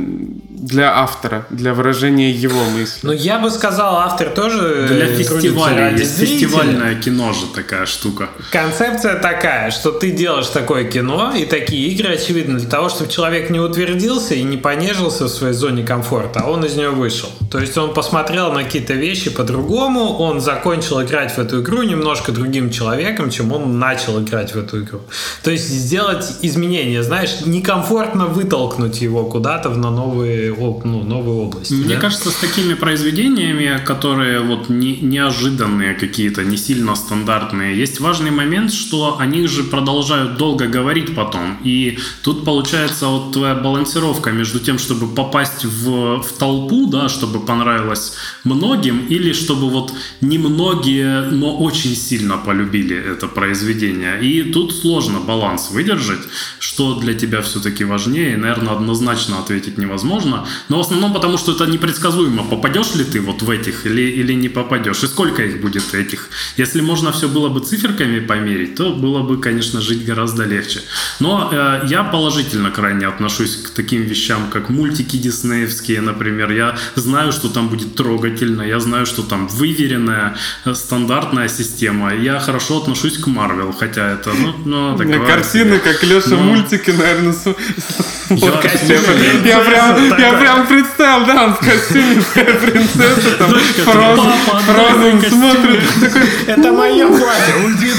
для 0.64 0.98
автора, 0.98 1.46
для 1.50 1.74
выражения 1.74 2.32
его 2.32 2.64
мысли. 2.64 3.00
Ну, 3.04 3.12
я 3.12 3.38
бы 3.40 3.52
сказал, 3.52 3.98
автор 3.98 4.30
тоже 4.30 4.88
Для 4.88 5.08
э, 5.08 5.16
фестиваля 5.16 5.92
есть 5.92 6.18
фестивальное 6.18 6.96
кино 6.96 7.34
же 7.34 7.48
такая 7.54 7.86
штука. 7.86 8.30
Концепция 8.52 9.16
такая, 9.16 9.72
что 9.72 9.92
ты 9.92 10.12
делаешь 10.12 10.48
такое 10.48 10.86
кино 10.86 11.34
и 11.36 11.46
такие 11.46 11.90
игры, 11.90 12.14
очевидно, 12.14 12.60
для 12.60 12.70
того, 12.70 12.88
чтобы 12.88 13.12
человек 13.12 13.50
не 13.50 13.60
утвердился 13.60 14.36
и 14.36 14.44
не 14.44 14.56
понежился 14.56 15.26
в 15.26 15.30
своей 15.30 15.54
зоне 15.54 15.84
комфорта, 15.84 16.42
а 16.46 16.50
он 16.50 16.64
из 16.64 16.76
нее 16.76 16.92
вышел. 16.92 17.30
То 17.52 17.60
есть 17.60 17.78
он 17.78 17.94
посмотрел 17.94 18.54
на 18.54 18.64
какие-то 18.64 18.94
вещи 18.94 19.30
по-другому, 19.30 20.18
он 20.18 20.40
закончил 20.40 21.02
играть 21.02 21.34
в 21.34 21.40
эту 21.40 21.62
игру 21.62 21.84
немножко 21.84 22.32
другим 22.32 22.72
человеком, 22.72 23.30
чем 23.30 23.52
он 23.52 23.80
начал 23.80 24.22
играть 24.22 24.56
в 24.56 24.58
эту 24.58 24.82
игру. 24.82 25.02
То 25.44 25.52
есть 25.52 25.68
сделать 25.68 26.38
изменения, 26.42 27.04
знаешь, 27.04 27.42
некомфортно 27.46 28.28
вытолкнуть 28.28 29.02
его 29.02 29.26
куда-то 29.26 29.70
в 29.70 29.78
на 29.78 29.92
новые, 29.92 30.53
ну, 30.86 31.04
новые 31.04 31.36
области. 31.36 31.74
Мне 31.74 31.96
да? 31.96 32.02
кажется, 32.02 32.30
с 32.30 32.36
такими 32.36 32.74
произведениями, 32.74 33.82
которые 33.86 34.40
вот 34.42 34.70
не, 34.70 34.98
неожиданные 34.98 35.94
какие-то, 35.94 36.44
не 36.44 36.58
сильно 36.58 36.96
стандартные, 36.96 37.78
есть 37.78 38.00
важный 38.00 38.32
момент, 38.32 38.72
что 38.72 39.20
о 39.20 39.26
них 39.26 39.50
же 39.50 39.64
продолжают 39.64 40.38
долго 40.38 40.68
говорить 40.68 41.16
потом. 41.16 41.58
И 41.64 41.98
тут 42.24 42.46
получается 42.46 43.08
вот 43.08 43.34
твоя 43.34 43.56
балансировка 43.56 44.32
между 44.32 44.60
тем, 44.60 44.78
чтобы 44.78 45.08
попасть 45.08 45.66
в, 45.66 46.22
в 46.22 46.32
толпу, 46.38 46.88
да, 46.88 47.10
чтобы 47.10 47.40
понравилось 47.40 48.14
многим, 48.44 49.06
или 49.08 49.34
чтобы 49.34 49.70
вот 49.70 49.94
немногие, 50.22 51.22
но 51.32 51.58
очень 51.58 51.96
сильно 51.96 52.38
полюбили 52.38 52.96
это 52.96 53.28
произведение. 53.28 54.22
И 54.22 54.52
тут 54.52 54.76
сложно 54.76 55.20
баланс 55.20 55.72
выдержать, 55.72 56.22
что 56.60 57.00
для 57.00 57.14
тебя 57.14 57.42
все-таки 57.42 57.84
важнее. 57.84 58.38
Наверное, 58.38 58.74
однозначно 58.74 59.40
ответить 59.40 59.78
невозможно. 59.78 60.43
Но 60.70 60.78
в 60.78 60.82
основном 60.82 61.14
потому, 61.14 61.38
что 61.38 61.52
это 61.54 61.66
непредсказуемо. 61.66 62.44
Попадешь 62.44 62.96
ли 62.96 63.04
ты 63.04 63.20
вот 63.22 63.42
в 63.42 63.50
этих 63.50 63.86
или, 63.86 64.02
или 64.02 64.34
не 64.34 64.50
попадешь? 64.50 65.04
И 65.04 65.08
сколько 65.08 65.44
их 65.44 65.62
будет 65.62 65.94
этих? 65.94 66.30
Если 66.58 66.82
можно 66.82 67.12
все 67.12 67.28
было 67.28 67.50
бы 67.50 67.60
циферками 67.60 68.20
померить, 68.20 68.76
то 68.76 68.92
было 68.94 69.22
бы, 69.22 69.38
конечно, 69.38 69.82
жить 69.82 70.06
гораздо 70.06 70.44
легче. 70.46 70.82
Но 71.20 71.50
э, 71.52 71.82
я 71.88 72.04
положительно 72.04 72.72
крайне 72.72 73.08
отношусь 73.08 73.56
к 73.58 73.70
таким 73.70 74.04
вещам, 74.04 74.50
как 74.52 74.70
мультики 74.70 75.18
диснеевские, 75.18 76.02
например. 76.02 76.52
Я 76.52 76.76
знаю, 76.96 77.32
что 77.32 77.50
там 77.50 77.70
будет 77.70 77.96
трогательно, 77.96 78.62
я 78.62 78.80
знаю, 78.80 79.06
что 79.06 79.24
там 79.24 79.48
выверенная 79.48 80.36
э, 80.66 80.74
стандартная 80.74 81.48
система. 81.48 82.14
Я 82.14 82.40
хорошо 82.40 82.78
отношусь 82.78 83.18
к 83.18 83.28
Марвел, 83.28 83.74
хотя 83.74 84.12
это, 84.12 84.32
ну, 84.34 84.54
ну 84.66 84.98
такое 84.98 85.26
картины, 85.26 85.80
как 85.80 86.04
Леша 86.04 86.30
Ну. 86.30 86.38
мультики, 86.38 86.92
наверное, 86.92 87.34
В 87.34 88.62
костюме 88.62 89.00
Я 89.46 89.60
прям, 89.60 89.96
принцессы 89.96 90.16
я 90.34 90.40
прям 90.40 90.68
представил, 90.68 91.26
да, 91.26 91.44
он 91.44 91.54
в 91.54 91.60
костюме 91.60 92.22
принцесса, 92.34 93.38
там 93.38 93.50
Фрозен, 93.86 95.22
смотрит, 95.30 95.84
такой, 96.02 96.30
Это 96.48 96.72
мое 96.72 97.08
платье, 97.08 97.56
уйди. 97.66 97.92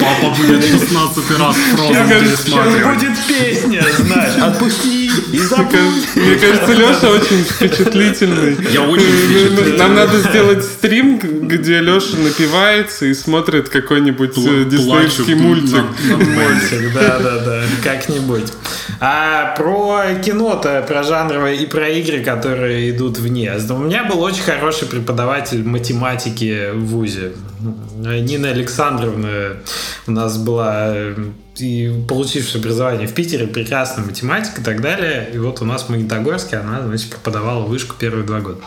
Папа 0.00 0.34
будет 0.36 0.64
16 0.64 1.38
раз 1.38 1.56
Фрозен 1.76 2.08
говорю, 2.08 2.26
Сейчас 2.26 2.40
пересматривать. 2.42 2.98
будет 2.98 3.18
песня, 3.26 3.84
знаешь. 3.98 4.36
Отпусти 4.42 5.01
и 5.32 5.36
мне 5.38 5.46
забудь. 5.46 5.70
кажется- 5.72 6.18
мне 6.20 6.34
кажется, 6.36 6.72
Леша 6.72 7.10
очень 7.10 7.44
впечатлительный. 7.44 8.56
Я 8.72 8.82
очень 8.82 9.06
впечатлительный. 9.06 9.78
Нам 9.78 9.94
надо 9.94 10.18
сделать 10.18 10.64
стрим, 10.64 11.18
где 11.18 11.80
Леша 11.80 12.16
напивается 12.18 13.06
и 13.06 13.14
смотрит 13.14 13.68
какой-нибудь 13.68 14.36
э, 14.38 14.64
диснеевский 14.64 15.34
мультик. 15.34 15.84
Мультик, 16.08 16.92
да, 16.94 17.18
да, 17.18 17.38
да, 17.38 17.62
как-нибудь. 17.82 18.52
А 19.00 19.54
про 19.56 20.14
кино-то, 20.24 20.84
про 20.86 21.02
жанровые 21.02 21.56
и 21.58 21.66
про 21.66 21.88
игры, 21.88 22.22
которые 22.22 22.90
идут 22.90 23.18
вне. 23.18 23.52
У 23.70 23.78
меня 23.78 24.04
был 24.04 24.20
очень 24.20 24.42
хороший 24.42 24.86
преподаватель 24.88 25.62
математики 25.64 26.70
в 26.72 26.86
ВУЗе. 26.86 27.32
Нина 27.96 28.50
Александровна 28.50 29.56
у 30.06 30.10
нас 30.10 30.36
была 30.36 30.94
и 31.58 32.04
получившая 32.08 32.60
образование 32.62 33.06
в 33.06 33.14
Питере, 33.14 33.46
прекрасная 33.46 34.04
математика 34.04 34.60
и 34.60 34.64
так 34.64 34.80
далее. 34.80 35.30
И 35.34 35.38
вот 35.38 35.60
у 35.60 35.64
нас 35.64 35.82
в 35.82 35.88
Магнитогорске 35.90 36.56
она, 36.56 36.82
значит, 36.82 37.10
преподавала 37.10 37.64
вышку 37.64 37.94
первые 37.98 38.24
два 38.24 38.40
года. 38.40 38.60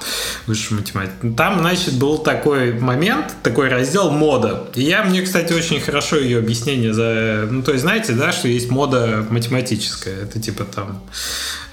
Высшую 0.46 0.82
математику. 0.82 1.34
Там, 1.34 1.60
значит, 1.60 1.96
был 1.96 2.20
такой 2.20 2.74
момент, 2.74 3.34
такой 3.42 3.70
раздел 3.70 4.12
мода. 4.12 4.68
И 4.76 4.84
я, 4.84 5.04
мне, 5.04 5.24
кстати, 5.24 5.54
очень 5.54 5.80
хорошо 5.80 6.18
ее 6.18 6.40
объяснение 6.40 6.94
за... 6.94 7.48
Ну, 7.50 7.64
то 7.64 7.72
есть, 7.72 7.82
знаете, 7.82 8.14
да, 8.14 8.32
что 8.32 8.48
есть 8.48 8.70
мода 8.70 9.26
математическая. 9.30 10.24
Это 10.24 10.40
типа 10.40 10.66
там... 10.66 11.02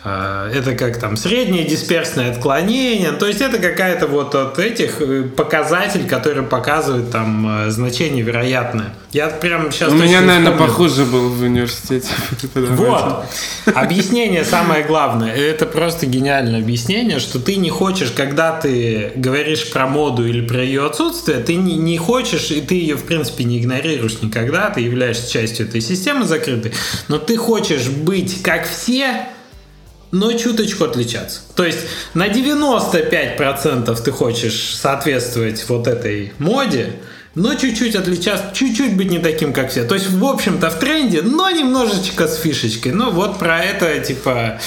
э, 0.04 0.52
Это 0.54 0.74
как 0.74 0.98
там 0.98 1.16
среднее 1.16 1.64
дисперсное 1.64 2.30
отклонение. 2.30 3.12
То 3.12 3.26
есть 3.26 3.40
это 3.40 3.58
какая-то 3.58 4.06
вот 4.06 4.34
от 4.34 4.58
этих 4.58 5.00
э, 5.00 5.22
показатель, 5.22 6.06
который 6.08 6.42
показывает 6.42 7.10
там 7.10 7.66
э, 7.66 7.70
значение 7.70 8.22
вероятное. 8.22 8.94
Я 9.12 9.28
прям 9.28 9.70
сейчас 9.70 9.92
У 9.92 9.96
меня, 9.96 10.22
наверное, 10.22 10.56
похуже 10.56 11.04
был 11.04 11.28
в 11.28 11.42
университете 11.42 12.08
вот. 12.54 13.26
Объяснение 13.74 14.42
самое 14.42 14.84
главное. 14.84 15.34
Это 15.34 15.66
просто 15.66 16.06
гениальное 16.06 16.60
объяснение, 16.60 17.18
что 17.18 17.38
ты 17.38 17.56
не 17.56 17.68
хочешь, 17.68 18.10
когда 18.10 18.58
ты 18.58 19.12
говоришь 19.16 19.70
про 19.70 19.86
моду 19.86 20.26
или 20.26 20.40
про 20.46 20.62
ее 20.62 20.86
отсутствие, 20.86 21.38
ты 21.40 21.56
не, 21.56 21.76
не 21.76 21.98
хочешь, 21.98 22.50
и 22.50 22.62
ты 22.62 22.74
ее, 22.76 22.96
в 22.96 23.04
принципе, 23.04 23.44
не 23.44 23.58
игнорируешь 23.58 24.22
никогда, 24.22 24.70
ты 24.70 24.80
являешься 24.80 25.30
частью 25.30 25.68
этой 25.68 25.82
системы 25.82 26.24
закрытой, 26.24 26.72
но 27.08 27.18
ты 27.18 27.36
хочешь 27.36 27.88
быть 27.88 28.42
как 28.42 28.66
все, 28.66 29.26
но 30.12 30.32
чуточку 30.34 30.84
отличаться. 30.84 31.40
То 31.56 31.64
есть 31.64 31.80
на 32.14 32.28
95% 32.28 34.02
ты 34.02 34.12
хочешь 34.12 34.76
соответствовать 34.76 35.64
вот 35.68 35.88
этой 35.88 36.32
моде, 36.38 37.00
но 37.34 37.54
чуть-чуть 37.54 37.96
отличаться, 37.96 38.46
чуть-чуть 38.52 38.96
быть 38.96 39.10
не 39.10 39.18
таким, 39.18 39.52
как 39.52 39.70
все. 39.70 39.84
То 39.84 39.94
есть, 39.94 40.10
в 40.10 40.24
общем-то, 40.24 40.68
в 40.68 40.78
тренде, 40.78 41.22
но 41.22 41.50
немножечко 41.50 42.28
с 42.28 42.38
фишечкой. 42.38 42.92
Ну, 42.92 43.10
вот 43.10 43.38
про 43.38 43.64
это, 43.64 43.98
типа, 44.00 44.58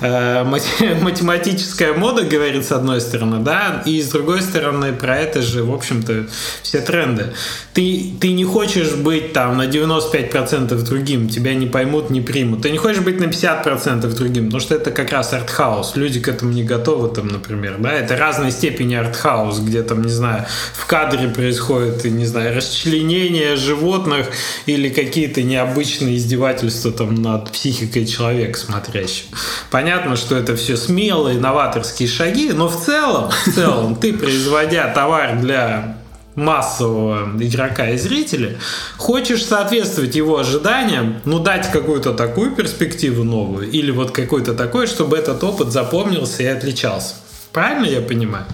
э, 0.00 0.44
мат- 0.44 0.62
математическая 1.02 1.92
мода 1.92 2.22
говорит 2.22 2.64
с 2.64 2.72
одной 2.72 3.00
стороны, 3.00 3.40
да, 3.40 3.82
и 3.84 4.00
с 4.00 4.10
другой 4.10 4.42
стороны, 4.42 4.92
про 4.92 5.18
это 5.18 5.42
же, 5.42 5.64
в 5.64 5.74
общем-то, 5.74 6.26
все 6.62 6.80
тренды. 6.80 7.32
Ты, 7.72 8.12
ты 8.20 8.32
не 8.32 8.44
хочешь 8.44 8.92
быть 8.94 9.32
там 9.32 9.56
на 9.56 9.66
95% 9.66 10.74
другим, 10.82 11.28
тебя 11.28 11.54
не 11.54 11.66
поймут, 11.66 12.10
не 12.10 12.20
примут. 12.20 12.62
Ты 12.62 12.70
не 12.70 12.78
хочешь 12.78 13.02
быть 13.02 13.18
на 13.18 13.24
50% 13.24 14.06
другим, 14.14 14.44
потому 14.46 14.60
что 14.60 14.76
это 14.76 14.92
как 14.92 15.10
раз 15.10 15.32
артхаус. 15.32 15.96
Люди 15.96 16.20
к 16.20 16.28
этому 16.28 16.52
не 16.52 16.62
готовы, 16.62 17.12
там, 17.12 17.26
например, 17.26 17.76
да, 17.80 17.92
это 17.92 18.16
разной 18.16 18.52
степени 18.52 18.94
артхаус, 18.94 19.58
где 19.58 19.82
там, 19.82 20.02
не 20.02 20.12
знаю, 20.12 20.46
в 20.74 20.86
кадре 20.86 21.26
происходит, 21.28 22.03
не 22.10 22.26
знаю, 22.26 22.56
расчленение 22.56 23.56
животных 23.56 24.28
или 24.66 24.88
какие-то 24.88 25.42
необычные 25.42 26.16
издевательства 26.16 26.92
там 26.92 27.14
над 27.14 27.50
психикой 27.52 28.06
человека 28.06 28.58
смотрящего. 28.58 29.28
Понятно, 29.70 30.16
что 30.16 30.36
это 30.36 30.56
все 30.56 30.76
смелые 30.76 31.38
новаторские 31.38 32.08
шаги, 32.08 32.52
но 32.52 32.68
в 32.68 32.84
целом, 32.84 33.30
в 33.46 33.52
целом, 33.54 33.96
ты 33.96 34.12
производя 34.12 34.92
товар 34.94 35.38
для 35.40 35.98
массового 36.34 37.30
игрока 37.40 37.90
и 37.90 37.96
зрителя, 37.96 38.58
хочешь 38.96 39.44
соответствовать 39.44 40.16
его 40.16 40.38
ожиданиям, 40.38 41.20
ну 41.24 41.38
дать 41.38 41.70
какую-то 41.70 42.12
такую 42.12 42.52
перспективу 42.52 43.24
новую 43.24 43.70
или 43.70 43.90
вот 43.90 44.10
какой-то 44.10 44.54
такой, 44.54 44.86
чтобы 44.86 45.16
этот 45.16 45.42
опыт 45.44 45.70
запомнился 45.70 46.42
и 46.42 46.46
отличался. 46.46 47.14
Правильно 47.54 47.86
я 47.86 48.00
понимаю? 48.00 48.44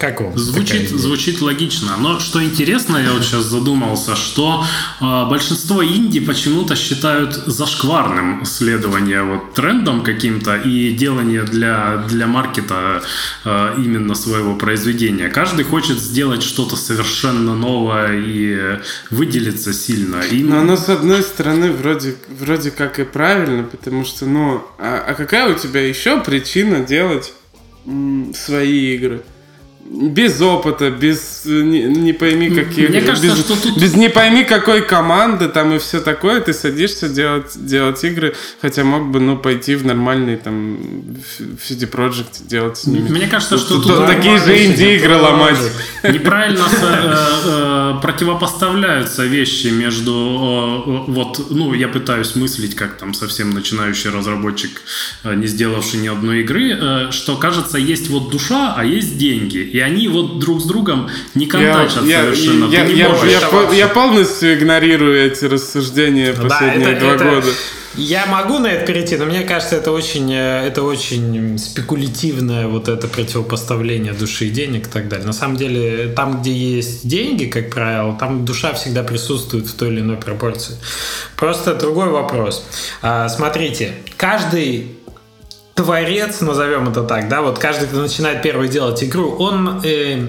Как 0.00 0.20
вам? 0.20 0.36
Звучит, 0.36 0.90
звучит 0.90 1.40
логично. 1.40 1.96
Но 1.96 2.18
что 2.18 2.42
интересно, 2.42 2.96
я 2.96 3.12
вот 3.12 3.22
сейчас 3.22 3.44
задумался, 3.44 4.16
что 4.16 4.64
э, 5.00 5.26
большинство 5.30 5.84
инди 5.84 6.18
почему-то 6.18 6.74
считают 6.74 7.32
зашкварным 7.46 8.44
следование 8.44 9.22
вот 9.22 9.54
трендам 9.54 10.02
каким-то 10.02 10.56
и 10.56 10.90
делание 10.90 11.44
для, 11.44 11.98
для 12.08 12.26
маркета 12.26 13.02
э, 13.44 13.74
именно 13.78 14.16
своего 14.16 14.56
произведения. 14.56 15.28
Каждый 15.28 15.64
хочет 15.64 16.00
сделать 16.00 16.42
что-то 16.42 16.74
совершенно 16.74 17.54
новое 17.54 18.18
и 18.18 18.80
выделиться 19.10 19.72
сильно. 19.72 20.22
И 20.22 20.42
Но 20.42 20.58
оно, 20.58 20.76
с 20.76 20.88
одной 20.88 21.22
стороны, 21.22 21.70
вроде, 21.70 22.16
вроде 22.28 22.72
как 22.72 22.98
и 22.98 23.04
правильно, 23.04 23.62
потому 23.62 24.04
что, 24.04 24.26
ну, 24.26 24.64
а, 24.80 25.04
а 25.06 25.14
какая 25.14 25.54
у 25.54 25.56
тебя 25.56 25.86
еще 25.86 26.20
причина 26.20 26.80
делать 26.80 27.32
свои 28.34 28.94
игры? 28.94 29.22
Без 29.90 30.40
опыта, 30.40 30.90
без 30.90 31.42
не, 31.44 31.82
не 31.84 32.12
пойми 32.12 32.50
каких, 32.50 32.90
Мне 32.90 33.00
кажется, 33.00 33.26
без, 33.28 33.38
что 33.38 33.56
тут- 33.56 33.76
без 33.76 33.94
не 33.96 34.08
пойми 34.08 34.44
какой 34.44 34.82
команды 34.82 35.48
там 35.48 35.72
и 35.74 35.78
все 35.78 36.00
такое, 36.00 36.40
ты 36.40 36.52
садишься 36.52 37.08
делать 37.08 37.52
делать 37.56 38.02
игры, 38.04 38.34
хотя 38.60 38.84
мог 38.84 39.10
бы 39.10 39.20
ну 39.20 39.36
пойти 39.36 39.74
в 39.74 39.84
нормальный 39.84 40.36
там 40.36 40.78
CD 41.38 41.90
Projekt 41.90 42.46
делать 42.46 42.78
с 42.78 42.86
ними. 42.86 43.08
Мне 43.08 43.26
кажется, 43.26 43.58
что 43.58 43.80
Тут 43.80 43.86
тут 43.86 44.06
такие 44.06 44.38
же 44.38 44.64
инди-игры 44.64 45.14
CD 45.14 45.20
ломать. 45.20 45.58
Неправильно 46.04 46.64
э, 46.82 47.14
э, 47.44 47.94
противопоставляются 48.02 49.24
вещи 49.24 49.68
между 49.68 50.12
э, 50.12 50.90
э, 50.90 51.12
вот, 51.12 51.50
ну, 51.50 51.74
я 51.74 51.88
пытаюсь 51.88 52.36
мыслить 52.36 52.74
как 52.74 52.96
там 52.96 53.14
совсем 53.14 53.50
начинающий 53.50 54.10
разработчик, 54.10 54.82
э, 55.24 55.34
не 55.34 55.46
сделавший 55.46 56.00
ни 56.00 56.08
одной 56.08 56.40
игры, 56.40 56.78
э, 56.80 57.10
что 57.10 57.36
кажется 57.36 57.78
есть 57.78 58.08
вот 58.08 58.30
душа, 58.30 58.74
а 58.76 58.84
есть 58.84 59.18
деньги, 59.18 59.70
и 59.80 59.82
они 59.82 60.08
вот 60.08 60.38
друг 60.38 60.60
с 60.60 60.64
другом 60.64 61.08
не 61.34 61.46
Я, 61.46 61.50
контачат 61.50 62.04
я, 62.04 62.20
совершенно. 62.22 62.66
я, 62.70 62.84
Ты 62.84 62.92
не 62.92 62.98
я- 63.00 63.08
можешь 63.08 63.24
я 63.30 63.72
я 63.76 63.88
полностью 63.88 64.54
игнорирую 64.54 65.26
эти 65.26 65.46
рассуждения 65.46 66.32
Да, 66.34 66.42
последние 66.42 66.90
это- 66.92 67.00
два 67.00 67.14
это- 67.14 67.24
года. 67.24 67.46
Я 67.96 68.26
могу 68.26 68.60
на 68.60 68.68
это 68.68 68.86
перейти, 68.86 69.16
но 69.16 69.24
мне 69.24 69.40
кажется, 69.42 69.74
это 69.74 69.90
очень, 69.90 70.32
э, 70.32 70.64
это 70.68 70.84
очень 70.84 71.58
спекулятивное 71.58 72.68
вот 72.68 72.88
это 72.88 73.08
противопоставление 73.08 74.12
души 74.12 74.46
и 74.46 74.50
денег 74.50 74.86
и 74.86 74.90
так 74.90 75.08
далее. 75.08 75.26
На 75.26 75.32
самом 75.32 75.56
деле, 75.56 76.06
там, 76.14 76.40
где 76.40 76.52
есть 76.52 77.08
деньги, 77.08 77.46
как 77.46 77.70
правило, 77.70 78.16
там 78.20 78.44
душа 78.44 78.74
всегда 78.74 79.02
присутствует 79.02 79.66
в 79.66 79.74
той 79.74 79.88
или 79.88 80.00
иной 80.00 80.18
пропорции. 80.18 80.76
Просто 81.36 81.74
другой 81.74 82.10
вопрос. 82.10 82.64
А, 83.02 83.28
Смотрите, 83.28 83.92
каждый 84.16 84.92
творец, 85.80 86.42
назовем 86.42 86.90
это 86.90 87.02
так, 87.02 87.28
да, 87.28 87.40
вот 87.40 87.58
каждый, 87.58 87.88
кто 87.88 88.02
начинает 88.02 88.42
первый 88.42 88.68
делать 88.68 89.02
игру, 89.02 89.30
он 89.38 89.80
э, 89.82 90.26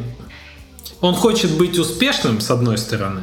он 1.01 1.15
хочет 1.15 1.51
быть 1.57 1.77
успешным, 1.77 2.39
с 2.39 2.51
одной 2.51 2.77
стороны, 2.77 3.21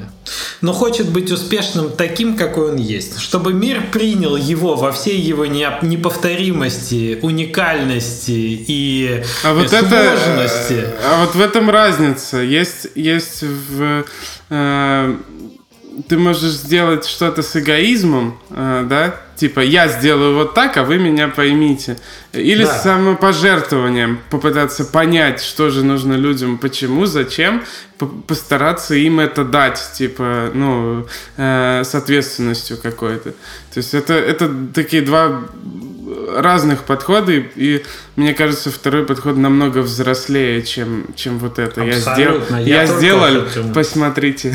но 0.60 0.72
хочет 0.72 1.08
быть 1.08 1.30
успешным 1.30 1.90
таким, 1.90 2.36
какой 2.36 2.72
он 2.72 2.76
есть. 2.76 3.18
Чтобы 3.20 3.54
мир 3.54 3.84
принял 3.92 4.36
его 4.36 4.74
во 4.74 4.90
всей 4.90 5.18
его 5.18 5.46
неповторимости, 5.46 7.20
уникальности 7.22 8.32
и 8.32 9.22
А 9.44 9.54
вот 9.54 9.72
это, 9.72 9.88
сложности. 9.88 10.84
э, 10.86 10.98
а 11.04 11.24
вот 11.24 11.34
в 11.34 11.40
этом 11.40 11.70
разница. 11.70 12.38
Есть, 12.38 12.88
есть 12.94 13.42
в, 13.44 14.04
э, 14.50 15.16
ты 16.06 16.16
можешь 16.18 16.52
сделать 16.52 17.06
что-то 17.06 17.42
с 17.42 17.56
эгоизмом, 17.56 18.38
э, 18.50 18.84
да? 18.88 19.14
Типа 19.36 19.60
я 19.60 19.88
сделаю 19.88 20.34
вот 20.34 20.54
так, 20.54 20.76
а 20.76 20.84
вы 20.84 20.98
меня 20.98 21.28
поймите. 21.28 21.96
Или 22.32 22.64
Да. 22.64 22.74
с 22.74 22.82
самопожертвованием 22.82 24.18
попытаться 24.30 24.84
понять, 24.84 25.42
что 25.42 25.70
же 25.70 25.84
нужно 25.84 26.14
людям, 26.14 26.58
почему, 26.58 27.06
зачем, 27.06 27.62
по- 27.98 28.06
постараться 28.06 28.94
им 28.94 29.20
это 29.20 29.44
дать, 29.44 29.80
типа, 29.94 30.50
ну, 30.54 31.06
э, 31.36 31.82
с 31.84 31.94
ответственностью 31.94 32.78
какой-то. 32.82 33.30
То 33.30 33.78
есть 33.78 33.94
это, 33.94 34.14
это 34.14 34.50
такие 34.74 35.02
два 35.02 35.42
разных 36.36 36.84
подхода, 36.84 37.32
и, 37.32 37.84
мне 38.16 38.34
кажется, 38.34 38.70
второй 38.70 39.04
подход 39.04 39.36
намного 39.36 39.78
взрослее, 39.78 40.62
чем, 40.62 41.06
чем 41.14 41.38
вот 41.38 41.58
это. 41.58 41.82
Я, 41.82 41.98
сделал, 41.98 42.38
Абсолютно. 42.38 42.56
я, 42.56 42.82
Я 42.82 42.86
сделал, 42.86 43.42
посмотрите. 43.74 44.54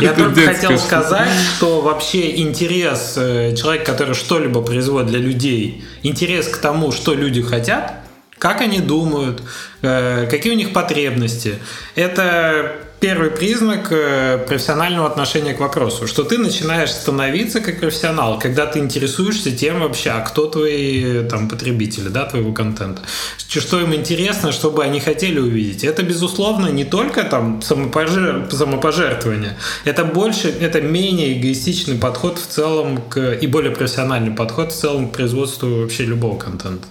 Я 0.00 0.12
только 0.16 0.42
хотел 0.42 0.78
сказать, 0.78 1.30
что 1.56 1.80
вообще 1.80 2.40
интерес 2.40 3.14
э, 3.16 3.54
человека, 3.56 3.92
который 3.92 4.14
что-либо 4.14 4.62
производит 4.62 5.08
для 5.08 5.18
людей, 5.18 5.84
интерес 6.02 6.48
к 6.48 6.58
тому, 6.58 6.92
что 6.92 7.14
люди 7.14 7.42
хотят, 7.42 7.94
как 8.38 8.60
они 8.60 8.80
думают, 8.80 9.42
э, 9.82 10.26
какие 10.30 10.52
у 10.52 10.56
них 10.56 10.72
потребности, 10.72 11.58
это 11.94 12.76
первый 13.02 13.30
признак 13.30 13.88
э, 13.90 14.38
профессионального 14.46 15.08
отношения 15.08 15.54
к 15.54 15.60
вопросу, 15.60 16.06
что 16.06 16.22
ты 16.22 16.38
начинаешь 16.38 16.92
становиться 16.92 17.60
как 17.60 17.80
профессионал, 17.80 18.38
когда 18.38 18.64
ты 18.64 18.78
интересуешься 18.78 19.50
тем 19.50 19.80
вообще, 19.80 20.10
а 20.10 20.20
кто 20.20 20.46
твои 20.46 21.04
э, 21.04 21.22
там 21.24 21.48
потребители, 21.48 22.08
да, 22.08 22.26
твоего 22.26 22.52
контента, 22.52 23.02
что 23.36 23.80
им 23.80 23.92
интересно, 23.92 24.52
что 24.52 24.70
бы 24.70 24.84
они 24.84 25.00
хотели 25.00 25.40
увидеть. 25.40 25.82
Это, 25.82 26.04
безусловно, 26.04 26.68
не 26.68 26.84
только 26.84 27.24
там 27.24 27.58
самопожер- 27.58 28.48
самопожертвование, 28.52 29.58
это 29.84 30.04
больше, 30.04 30.48
это 30.48 30.80
менее 30.80 31.36
эгоистичный 31.40 31.96
подход 31.96 32.38
в 32.38 32.46
целом 32.46 33.02
к, 33.10 33.32
и 33.32 33.48
более 33.48 33.72
профессиональный 33.72 34.30
подход 34.30 34.70
в 34.70 34.76
целом 34.76 35.10
к 35.10 35.14
производству 35.14 35.80
вообще 35.80 36.04
любого 36.04 36.38
контента, 36.38 36.86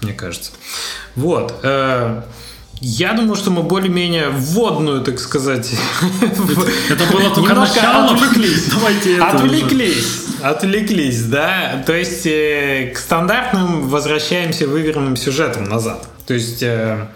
мне 0.00 0.14
кажется. 0.14 0.50
Вот. 1.14 1.54
Я 2.86 3.14
думаю, 3.14 3.34
что 3.34 3.50
мы 3.50 3.62
более-менее 3.62 4.28
вводную, 4.28 5.02
так 5.02 5.18
сказать. 5.18 5.72
Это 6.90 7.04
было 7.12 7.34
только 7.34 7.54
начало. 7.54 8.10
отвлеклись. 8.10 8.66
Давайте. 8.66 9.18
Отвлеклись, 9.20 10.24
отвлеклись, 10.42 11.22
да. 11.22 11.82
То 11.86 11.94
есть 11.94 12.26
э, 12.26 12.92
к 12.94 12.98
стандартным 12.98 13.88
возвращаемся 13.88 14.68
выверенным 14.68 15.16
сюжетом 15.16 15.64
назад. 15.64 16.06
То 16.26 16.34
есть 16.34 16.62
э, 16.62 17.08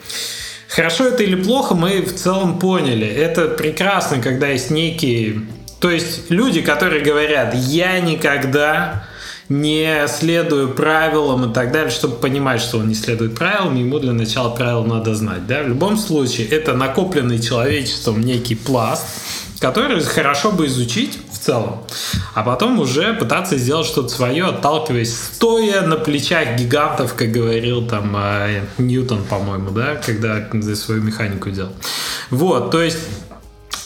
хорошо 0.69 1.05
это 1.05 1.23
или 1.23 1.35
плохо, 1.35 1.75
мы 1.75 2.01
в 2.01 2.15
целом 2.15 2.59
поняли. 2.59 3.07
Это 3.07 3.49
прекрасно, 3.49 4.23
когда 4.23 4.49
есть 4.49 4.71
некие... 4.71 5.43
То 5.81 5.91
есть 5.91 6.31
люди, 6.31 6.63
которые 6.63 7.05
говорят, 7.05 7.55
я 7.55 8.01
никогда 8.01 9.07
не 9.49 10.07
следую 10.09 10.75
правилам 10.75 11.51
и 11.51 11.55
так 11.55 11.73
далее, 11.73 11.91
чтобы 11.91 12.17
понимать, 12.17 12.61
что 12.61 12.79
он 12.79 12.89
не 12.89 12.95
следует 12.95 13.35
правилам, 13.35 13.77
ему 13.77 13.99
для 13.99 14.13
начала 14.13 14.51
правил 14.51 14.85
надо 14.85 15.15
знать. 15.15 15.47
Да? 15.47 15.63
В 15.63 15.69
любом 15.69 15.97
случае, 15.97 16.49
это 16.49 16.75
накопленный 16.75 17.39
человечеством 17.39 18.21
некий 18.21 18.55
пласт, 18.55 19.07
который 19.59 20.01
хорошо 20.03 20.53
бы 20.53 20.67
изучить 20.67 21.19
в 21.33 21.39
целом, 21.39 21.83
а 22.35 22.43
потом 22.43 22.79
уже 22.79 23.15
пытаться 23.15 23.57
сделать 23.57 23.87
что-то 23.87 24.09
свое, 24.09 24.47
отталкиваясь, 24.47 25.15
стоя 25.15 25.83
на 25.83 25.97
плечах 25.97 26.57
гигантов, 26.57 27.15
как 27.15 27.33
говорил 27.33 27.87
там 27.87 28.15
э, 28.17 28.63
Ньютон, 28.77 29.25
по-моему, 29.25 29.71
да, 29.71 29.97
когда 29.97 30.47
свою 30.75 31.03
механику 31.03 31.51
делал. 31.51 31.73
Вот, 32.31 32.71
то 32.71 32.83
есть 32.83 32.99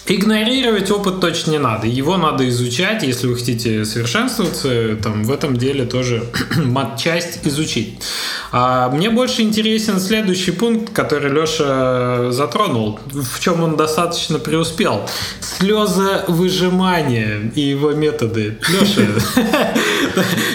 Игнорировать 0.06 0.90
опыт 0.90 1.20
точно 1.20 1.52
не 1.52 1.58
надо. 1.58 1.86
Его 1.86 2.16
надо 2.16 2.48
изучать, 2.48 3.04
если 3.04 3.28
вы 3.28 3.36
хотите 3.36 3.84
совершенствоваться, 3.84 4.96
там, 4.96 5.22
в 5.22 5.30
этом 5.30 5.56
деле 5.56 5.84
тоже 5.84 6.24
часть 6.98 7.46
изучить. 7.46 8.02
А 8.50 8.90
мне 8.90 9.10
больше 9.10 9.42
интересен 9.42 10.00
следующий 10.00 10.50
пункт, 10.50 10.92
который 10.92 11.30
Леша 11.30 12.32
затронул, 12.32 12.98
в 13.12 13.38
чем 13.38 13.62
он 13.62 13.76
достаточно 13.76 14.40
преуспел. 14.40 15.08
Слезовыжимание 15.40 17.52
и 17.54 17.60
его 17.60 17.92
методы. 17.92 18.58
Леша, 18.68 19.02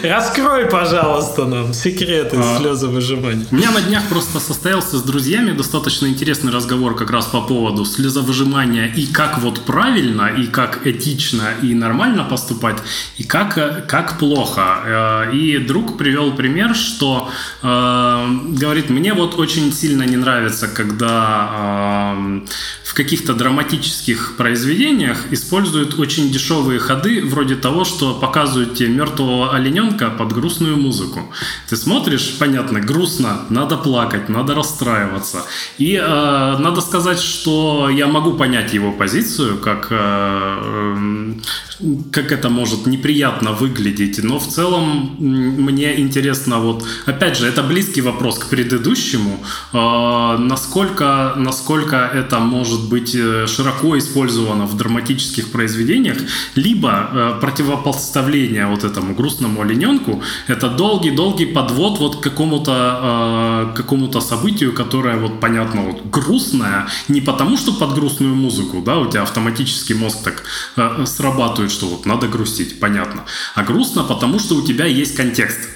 раскрой, 0.04 0.66
пожалуйста, 0.66 1.46
нам 1.46 1.74
секреты 1.74 2.38
А. 2.40 2.58
слезовыжимания. 2.60 3.46
У 3.52 3.56
меня 3.56 3.72
на 3.72 3.82
днях 3.82 4.04
просто 4.10 4.40
состоялся 4.40 4.98
с 4.98 5.02
друзьями 5.04 5.52
достаточно 5.52 6.08
интересный 6.08 6.52
разговор 6.52 6.96
как 6.96 7.12
раз 7.12 7.26
по 7.26 7.42
поводу 7.42 7.86
слезовыжимания 7.86 8.88
и 8.88 9.06
как 9.08 9.40
вот 9.40 9.62
правильно, 9.62 10.28
и 10.28 10.48
как 10.48 10.86
этично 10.86 11.44
и 11.62 11.74
нормально 11.74 12.24
поступать, 12.24 12.78
и 13.18 13.24
как, 13.24 13.58
э, 13.58 13.84
как 13.88 14.18
плохо. 14.20 14.80
Э, 14.86 15.32
И 15.34 15.58
друг 15.58 15.98
привел 15.98 16.32
пример, 16.34 16.76
что 16.76 17.30
э, 17.62 18.28
говорит, 18.50 18.90
мне 18.90 19.14
вот 19.14 19.38
очень 19.40 19.72
сильно 19.74 20.04
не 20.04 20.18
нравится, 20.18 20.68
когда 20.68 21.50
э, 22.18 22.42
в 22.84 22.94
каких-то 22.94 23.34
драматических 23.34 24.36
произведениях 24.38 25.26
используют 25.32 26.00
очень 26.00 26.32
дешевые 26.32 26.80
ходы, 26.80 27.22
вроде 27.26 27.56
того, 27.56 27.86
что 27.86 28.14
показывают 28.14 28.76
тебе 28.76 28.90
мертвого 28.90 29.47
олененка 29.52 30.10
под 30.10 30.34
грустную 30.34 30.78
музыку. 30.78 31.20
Ты 31.70 31.76
смотришь, 31.76 32.38
понятно, 32.40 32.80
грустно, 32.80 33.42
надо 33.50 33.78
плакать, 33.78 34.30
надо 34.30 34.56
расстраиваться. 34.56 35.44
И 35.78 35.96
э, 35.96 36.58
надо 36.60 36.82
сказать, 36.82 37.20
что 37.20 37.90
я 37.90 38.08
могу 38.08 38.34
понять 38.34 38.74
его 38.74 38.92
позицию, 38.92 39.58
как, 39.58 39.88
э, 39.92 39.96
эм, 39.96 41.42
как 42.12 42.32
это 42.32 42.50
может 42.50 42.88
неприятно 42.88 43.52
выглядеть, 43.52 44.24
но 44.24 44.40
в 44.40 44.48
целом 44.48 45.16
мне 45.20 46.00
интересно, 46.00 46.60
вот, 46.60 46.86
опять 47.06 47.38
же, 47.38 47.48
это 47.48 47.64
близкий 47.64 48.02
вопрос 48.02 48.40
к 48.40 48.50
предыдущему, 48.50 49.40
э, 49.74 50.38
насколько, 50.40 51.34
насколько 51.36 51.96
это 51.96 52.40
может 52.40 52.90
быть 52.90 53.16
э, 53.16 53.48
широко 53.48 53.98
использовано 53.98 54.66
в 54.66 54.76
драматических 54.76 55.52
произведениях, 55.52 56.18
либо 56.56 56.90
э, 56.90 57.38
противопоставление 57.42 58.66
вот 58.68 58.84
этому 58.84 59.14
грустному 59.14 59.62
олененку, 59.62 60.22
это 60.48 60.70
долгий-долгий 60.70 61.46
подвод 61.46 62.00
вот 62.00 62.16
к 62.18 62.24
какому-то 62.24 63.72
э, 63.72 63.76
какому-то 63.76 64.22
событию, 64.22 64.74
которое 64.74 65.18
вот 65.18 65.40
понятно 65.40 65.82
вот 65.82 66.06
грустное, 66.06 66.88
не 67.08 67.22
потому 67.22 67.58
что 67.58 67.74
под 67.74 67.94
грустную 67.94 68.36
музыку, 68.36 68.82
да, 68.86 68.98
у 68.98 69.10
тебя 69.10 69.22
автоматически 69.22 69.94
мозг 69.94 70.18
так 70.24 70.44
э, 70.76 71.06
срабатывает, 71.06 71.67
что 71.70 71.88
вот 71.88 72.06
надо 72.06 72.28
грустить, 72.28 72.80
понятно, 72.80 73.26
а 73.56 73.64
грустно 73.64 74.04
потому 74.04 74.40
что 74.40 74.56
у 74.56 74.62
тебя 74.62 74.86
есть 74.86 75.16
контекст. 75.16 75.70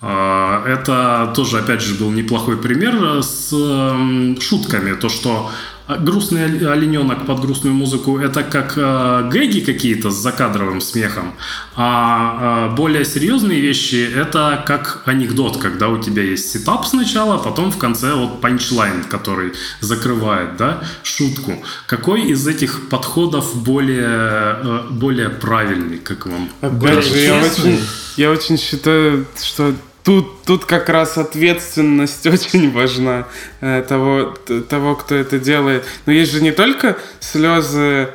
А, 0.00 0.64
это 0.66 1.32
тоже, 1.34 1.58
опять 1.58 1.80
же, 1.80 1.94
был 1.94 2.10
неплохой 2.10 2.56
пример 2.58 3.22
с 3.22 3.48
шутками. 4.40 4.94
То, 4.94 5.08
что 5.08 5.50
грустный 5.86 6.44
олененок 6.72 7.26
под 7.26 7.40
грустную 7.40 7.74
музыку 7.74 8.18
это 8.18 8.42
как 8.42 8.74
э, 8.76 9.28
гэги 9.30 9.60
какие-то 9.60 10.10
с 10.10 10.14
закадровым 10.14 10.80
смехом, 10.80 11.34
а 11.76 12.68
э, 12.70 12.74
более 12.74 13.04
серьезные 13.04 13.60
вещи 13.60 14.10
это 14.16 14.62
как 14.66 15.02
анекдот, 15.04 15.58
когда 15.58 15.88
у 15.88 15.98
тебя 16.00 16.22
есть 16.22 16.50
setup 16.50 16.86
сначала, 16.86 17.38
потом 17.38 17.70
в 17.70 17.76
конце 17.76 18.14
вот 18.14 18.40
punchline, 18.40 19.04
который 19.04 19.52
закрывает, 19.80 20.56
да, 20.56 20.82
шутку. 21.02 21.62
Какой 21.86 22.22
из 22.22 22.46
этих 22.46 22.88
подходов 22.88 23.54
более, 23.62 24.06
э, 24.06 24.80
более 24.90 25.28
правильный, 25.28 25.98
как 25.98 26.26
вам? 26.26 26.48
Опять 26.62 27.04
же, 27.04 27.18
я 27.18 27.42
очень, 27.42 27.80
я 28.16 28.30
очень 28.30 28.58
считаю, 28.58 29.26
что 29.42 29.74
тут, 30.04 30.42
тут 30.42 30.64
как 30.66 30.88
раз 30.88 31.18
ответственность 31.18 32.26
очень 32.26 32.70
важна 32.70 33.26
э, 33.60 33.82
того, 33.88 34.34
того, 34.68 34.94
кто 34.94 35.16
это 35.16 35.38
делает. 35.40 35.84
Но 36.06 36.12
есть 36.12 36.32
же 36.32 36.40
не 36.40 36.52
только 36.52 36.96
слезы 37.18 38.10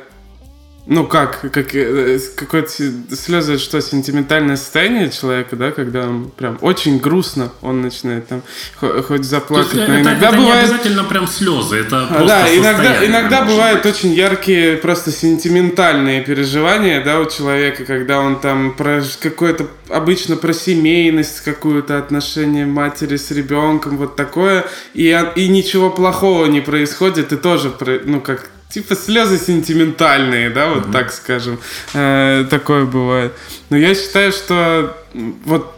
ну 0.90 1.06
как, 1.06 1.52
как 1.52 1.72
э, 1.72 2.18
какое-то 2.34 2.68
слезы, 3.14 3.58
что 3.58 3.80
сентиментальное 3.80 4.56
состояние 4.56 5.08
человека, 5.08 5.54
да, 5.54 5.70
когда 5.70 6.08
он 6.08 6.32
прям 6.36 6.58
очень 6.62 6.98
грустно, 6.98 7.52
он 7.62 7.80
начинает 7.80 8.26
там 8.26 8.42
хоть 8.80 9.24
заплакать, 9.24 9.74
но 9.74 9.82
это, 9.84 10.00
иногда 10.00 10.28
это 10.28 10.36
бывает... 10.36 10.68
не 10.68 10.74
обязательно 10.74 11.04
прям 11.04 11.28
слезы, 11.28 11.76
это 11.76 12.06
просто 12.08 12.26
Да, 12.26 12.56
иногда, 12.56 13.06
иногда 13.06 13.42
бывают 13.42 13.84
быть. 13.84 13.94
очень 13.94 14.12
яркие, 14.12 14.78
просто 14.78 15.12
сентиментальные 15.12 16.22
переживания, 16.22 17.04
да, 17.04 17.20
у 17.20 17.26
человека, 17.26 17.84
когда 17.84 18.18
он 18.18 18.40
там 18.40 18.74
про 18.74 19.00
какое-то, 19.20 19.68
обычно 19.90 20.34
про 20.34 20.52
семейность, 20.52 21.42
какую-то 21.42 21.98
отношение 21.98 22.66
матери 22.66 23.16
с 23.16 23.30
ребенком, 23.30 23.96
вот 23.96 24.16
такое, 24.16 24.64
и, 24.94 25.16
и 25.36 25.48
ничего 25.48 25.88
плохого 25.88 26.46
не 26.46 26.60
происходит, 26.60 27.32
и 27.32 27.36
тоже, 27.36 27.72
ну, 28.06 28.20
как 28.20 28.50
типа 28.72 28.94
слезы 28.94 29.38
сентиментальные, 29.38 30.50
да, 30.50 30.68
вот 30.68 30.86
mm-hmm. 30.86 30.92
так 30.92 31.12
скажем. 31.12 31.58
Э, 31.94 32.44
такое 32.48 32.84
бывает. 32.84 33.32
Но 33.68 33.76
я 33.76 33.94
считаю, 33.94 34.32
что 34.32 34.96
вот 35.44 35.74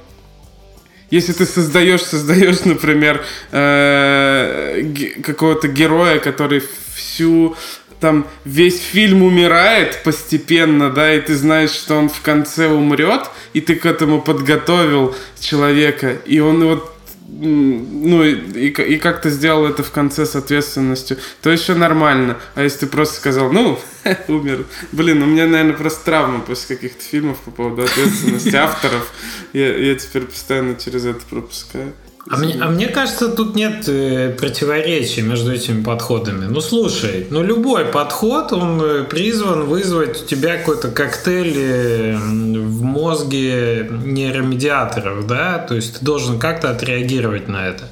если 1.10 1.32
ты 1.32 1.44
создаешь, 1.44 2.02
создаешь, 2.02 2.60
например, 2.64 3.24
э, 3.50 5.14
какого-то 5.22 5.68
героя, 5.68 6.18
который 6.18 6.62
всю 6.94 7.56
там 8.00 8.26
весь 8.44 8.80
фильм 8.80 9.22
умирает 9.22 10.02
постепенно, 10.02 10.90
да, 10.90 11.14
и 11.14 11.20
ты 11.20 11.36
знаешь, 11.36 11.70
что 11.70 11.94
он 11.94 12.08
в 12.08 12.20
конце 12.20 12.66
умрет, 12.66 13.30
и 13.52 13.60
ты 13.60 13.76
к 13.76 13.86
этому 13.86 14.20
подготовил 14.20 15.14
человека, 15.38 16.16
и 16.26 16.40
он 16.40 16.64
вот 16.64 16.92
ну 17.32 18.22
и, 18.22 18.34
и, 18.34 18.68
и 18.68 18.98
как 18.98 19.22
ты 19.22 19.30
сделал 19.30 19.64
это 19.64 19.82
в 19.82 19.90
конце 19.90 20.26
с 20.26 20.36
ответственностью, 20.36 21.16
то 21.40 21.50
еще 21.50 21.74
нормально. 21.74 22.38
А 22.54 22.62
если 22.62 22.80
ты 22.80 22.86
просто 22.88 23.16
сказал, 23.16 23.50
ну, 23.50 23.78
умер. 24.28 24.66
Блин, 24.92 25.22
у 25.22 25.26
меня, 25.26 25.46
наверное, 25.46 25.74
просто 25.74 26.04
травма 26.04 26.40
после 26.40 26.76
каких-то 26.76 27.02
фильмов 27.02 27.38
по 27.38 27.50
поводу 27.50 27.84
ответственности 27.84 28.54
авторов. 28.56 29.10
Я, 29.54 29.76
я 29.76 29.94
теперь 29.94 30.24
постоянно 30.24 30.74
через 30.74 31.06
это 31.06 31.20
пропускаю. 31.28 31.94
А 32.30 32.36
мне, 32.36 32.56
а 32.60 32.68
мне 32.70 32.86
кажется, 32.86 33.28
тут 33.28 33.56
нет 33.56 33.88
э, 33.88 34.30
противоречия 34.38 35.22
между 35.22 35.52
этими 35.52 35.82
подходами. 35.82 36.46
Ну 36.46 36.60
слушай, 36.60 37.26
ну 37.30 37.42
любой 37.42 37.86
подход, 37.86 38.52
он 38.52 38.80
э, 38.80 39.04
призван 39.04 39.64
вызвать 39.64 40.22
у 40.22 40.26
тебя 40.26 40.56
какой-то 40.56 40.92
коктейль 40.92 41.54
э, 41.56 42.16
в 42.16 42.82
мозге 42.82 43.88
нейромедиаторов, 44.04 45.26
да, 45.26 45.58
то 45.58 45.74
есть 45.74 45.98
ты 45.98 46.04
должен 46.04 46.38
как-то 46.38 46.70
отреагировать 46.70 47.48
на 47.48 47.66
это. 47.66 47.88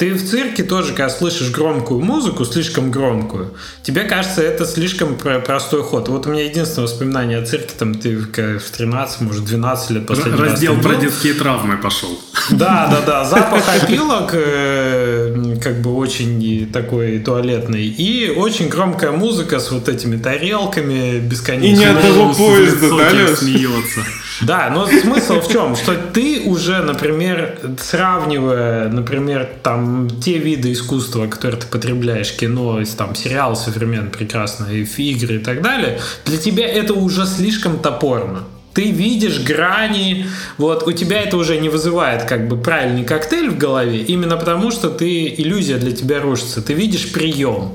Ты 0.00 0.14
в 0.14 0.26
цирке 0.26 0.62
тоже, 0.62 0.94
когда 0.94 1.10
слышишь 1.10 1.50
громкую 1.50 2.00
музыку, 2.00 2.46
слишком 2.46 2.90
громкую, 2.90 3.52
тебе 3.82 4.04
кажется, 4.04 4.40
это 4.40 4.64
слишком 4.64 5.14
простой 5.16 5.82
ход. 5.82 6.08
Вот 6.08 6.26
у 6.26 6.30
меня 6.30 6.44
единственное 6.44 6.88
воспоминание 6.88 7.36
о 7.36 7.44
цирке, 7.44 7.74
там 7.78 7.94
ты 7.94 8.16
в 8.16 8.70
13, 8.70 9.20
может, 9.20 9.44
12 9.44 9.90
лет 9.90 10.06
последний 10.06 10.40
Раздел 10.40 10.76
раз 10.76 10.82
про 10.82 10.94
детские 10.94 11.34
травмы 11.34 11.76
пошел. 11.76 12.18
Да, 12.48 12.88
да, 12.90 13.02
да. 13.06 13.24
Запах 13.28 13.62
опилок 13.68 14.30
э, 14.32 15.56
как 15.62 15.82
бы 15.82 15.94
очень 15.94 16.70
такой 16.72 17.18
туалетный. 17.18 17.84
И 17.84 18.30
очень 18.30 18.68
громкая 18.68 19.10
музыка 19.10 19.60
с 19.60 19.70
вот 19.70 19.90
этими 19.90 20.16
тарелками 20.16 21.18
бесконечно. 21.18 21.66
И 21.66 21.78
ни 21.78 21.84
одного 21.84 22.32
поезда, 22.32 22.88
да, 22.88 23.36
смеется. 23.36 24.00
Да, 24.40 24.70
но 24.74 24.86
смысл 24.86 25.40
в 25.40 25.50
чем? 25.50 25.76
Что 25.76 25.94
ты 25.94 26.42
уже, 26.46 26.82
например, 26.82 27.58
сравнивая, 27.78 28.88
например, 28.88 29.48
там 29.62 30.08
те 30.08 30.38
виды 30.38 30.72
искусства, 30.72 31.26
которые 31.26 31.60
ты 31.60 31.66
потребляешь, 31.66 32.32
кино, 32.32 32.80
там 32.96 33.14
сериал 33.14 33.56
современный 33.56 34.10
прекрасный, 34.10 34.82
игры 34.82 35.36
и 35.36 35.38
так 35.38 35.62
далее, 35.62 36.00
для 36.24 36.38
тебя 36.38 36.66
это 36.66 36.94
уже 36.94 37.26
слишком 37.26 37.78
топорно. 37.78 38.44
Ты 38.72 38.92
видишь 38.92 39.40
грани, 39.40 40.26
вот 40.56 40.86
у 40.86 40.92
тебя 40.92 41.20
это 41.20 41.36
уже 41.36 41.58
не 41.58 41.68
вызывает 41.68 42.24
как 42.24 42.46
бы 42.46 42.56
правильный 42.56 43.04
коктейль 43.04 43.50
в 43.50 43.58
голове, 43.58 43.98
именно 43.98 44.36
потому 44.36 44.70
что 44.70 44.90
ты 44.90 45.26
иллюзия 45.26 45.76
для 45.76 45.92
тебя 45.92 46.20
рушится. 46.20 46.62
Ты 46.62 46.74
видишь 46.74 47.12
прием. 47.12 47.72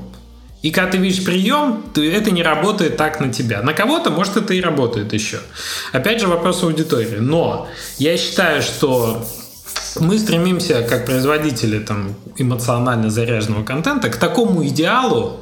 И 0.66 0.72
когда 0.72 0.90
ты 0.90 0.98
видишь 0.98 1.24
прием, 1.24 1.84
то 1.94 2.02
это 2.02 2.32
не 2.32 2.42
работает 2.42 2.96
так 2.96 3.20
на 3.20 3.32
тебя. 3.32 3.62
На 3.62 3.72
кого-то, 3.72 4.10
может, 4.10 4.36
это 4.36 4.52
и 4.52 4.60
работает 4.60 5.12
еще. 5.12 5.38
Опять 5.92 6.20
же, 6.20 6.26
вопрос 6.26 6.64
аудитории. 6.64 7.18
Но 7.20 7.68
я 7.98 8.16
считаю, 8.16 8.62
что 8.62 9.24
мы 10.00 10.18
стремимся, 10.18 10.82
как 10.82 11.06
производители 11.06 11.78
там, 11.78 12.16
эмоционально 12.36 13.10
заряженного 13.10 13.62
контента, 13.62 14.08
к 14.08 14.16
такому 14.16 14.66
идеалу, 14.66 15.38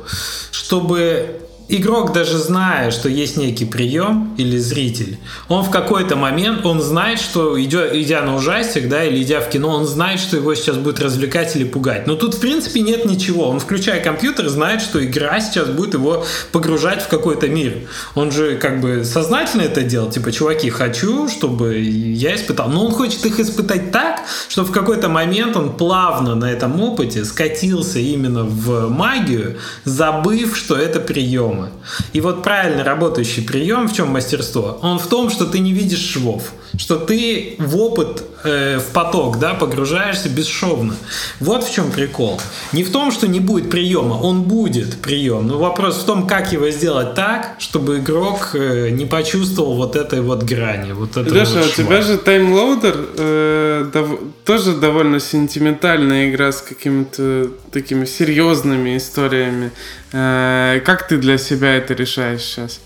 чтобы 0.51 1.41
игрок 1.69 2.13
даже 2.13 2.39
зная, 2.39 2.91
что 2.91 3.09
есть 3.09 3.37
некий 3.37 3.65
прием 3.65 4.35
или 4.37 4.59
зритель, 4.59 5.19
он 5.49 5.65
в 5.65 5.71
какой-то 5.71 6.17
момент, 6.17 6.67
он 6.67 6.81
знает, 6.83 7.21
что 7.21 7.61
идя, 7.63 7.89
идя 7.99 8.23
на 8.23 8.37
ужастик, 8.37 8.89
да, 8.89 9.05
или 9.05 9.23
идя 9.23 9.41
в 9.41 9.49
кино, 9.49 9.71
он 9.71 9.87
знает, 9.87 10.21
что 10.21 10.37
его 10.37 10.55
сейчас 10.55 10.77
будет 10.77 11.01
развлекать 11.01 11.57
или 11.57 11.65
пугать. 11.65 12.07
Но 12.07 12.17
тут, 12.17 12.35
в 12.35 12.41
принципе, 12.41 12.81
нет 12.81 13.05
ничего. 13.05 13.49
Он, 13.49 13.61
включая 13.61 14.03
компьютер, 14.03 14.49
знает, 14.49 14.83
что 14.83 15.05
игра 15.05 15.41
сейчас 15.41 15.69
будет 15.69 15.95
его 15.95 16.25
погружать 16.53 17.03
в 17.03 17.09
какой-то 17.09 17.49
мир. 17.49 17.89
Он 18.15 18.31
же 18.31 18.57
как 18.57 18.81
бы 18.81 19.05
сознательно 19.05 19.63
это 19.63 19.83
делал. 19.83 20.11
Типа, 20.11 20.33
чуваки, 20.33 20.71
хочу, 20.71 21.29
чтобы 21.29 21.79
я 21.79 22.35
испытал. 22.35 22.69
Но 22.69 22.85
он 22.85 22.93
хочет 22.93 23.25
их 23.27 23.41
испытать 23.41 23.91
так, 23.91 24.23
что 24.49 24.65
в 24.65 24.73
какой-то 24.73 25.09
момент 25.09 25.57
он 25.57 25.77
плавно 25.77 26.35
на 26.35 26.51
этом 26.51 26.81
опыте 26.81 27.25
скатился 27.25 27.99
именно 27.99 28.45
в 28.45 28.89
магию, 28.89 29.57
забыв, 29.85 30.57
что 30.57 30.77
это 30.77 31.01
прием 31.01 31.54
приемы. 31.55 31.71
И 32.13 32.21
вот 32.21 32.43
правильно 32.43 32.85
работающий 32.85 33.43
прием, 33.43 33.89
в 33.89 33.95
чем 33.95 34.09
мастерство? 34.09 34.79
Он 34.83 34.99
в 34.99 35.07
том, 35.07 35.31
что 35.31 35.47
ты 35.47 35.59
не 35.59 35.73
видишь 35.73 36.01
швов, 36.01 36.53
что 36.77 36.97
ты 36.97 37.57
в 37.59 37.77
опыт, 37.77 38.25
э, 38.45 38.79
в 38.79 38.93
поток, 38.93 39.39
да, 39.39 39.55
погружаешься 39.55 40.29
бесшовно. 40.29 40.95
Вот 41.41 41.65
в 41.65 41.73
чем 41.73 41.91
прикол. 41.91 42.41
Не 42.73 42.85
в 42.85 42.93
том, 42.93 43.11
что 43.11 43.27
не 43.27 43.41
будет 43.41 43.71
приема, 43.71 44.15
он 44.15 44.43
будет 44.43 45.01
прием. 45.01 45.47
Но 45.47 45.59
вопрос 45.59 45.97
в 45.97 46.05
том, 46.05 46.27
как 46.27 46.53
его 46.53 46.71
сделать 46.71 47.15
так, 47.15 47.57
чтобы 47.59 47.99
игрок 47.99 48.51
э, 48.55 48.91
не 48.91 49.07
почувствовал 49.07 49.75
вот 49.75 49.97
этой 49.97 50.21
вот 50.21 50.43
грани, 50.45 50.93
вот 50.93 51.17
Леша, 51.17 51.61
вот 51.61 51.67
у 51.67 51.73
тебя 51.73 52.03
же 52.03 52.19
таймлоудер 52.19 52.95
э, 53.17 53.91
дов- 53.93 54.33
тоже 54.45 54.75
довольно 54.75 55.21
сентиментальная 55.21 56.31
игра 56.31 56.53
с 56.53 56.61
какими-то 56.61 57.51
такими 57.73 58.05
серьезными 58.05 58.97
историями. 58.97 59.71
Э, 60.13 60.81
как 60.85 61.09
ты 61.09 61.17
для 61.17 61.39
себя 61.39 61.75
это 61.75 61.95
решаешь 61.95 62.43
сейчас? 62.43 62.81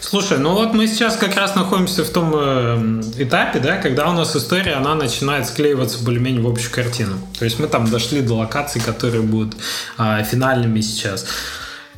Слушай, 0.00 0.38
ну 0.38 0.54
вот 0.54 0.74
мы 0.74 0.86
сейчас 0.86 1.16
как 1.16 1.36
раз 1.36 1.54
находимся 1.54 2.04
в 2.04 2.10
том 2.10 2.32
э, 2.34 3.02
этапе, 3.18 3.60
да, 3.60 3.76
когда 3.76 4.08
у 4.08 4.12
нас 4.12 4.34
история, 4.34 4.74
она 4.74 4.94
начинает 4.94 5.46
склеиваться 5.46 6.02
более-менее 6.02 6.42
в 6.42 6.48
общую 6.48 6.72
картину. 6.72 7.16
То 7.38 7.44
есть 7.44 7.58
мы 7.58 7.68
там 7.68 7.88
дошли 7.88 8.20
до 8.20 8.34
локаций, 8.34 8.80
которые 8.80 9.22
будут 9.22 9.54
э, 9.98 10.24
финальными 10.24 10.80
сейчас. 10.80 11.26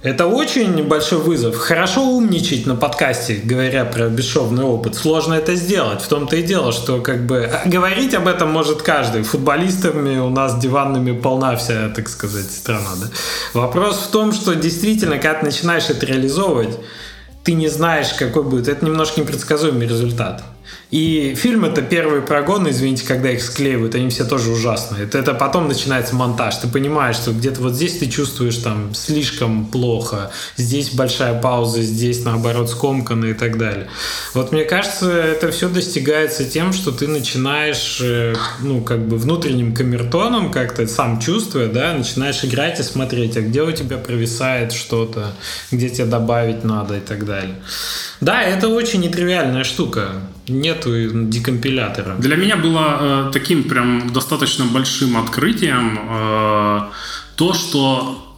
Это 0.02 0.26
очень 0.26 0.82
большой 0.82 1.18
вызов. 1.20 1.56
Хорошо 1.56 2.02
умничать 2.02 2.66
на 2.66 2.74
подкасте, 2.74 3.40
говоря 3.44 3.84
про 3.84 4.08
бесшовный 4.08 4.64
опыт. 4.64 4.96
Сложно 4.96 5.34
это 5.34 5.54
сделать. 5.54 6.02
В 6.02 6.08
том-то 6.08 6.34
и 6.34 6.42
дело, 6.42 6.72
что 6.72 7.00
как 7.00 7.24
бы 7.24 7.48
говорить 7.66 8.12
об 8.12 8.26
этом 8.26 8.50
может 8.50 8.82
каждый. 8.82 9.22
Футболистами 9.22 10.18
у 10.18 10.28
нас 10.28 10.58
диванными 10.58 11.12
полна 11.12 11.54
вся, 11.54 11.88
так 11.90 12.08
сказать, 12.08 12.50
страна. 12.50 12.90
Да? 13.00 13.06
Вопрос 13.54 13.98
в 13.98 14.10
том, 14.10 14.32
что 14.32 14.56
действительно, 14.56 15.18
когда 15.18 15.38
ты 15.38 15.44
начинаешь 15.46 15.88
это 15.88 16.04
реализовывать, 16.04 16.76
ты 17.44 17.54
не 17.54 17.68
знаешь, 17.68 18.12
какой 18.12 18.44
будет. 18.44 18.68
Это 18.68 18.84
немножко 18.84 19.20
непредсказуемый 19.20 19.86
результат. 19.86 20.44
И 20.90 21.34
фильм 21.36 21.64
это 21.64 21.82
первые 21.82 22.22
прогоны, 22.22 22.68
извините, 22.68 23.06
когда 23.06 23.30
их 23.30 23.42
склеивают, 23.42 23.94
они 23.94 24.10
все 24.10 24.24
тоже 24.24 24.50
ужасные. 24.50 25.04
Это, 25.04 25.18
это 25.18 25.34
потом 25.34 25.68
начинается 25.68 26.14
монтаж. 26.14 26.56
Ты 26.56 26.68
понимаешь, 26.68 27.16
что 27.16 27.32
где-то 27.32 27.62
вот 27.62 27.74
здесь 27.74 27.98
ты 27.98 28.08
чувствуешь 28.08 28.58
там 28.58 28.94
слишком 28.94 29.66
плохо, 29.66 30.30
здесь 30.56 30.90
большая 30.90 31.40
пауза, 31.40 31.82
здесь 31.82 32.24
наоборот 32.24 32.70
скомканно 32.70 33.26
и 33.26 33.34
так 33.34 33.58
далее. 33.58 33.88
Вот 34.34 34.52
мне 34.52 34.64
кажется, 34.64 35.10
это 35.10 35.50
все 35.50 35.68
достигается 35.68 36.44
тем, 36.44 36.72
что 36.72 36.92
ты 36.92 37.08
начинаешь, 37.08 37.98
э, 38.02 38.34
ну, 38.60 38.82
как 38.82 39.06
бы 39.06 39.16
внутренним 39.16 39.74
камертоном, 39.74 40.50
как-то 40.50 40.86
сам 40.86 41.20
чувствуя, 41.20 41.68
да, 41.68 41.94
начинаешь 41.94 42.44
играть 42.44 42.78
и 42.80 42.82
смотреть, 42.82 43.36
а 43.36 43.40
где 43.40 43.62
у 43.62 43.72
тебя 43.72 43.96
провисает 43.96 44.72
что-то, 44.72 45.32
где 45.70 45.88
тебе 45.88 46.06
добавить 46.06 46.64
надо 46.64 46.98
и 46.98 47.00
так 47.00 47.24
далее. 47.24 47.56
Да, 48.20 48.42
это 48.42 48.68
очень 48.68 49.00
нетривиальная 49.00 49.64
штука 49.64 50.12
нету 50.48 50.90
декомпилятора. 51.28 52.16
Для 52.18 52.36
меня 52.36 52.56
было 52.56 53.28
э, 53.28 53.30
таким 53.32 53.64
прям 53.64 54.12
достаточно 54.12 54.64
большим 54.64 55.16
открытием 55.16 55.98
э, 55.98 56.80
то, 57.36 57.52
что 57.52 58.28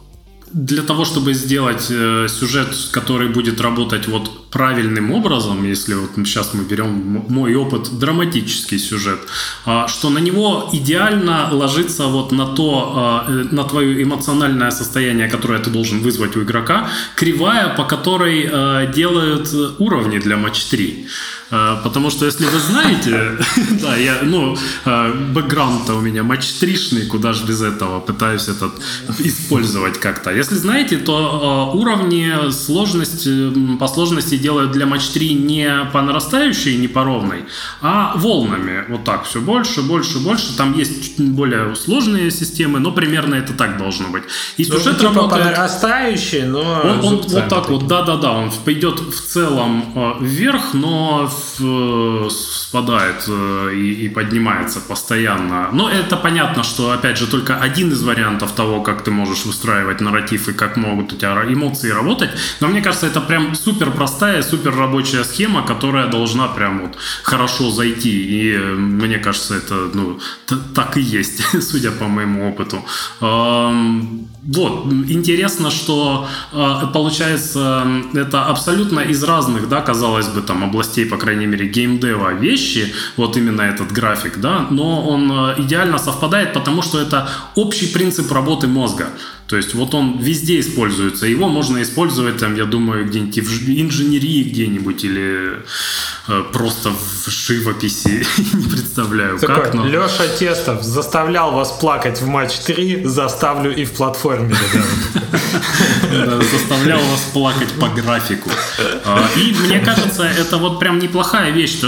для 0.53 0.83
того, 0.83 1.03
чтобы 1.03 1.33
сделать 1.33 1.87
э, 1.89 2.27
сюжет, 2.29 2.67
который 2.91 3.29
будет 3.29 3.61
работать 3.61 4.07
вот 4.07 4.44
правильным 4.55 5.11
образом, 5.11 5.69
если 5.69 5.95
вот 5.95 6.11
сейчас 6.15 6.53
мы 6.53 6.63
берем 6.63 7.25
мой 7.29 7.55
опыт, 7.55 7.99
драматический 7.99 8.79
сюжет, 8.79 9.19
э, 9.65 9.87
что 9.87 10.09
на 10.09 10.19
него 10.19 10.69
идеально 10.73 11.49
ложится 11.51 12.07
вот 12.07 12.31
на 12.31 12.45
то, 12.45 13.25
э, 13.27 13.47
на 13.51 13.63
твое 13.63 14.01
эмоциональное 14.01 14.71
состояние, 14.71 15.27
которое 15.27 15.59
ты 15.59 15.69
должен 15.69 15.99
вызвать 15.99 16.37
у 16.37 16.41
игрока, 16.43 16.87
кривая, 17.15 17.75
по 17.75 17.83
которой 17.83 18.49
э, 18.49 18.93
делают 18.95 19.53
уровни 19.79 20.19
для 20.19 20.37
матч 20.37 20.63
3. 20.65 21.05
Э, 21.51 21.75
потому 21.83 22.09
что, 22.09 22.25
если 22.25 22.45
вы 22.45 22.59
знаете, 22.59 23.31
да, 23.81 23.97
я, 23.97 24.19
ну, 24.23 24.57
бэкграунд-то 24.85 25.95
у 25.95 26.01
меня 26.01 26.23
матч-тришный, 26.23 27.07
куда 27.07 27.33
же 27.33 27.45
без 27.45 27.61
этого, 27.61 27.99
пытаюсь 27.99 28.47
этот 28.47 28.71
использовать 29.19 29.99
как-то. 29.99 30.31
Если 30.31 30.55
знаете, 30.55 30.97
то 30.97 31.71
уровни 31.73 32.51
сложности, 32.51 33.51
по 33.79 33.87
сложности 33.87 34.44
делают 34.45 34.71
для 34.71 34.85
матч-3 34.85 35.33
не 35.33 35.89
по 35.91 36.01
нарастающей, 36.01 36.77
не 36.77 36.87
по 36.87 37.03
ровной, 37.03 37.45
а 37.81 38.13
волнами. 38.15 38.85
Вот 38.89 39.03
так, 39.03 39.25
все 39.25 39.41
больше, 39.41 39.81
больше, 39.81 40.19
больше. 40.19 40.55
Там 40.55 40.77
есть 40.77 41.19
более 41.19 41.75
сложные 41.75 42.29
системы, 42.29 42.79
но 42.79 42.91
примерно 42.91 43.35
это 43.35 43.53
так 43.53 43.77
должно 43.77 44.09
быть. 44.09 44.23
И 44.57 44.65
ну, 44.65 44.77
сюжет 44.77 44.99
типа 44.99 45.13
работает... 45.13 45.43
по 45.43 45.49
нарастающей, 45.49 46.43
но 46.43 46.61
он, 46.61 47.05
он 47.05 47.15
вот 47.27 47.49
так 47.49 47.69
вот, 47.69 47.87
да-да-да, 47.87 48.31
он 48.33 48.51
пойдет 48.65 48.99
в 48.99 49.19
целом 49.33 50.17
вверх, 50.21 50.73
но 50.73 51.27
спадает 52.29 53.25
э, 53.27 53.71
и, 53.73 54.05
и 54.05 54.09
поднимается 54.09 54.79
постоянно. 54.79 55.69
Но 55.71 55.89
это 55.89 56.17
понятно, 56.17 56.63
что, 56.63 56.91
опять 56.91 57.17
же, 57.17 57.27
только 57.27 57.55
один 57.55 57.91
из 57.91 58.03
вариантов 58.03 58.51
того, 58.51 58.81
как 58.81 59.03
ты 59.03 59.11
можешь 59.11 59.45
выстраивать 59.45 60.01
нарратив 60.01 60.49
и 60.49 60.53
как 60.53 60.77
могут 60.77 61.13
у 61.13 61.15
тебя 61.15 61.45
эмоции 61.47 61.89
работать. 61.89 62.29
Но 62.59 62.67
мне 62.67 62.81
кажется, 62.81 63.07
это 63.07 63.21
прям 63.21 63.55
супер 63.55 63.91
простая, 63.91 64.24
супер 64.43 64.75
рабочая 64.75 65.23
схема, 65.23 65.61
которая 65.61 66.07
должна 66.07 66.47
прям 66.47 66.81
вот 66.81 66.97
хорошо 67.23 67.71
зайти. 67.71 68.09
И 68.09 68.53
э, 68.53 68.75
мне 68.75 69.17
кажется, 69.17 69.55
это 69.55 69.75
ну, 69.93 70.19
так 70.73 70.97
и 70.97 71.01
есть, 71.01 71.41
судя 71.61 71.91
по 71.91 72.07
моему 72.07 72.49
опыту. 72.49 72.83
Вот, 74.47 74.85
интересно, 75.09 75.71
что 75.71 76.27
э, 76.53 76.81
получается 76.93 77.87
это 78.13 78.45
абсолютно 78.45 78.99
из 78.99 79.23
разных, 79.23 79.67
да, 79.67 79.81
казалось 79.81 80.27
бы, 80.27 80.41
там 80.41 80.63
областей, 80.63 81.05
по 81.05 81.17
крайней 81.17 81.47
мере, 81.47 81.67
геймдева 81.67 82.33
вещи, 82.33 82.93
вот 83.17 83.37
именно 83.37 83.63
этот 83.63 83.91
график, 83.91 84.37
да, 84.37 84.67
но 84.69 85.01
он 85.07 85.31
э, 85.31 85.55
идеально 85.61 85.97
совпадает, 85.97 86.53
потому 86.53 86.83
что 86.83 86.99
это 86.99 87.27
общий 87.55 87.87
принцип 87.87 88.31
работы 88.31 88.67
мозга. 88.67 89.07
То 89.47 89.57
есть 89.57 89.75
вот 89.75 89.93
он 89.93 90.17
везде 90.17 90.59
используется. 90.59 91.27
Его 91.27 91.47
можно 91.47 91.81
использовать, 91.83 92.37
там, 92.37 92.55
я 92.55 92.65
думаю, 92.65 93.05
где-нибудь 93.05 93.37
в 93.37 93.69
инженерии 93.69 94.43
где-нибудь 94.43 95.03
или 95.03 95.59
э, 96.27 96.43
просто 96.51 96.89
в 96.91 97.29
живописи. 97.29 98.25
Не 98.53 98.65
представляю, 98.67 99.37
Такой, 99.37 99.55
как. 99.55 99.73
Но... 99.75 99.85
Леша 99.85 100.27
Тестов 100.39 100.83
заставлял 100.83 101.51
вас 101.51 101.71
плакать 101.71 102.21
в 102.21 102.27
матч 102.27 102.53
3, 102.65 103.05
заставлю 103.05 103.75
и 103.75 103.85
в 103.85 103.91
платформе. 103.91 104.55
Заставлял 106.51 106.99
вас 106.99 107.21
плакать 107.33 107.71
по 107.73 107.89
графику. 107.89 108.49
А, 109.03 109.27
и 109.35 109.53
мне 109.65 109.79
кажется, 109.79 110.23
это 110.23 110.57
вот 110.57 110.79
прям 110.79 110.99
неплохая 110.99 111.51
вещь. 111.51 111.81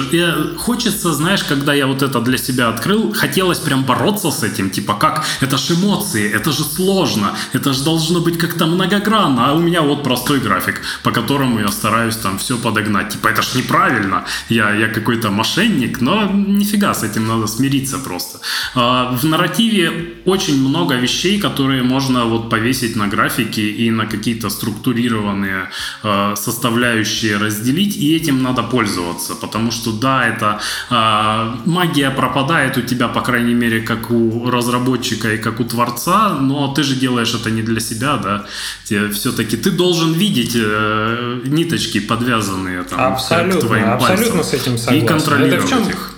Хочется, 0.58 1.14
знаешь, 1.14 1.44
когда 1.44 1.74
я 1.74 1.88
вот 1.88 2.02
это 2.02 2.20
для 2.20 2.38
себя 2.38 2.70
открыл, 2.70 3.14
хотелось 3.14 3.60
прям 3.60 3.84
бороться 3.84 4.32
с 4.32 4.44
этим. 4.44 4.70
Типа, 4.70 4.96
как? 4.96 5.26
Это 5.40 5.58
же 5.58 5.76
эмоции, 5.76 6.30
это 6.30 6.52
же 6.52 6.64
сложно 6.64 7.36
это 7.54 7.74
же 7.74 7.84
должно 7.84 8.20
быть 8.20 8.38
как-то 8.38 8.66
многогранно, 8.66 9.50
а 9.50 9.54
у 9.54 9.60
меня 9.60 9.82
вот 9.82 10.04
простой 10.04 10.40
график, 10.40 10.82
по 11.04 11.12
которому 11.12 11.60
я 11.60 11.68
стараюсь 11.68 12.16
там 12.16 12.38
все 12.38 12.58
подогнать. 12.58 13.10
Типа, 13.10 13.30
это 13.30 13.42
ж 13.42 13.56
неправильно, 13.56 14.26
я, 14.50 14.74
я 14.74 14.88
какой-то 14.88 15.32
мошенник, 15.32 16.02
но 16.02 16.26
нифига, 16.32 16.94
с 16.94 17.04
этим 17.04 17.28
надо 17.28 17.48
смириться 17.48 17.98
просто. 17.98 18.40
А, 18.76 19.16
в 19.16 19.26
нарративе 19.26 20.14
очень 20.26 20.60
много 20.68 20.96
вещей, 20.96 21.40
которые 21.40 21.84
можно 21.84 22.26
вот 22.26 22.50
повесить 22.50 22.96
на 22.96 23.08
графике 23.08 23.62
и 23.62 23.92
на 23.92 24.06
какие-то 24.06 24.50
структурированные 24.50 25.70
а, 26.04 26.36
составляющие 26.36 27.38
разделить, 27.38 27.98
и 27.98 28.16
этим 28.16 28.44
надо 28.44 28.64
пользоваться, 28.64 29.36
потому 29.36 29.72
что 29.72 29.92
да, 29.92 30.28
это 30.28 30.60
а, 30.90 31.58
магия 31.66 32.12
пропадает 32.12 32.78
у 32.78 32.82
тебя, 32.82 33.08
по 33.08 33.22
крайней 33.22 33.54
мере, 33.54 33.82
как 33.82 34.12
у 34.12 34.50
разработчика 34.50 35.34
и 35.34 35.38
как 35.38 35.60
у 35.60 35.64
творца, 35.64 36.38
но 36.40 36.74
ты 36.74 36.84
же 36.84 36.96
делаешь 36.96 37.34
это 37.38 37.50
не 37.52 37.62
для 37.62 37.80
себя, 37.80 38.18
да, 38.18 38.46
все-таки 38.84 39.58
ты 39.58 39.72
должен 39.72 40.14
видеть 40.14 40.54
э, 40.56 41.42
ниточки 41.46 42.00
подвязанные 42.00 42.84
там 42.84 43.14
абсолютно, 43.14 43.62
к 43.62 43.64
твоим 43.66 43.90
абсолютно 43.90 44.26
пальцам, 44.26 44.44
с 44.44 44.54
этим 44.54 44.78
согласен. 44.78 45.06
и 45.06 45.08
контролировать 45.08 45.66
это 45.66 45.66
в 45.66 45.70
чем, 45.70 45.90
их. 45.90 46.14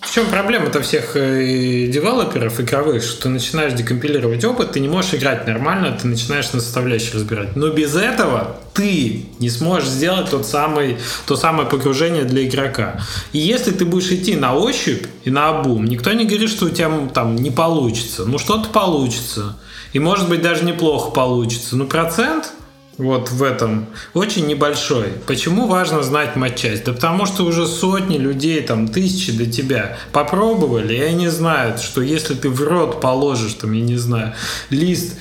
В 0.00 0.12
чем 0.12 0.26
проблема-то 0.26 0.80
всех 0.80 1.14
э, 1.14 1.86
девелоперов 1.86 2.58
игровых, 2.58 3.02
что 3.02 3.22
ты 3.22 3.28
начинаешь 3.28 3.74
декомпилировать 3.74 4.42
опыт, 4.44 4.72
ты 4.72 4.80
не 4.80 4.88
можешь 4.88 5.14
играть 5.14 5.46
нормально, 5.46 5.96
ты 6.00 6.08
начинаешь 6.08 6.50
на 6.52 6.60
составляющие 6.60 7.12
разбирать. 7.14 7.54
Но 7.54 7.68
без 7.68 7.94
этого 7.94 8.56
ты 8.72 9.26
не 9.38 9.50
сможешь 9.50 9.88
сделать 9.88 10.30
тот 10.30 10.46
самый, 10.46 10.96
то 11.26 11.36
самое 11.36 11.68
погружение 11.68 12.24
для 12.24 12.48
игрока. 12.48 13.00
И 13.32 13.38
если 13.38 13.72
ты 13.72 13.84
будешь 13.84 14.10
идти 14.10 14.36
на 14.36 14.54
ощупь 14.54 15.06
и 15.24 15.30
на 15.30 15.48
обум, 15.48 15.84
никто 15.84 16.12
не 16.12 16.24
говорит, 16.24 16.50
что 16.50 16.66
у 16.66 16.70
тебя 16.70 16.90
там 17.12 17.36
не 17.36 17.50
получится. 17.50 18.24
Ну 18.24 18.38
что-то 18.38 18.70
получится. 18.70 19.56
И 19.92 19.98
может 19.98 20.28
быть 20.28 20.42
даже 20.42 20.64
неплохо 20.64 21.10
получится. 21.10 21.76
Но 21.76 21.86
процент 21.86 22.52
вот 23.00 23.30
в 23.30 23.42
этом 23.42 23.86
очень 24.14 24.46
небольшой. 24.46 25.08
Почему 25.26 25.66
важно 25.66 26.02
знать 26.02 26.36
матчасть? 26.36 26.84
Да 26.84 26.92
потому 26.92 27.26
что 27.26 27.44
уже 27.44 27.66
сотни 27.66 28.18
людей, 28.18 28.60
там 28.62 28.88
тысячи 28.88 29.32
до 29.32 29.46
тебя 29.50 29.96
попробовали, 30.12 30.94
и 30.94 31.00
они 31.00 31.28
знают, 31.28 31.80
что 31.80 32.02
если 32.02 32.34
ты 32.34 32.50
в 32.50 32.62
рот 32.62 33.00
положишь, 33.00 33.54
там, 33.54 33.72
я 33.72 33.82
не 33.82 33.96
знаю, 33.96 34.34
лист 34.68 35.16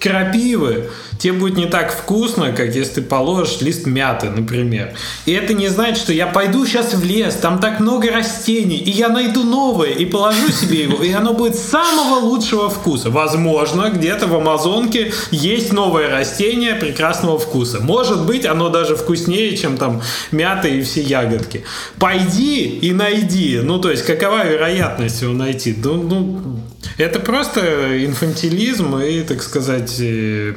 крапивы, 0.00 0.90
тебе 1.18 1.34
будет 1.34 1.56
не 1.56 1.66
так 1.66 1.92
вкусно, 1.92 2.52
как 2.52 2.74
если 2.74 2.94
ты 2.94 3.02
положишь 3.02 3.60
лист 3.60 3.86
мяты, 3.86 4.30
например. 4.30 4.94
И 5.26 5.32
это 5.32 5.52
не 5.52 5.68
значит, 5.68 5.98
что 5.98 6.12
я 6.12 6.26
пойду 6.26 6.64
сейчас 6.66 6.94
в 6.94 7.04
лес, 7.04 7.34
там 7.34 7.60
так 7.60 7.80
много 7.80 8.10
растений, 8.10 8.78
и 8.78 8.90
я 8.90 9.08
найду 9.10 9.44
новое, 9.44 9.90
и 9.90 10.06
положу 10.06 10.50
себе 10.50 10.84
его, 10.84 11.02
и 11.04 11.12
оно 11.12 11.34
будет 11.34 11.56
самого 11.56 12.24
лучшего 12.24 12.70
вкуса. 12.70 13.10
Возможно, 13.10 13.90
где-то 13.90 14.26
в 14.26 14.34
Амазонке 14.34 15.12
есть 15.30 15.72
новое 15.72 16.08
растение 16.08 16.74
прекрасного 16.74 17.38
вкуса. 17.38 17.80
Может 17.80 18.24
быть, 18.24 18.46
оно 18.46 18.70
даже 18.70 18.96
вкуснее, 18.96 19.56
чем 19.56 19.76
там 19.76 20.00
мята 20.30 20.68
и 20.68 20.80
все 20.82 21.02
ягодки. 21.02 21.64
Пойди 21.98 22.64
и 22.64 22.92
найди. 22.92 23.60
Ну, 23.62 23.78
то 23.78 23.90
есть, 23.90 24.04
какова 24.06 24.46
вероятность 24.46 25.20
его 25.20 25.34
найти? 25.34 25.76
Ну, 25.82 26.02
ну 26.02 26.60
это 26.98 27.20
просто 27.20 28.04
инфантилизм 28.04 28.96
и, 28.98 29.22
так 29.22 29.42
сказать, 29.42 29.96
э, 30.00 30.54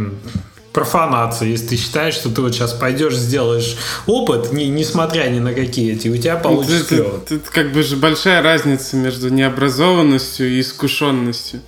профанация, 0.74 1.50
если 1.50 1.68
ты 1.68 1.78
считаешь, 1.78 2.16
что 2.16 2.30
ты 2.30 2.42
вот 2.42 2.54
сейчас 2.54 2.74
пойдешь, 2.74 3.16
сделаешь 3.16 3.78
опыт, 4.08 4.52
не, 4.52 4.68
несмотря 4.68 5.30
ни 5.30 5.40
на 5.40 5.54
какие 5.54 5.94
эти, 5.94 6.08
у 6.08 6.18
тебя 6.18 6.36
получится 6.36 6.86
клево. 6.86 7.22
Это, 7.24 7.36
это 7.36 7.52
как 7.52 7.72
бы 7.72 7.84
же 7.84 7.96
большая 7.96 8.42
разница 8.42 8.98
между 8.98 9.30
необразованностью 9.30 10.50
и 10.50 10.60
искушенностью 10.60 11.62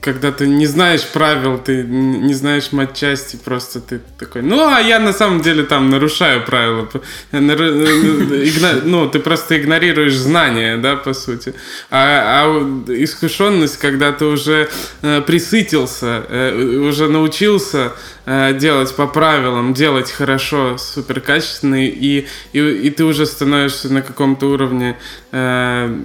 когда 0.00 0.30
ты 0.30 0.46
не 0.46 0.66
знаешь 0.66 1.04
правил, 1.06 1.58
ты 1.58 1.82
не 1.82 2.34
знаешь 2.34 2.72
матчасти, 2.72 3.36
просто 3.36 3.80
ты 3.80 4.00
такой, 4.18 4.42
ну, 4.42 4.68
а 4.68 4.80
я 4.80 5.00
на 5.00 5.12
самом 5.12 5.40
деле 5.40 5.64
там 5.64 5.90
нарушаю 5.90 6.44
правила. 6.44 6.88
Ну, 7.32 9.08
ты 9.08 9.18
просто 9.18 9.58
игнорируешь 9.58 10.14
знания, 10.14 10.76
да, 10.76 10.96
по 10.96 11.14
сути. 11.14 11.54
А, 11.90 12.44
а 12.44 12.84
искушенность, 12.88 13.78
когда 13.78 14.12
ты 14.12 14.26
уже 14.26 14.68
э, 15.02 15.20
присытился, 15.22 16.24
э, 16.28 16.78
уже 16.88 17.08
научился 17.08 17.92
э, 18.26 18.54
делать 18.58 18.94
по 18.94 19.06
правилам, 19.06 19.74
делать 19.74 20.12
хорошо, 20.12 20.78
супер 20.78 21.20
качественно, 21.20 21.86
и, 21.86 22.26
и, 22.52 22.58
и 22.58 22.90
ты 22.90 23.04
уже 23.04 23.26
становишься 23.26 23.92
на 23.92 24.02
каком-то 24.02 24.46
уровне 24.46 24.96
э, 25.32 26.02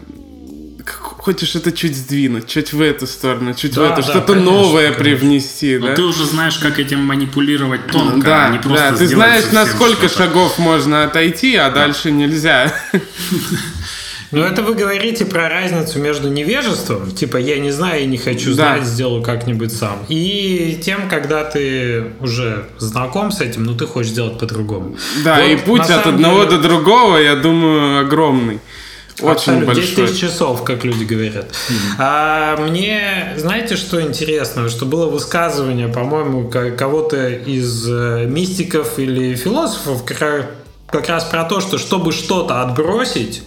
хочешь 0.87 1.55
это 1.55 1.71
чуть 1.71 1.95
сдвинуть, 1.95 2.47
чуть 2.47 2.73
в 2.73 2.81
эту 2.81 3.07
сторону, 3.07 3.53
чуть 3.53 3.75
да, 3.75 3.81
в 3.81 3.91
эту, 3.91 3.95
да, 3.97 4.01
что-то 4.01 4.33
конечно, 4.33 4.51
новое 4.51 4.91
конечно. 4.91 5.03
привнести. 5.03 5.77
Но 5.77 5.87
да? 5.87 5.95
ты 5.95 6.01
уже 6.03 6.25
знаешь, 6.25 6.57
как 6.57 6.79
этим 6.79 7.03
манипулировать 7.05 7.87
тонко, 7.87 8.25
да, 8.25 8.45
а 8.45 8.49
не 8.49 8.59
просто 8.59 8.91
Да, 8.91 8.97
ты 8.97 9.07
знаешь, 9.07 9.51
на 9.51 9.65
сколько 9.65 10.09
шагов 10.09 10.57
можно 10.57 11.03
отойти, 11.03 11.55
а 11.55 11.69
да. 11.69 11.81
дальше 11.87 12.11
нельзя. 12.11 12.73
Ну, 14.31 14.41
это 14.43 14.61
вы 14.61 14.75
говорите 14.75 15.25
про 15.25 15.49
разницу 15.49 15.99
между 15.99 16.29
невежеством, 16.29 17.11
типа 17.11 17.35
я 17.35 17.59
не 17.59 17.69
знаю 17.69 18.03
и 18.03 18.05
не 18.05 18.17
хочу 18.17 18.53
знать, 18.53 18.79
да. 18.79 18.85
сделаю 18.85 19.21
как-нибудь 19.21 19.73
сам, 19.73 20.05
и 20.07 20.79
тем, 20.81 21.09
когда 21.09 21.43
ты 21.43 22.13
уже 22.21 22.67
знаком 22.77 23.31
с 23.31 23.41
этим, 23.41 23.65
но 23.65 23.73
ты 23.73 23.85
хочешь 23.85 24.11
сделать 24.11 24.39
по-другому. 24.39 24.95
Да, 25.25 25.35
вот, 25.35 25.49
и 25.49 25.57
путь 25.57 25.89
от 25.89 26.07
одного 26.07 26.45
деле... 26.45 26.57
до 26.57 26.63
другого, 26.63 27.17
я 27.17 27.35
думаю, 27.35 27.99
огромный. 27.99 28.61
Очень 29.21 29.31
Абсолютно. 29.31 29.65
большой. 29.67 29.83
10 29.83 29.95
тысяч 29.95 30.19
часов, 30.19 30.63
как 30.63 30.83
люди 30.83 31.03
говорят. 31.03 31.45
Mm-hmm. 31.45 31.95
А 31.99 32.57
мне, 32.57 33.33
знаете, 33.37 33.75
что 33.75 34.01
интересно? 34.01 34.69
Что 34.69 34.85
было 34.85 35.07
высказывание, 35.07 35.87
по-моему, 35.87 36.49
кого-то 36.49 37.29
из 37.29 37.87
э, 37.87 38.25
мистиков 38.27 38.97
или 38.99 39.35
философов, 39.35 40.03
как 40.05 41.09
раз 41.09 41.23
про 41.25 41.43
то, 41.45 41.61
что 41.61 41.77
чтобы 41.77 42.11
что-то 42.11 42.61
отбросить, 42.61 43.43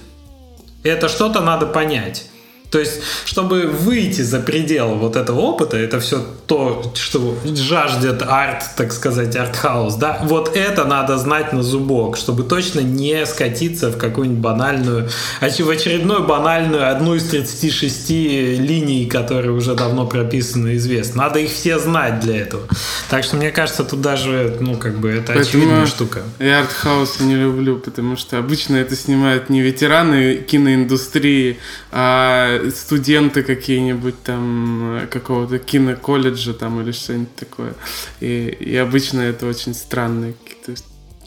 это 0.82 1.08
что-то 1.08 1.40
надо 1.40 1.66
понять. 1.66 2.26
То 2.70 2.80
есть, 2.80 3.02
чтобы 3.24 3.68
выйти 3.68 4.22
за 4.22 4.40
пределы 4.40 4.96
вот 4.96 5.14
этого 5.14 5.38
опыта, 5.40 5.76
это 5.76 6.00
все 6.00 6.26
то, 6.46 6.92
что 6.96 7.38
жаждет 7.54 8.22
арт, 8.26 8.64
так 8.76 8.92
сказать, 8.92 9.36
артхаус, 9.36 9.94
да, 9.94 10.20
вот 10.24 10.56
это 10.56 10.84
надо 10.84 11.16
знать 11.18 11.52
на 11.52 11.62
зубок, 11.62 12.16
чтобы 12.16 12.42
точно 12.42 12.80
не 12.80 13.26
скатиться 13.26 13.90
в 13.90 13.96
какую-нибудь 13.96 14.40
банальную, 14.40 15.08
в 15.40 15.70
очередную 15.70 16.24
банальную 16.24 16.90
одну 16.90 17.14
из 17.14 17.24
36 17.28 18.10
линий, 18.10 19.06
которые 19.06 19.52
уже 19.52 19.74
давно 19.74 20.06
прописаны 20.06 20.70
и 20.70 20.76
известны. 20.76 21.22
Надо 21.22 21.38
их 21.38 21.52
все 21.52 21.78
знать 21.78 22.20
для 22.20 22.38
этого. 22.38 22.64
Так 23.08 23.22
что, 23.22 23.36
мне 23.36 23.52
кажется, 23.52 23.84
тут 23.84 24.00
даже, 24.00 24.56
ну, 24.60 24.76
как 24.76 24.98
бы, 24.98 25.10
это 25.10 25.32
Поэтому 25.32 25.40
очевидная 25.42 25.86
штука. 25.86 26.22
Я 26.40 26.60
артхаус 26.60 27.20
не 27.20 27.36
люблю, 27.36 27.78
потому 27.78 28.16
что 28.16 28.38
обычно 28.38 28.76
это 28.76 28.96
снимают 28.96 29.48
не 29.48 29.60
ветераны 29.60 30.36
киноиндустрии, 30.36 31.58
а 31.92 32.63
студенты 32.70 33.42
какие-нибудь 33.42 34.22
там 34.22 34.96
э, 34.96 35.06
какого-то 35.06 35.58
киноколледжа 35.58 36.52
там 36.52 36.80
или 36.80 36.92
что-нибудь 36.92 37.34
такое. 37.36 37.74
И, 38.20 38.56
и 38.60 38.76
обычно 38.76 39.20
это 39.20 39.46
очень 39.46 39.74
странные 39.74 40.34
какие-то 40.34 40.82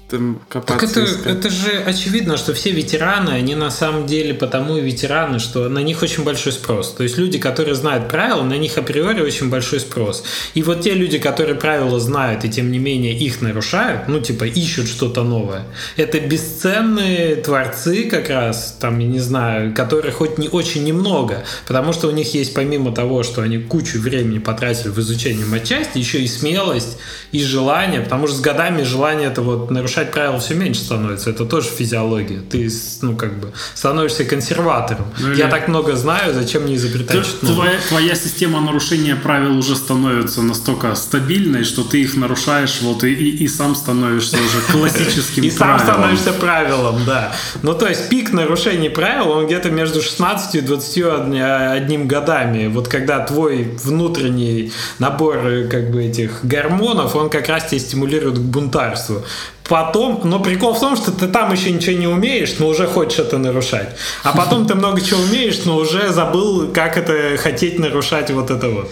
там 0.09 0.41
копаться. 0.49 0.95
Так 0.95 1.05
это, 1.05 1.29
это 1.29 1.49
же 1.49 1.71
очевидно, 1.85 2.37
что 2.37 2.53
все 2.53 2.71
ветераны, 2.71 3.31
они 3.31 3.55
на 3.55 3.69
самом 3.69 4.05
деле 4.05 4.33
потому 4.33 4.77
и 4.77 4.81
ветераны, 4.81 5.39
что 5.39 5.67
на 5.67 5.79
них 5.79 6.01
очень 6.01 6.23
большой 6.23 6.53
спрос. 6.53 6.93
То 6.93 7.03
есть 7.03 7.17
люди, 7.17 7.37
которые 7.37 7.75
знают 7.75 8.07
правила, 8.07 8.43
на 8.43 8.57
них 8.57 8.77
априори 8.77 9.21
очень 9.21 9.49
большой 9.49 9.79
спрос. 9.79 10.23
И 10.53 10.63
вот 10.63 10.81
те 10.81 10.93
люди, 10.93 11.17
которые 11.17 11.55
правила 11.55 11.99
знают 11.99 12.45
и 12.45 12.49
тем 12.49 12.71
не 12.71 12.79
менее 12.79 13.17
их 13.17 13.41
нарушают, 13.41 14.07
ну 14.07 14.19
типа 14.19 14.45
ищут 14.45 14.87
что-то 14.87 15.23
новое, 15.23 15.65
это 15.97 16.19
бесценные 16.19 17.35
творцы 17.35 18.03
как 18.03 18.29
раз, 18.29 18.77
там, 18.79 18.99
я 18.99 19.07
не 19.07 19.19
знаю, 19.19 19.73
которые 19.73 20.11
хоть 20.11 20.37
не 20.37 20.47
очень 20.47 20.83
немного, 20.83 21.43
потому 21.67 21.91
что 21.91 22.07
у 22.07 22.11
них 22.11 22.33
есть 22.33 22.53
помимо 22.53 22.93
того, 22.93 23.23
что 23.23 23.41
они 23.41 23.57
кучу 23.57 23.99
времени 23.99 24.39
потратили 24.39 24.89
в 24.89 24.99
изучение 24.99 25.45
матчасти, 25.45 25.97
еще 25.97 26.19
и 26.19 26.27
смелость, 26.27 26.97
и 27.31 27.43
желание, 27.43 28.01
потому 28.01 28.27
что 28.27 28.37
с 28.37 28.41
годами 28.41 28.83
желание 28.83 29.27
это 29.27 29.41
вот 29.41 29.69
нарушать 29.69 29.96
нарушать 29.97 30.13
правила 30.13 30.39
все 30.39 30.53
меньше 30.53 30.81
становится. 30.81 31.29
Это 31.29 31.45
тоже 31.45 31.69
физиология. 31.69 32.39
Ты, 32.39 32.69
ну, 33.01 33.15
как 33.15 33.39
бы, 33.39 33.51
становишься 33.73 34.23
консерватором. 34.23 35.05
Ну, 35.19 35.31
или... 35.31 35.37
Я 35.37 35.47
так 35.47 35.67
много 35.67 35.95
знаю, 35.95 36.33
зачем 36.33 36.63
мне 36.63 36.75
изобретать 36.75 37.25
что-то 37.25 37.53
твоя, 37.53 37.79
твоя 37.87 38.15
система 38.15 38.61
нарушения 38.61 39.15
правил 39.15 39.57
уже 39.57 39.75
становится 39.75 40.41
настолько 40.41 40.95
стабильной, 40.95 41.63
что 41.63 41.83
ты 41.83 42.01
их 42.01 42.15
нарушаешь, 42.15 42.81
вот, 42.81 43.03
и, 43.03 43.13
и, 43.13 43.43
и 43.43 43.47
сам 43.47 43.75
становишься 43.75 44.37
уже 44.37 44.61
классическим 44.71 45.43
И 45.43 45.49
сам 45.49 45.79
становишься 45.79 46.33
правилом, 46.33 47.01
да. 47.05 47.31
Ну, 47.63 47.73
то 47.73 47.87
есть, 47.87 48.09
пик 48.09 48.33
нарушений 48.33 48.89
правил, 48.89 49.31
он 49.31 49.45
где-то 49.45 49.69
между 49.69 50.01
16 50.01 50.55
и 50.55 50.61
21 50.61 52.07
годами. 52.07 52.67
Вот 52.67 52.87
когда 52.87 53.19
твой 53.19 53.77
внутренний 53.83 54.71
набор, 54.99 55.37
как 55.71 55.91
бы, 55.91 56.03
этих 56.03 56.39
гормонов, 56.43 57.15
он 57.15 57.29
как 57.29 57.49
раз 57.49 57.65
тебя 57.65 57.79
стимулирует 57.79 58.37
к 58.37 58.41
бунтарству. 58.41 59.23
Потом, 59.69 60.21
но 60.23 60.39
прикол 60.39 60.73
в 60.73 60.79
том, 60.79 60.95
что 60.95 61.11
ты 61.11 61.27
там 61.27 61.51
еще 61.51 61.71
ничего 61.71 61.97
не 61.97 62.07
умеешь, 62.07 62.55
но 62.59 62.67
уже 62.67 62.87
хочешь 62.87 63.19
это 63.19 63.37
нарушать. 63.37 63.95
А 64.23 64.35
потом 64.35 64.65
ты 64.65 64.75
много 64.75 65.01
чего 65.01 65.21
умеешь, 65.21 65.65
но 65.65 65.77
уже 65.77 66.11
забыл, 66.13 66.71
как 66.73 66.97
это 66.97 67.37
хотеть 67.37 67.79
нарушать 67.79 68.31
вот 68.31 68.49
это 68.51 68.69
вот. 68.69 68.91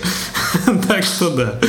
Так 0.88 1.04
что 1.04 1.30
да. 1.30 1.60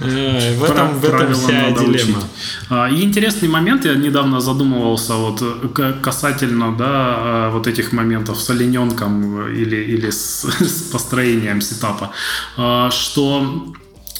В 0.00 0.64
этом, 0.64 0.98
в 0.98 1.04
этом 1.04 1.34
вся 1.34 1.70
дилемма. 1.70 2.22
А, 2.68 2.88
и 2.88 3.02
интересный 3.02 3.48
момент, 3.48 3.84
я 3.84 3.94
недавно 3.94 4.40
задумывался 4.40 5.14
вот 5.14 5.42
касательно 6.02 6.76
да, 6.76 6.86
а, 6.88 7.50
вот 7.50 7.66
этих 7.66 7.92
моментов 7.92 8.40
с 8.40 8.50
олененком 8.50 9.48
или, 9.48 9.76
или 9.76 10.10
с, 10.10 10.44
с 10.60 10.82
построением 10.92 11.60
сетапа, 11.60 12.10
а, 12.56 12.90
что 12.90 13.72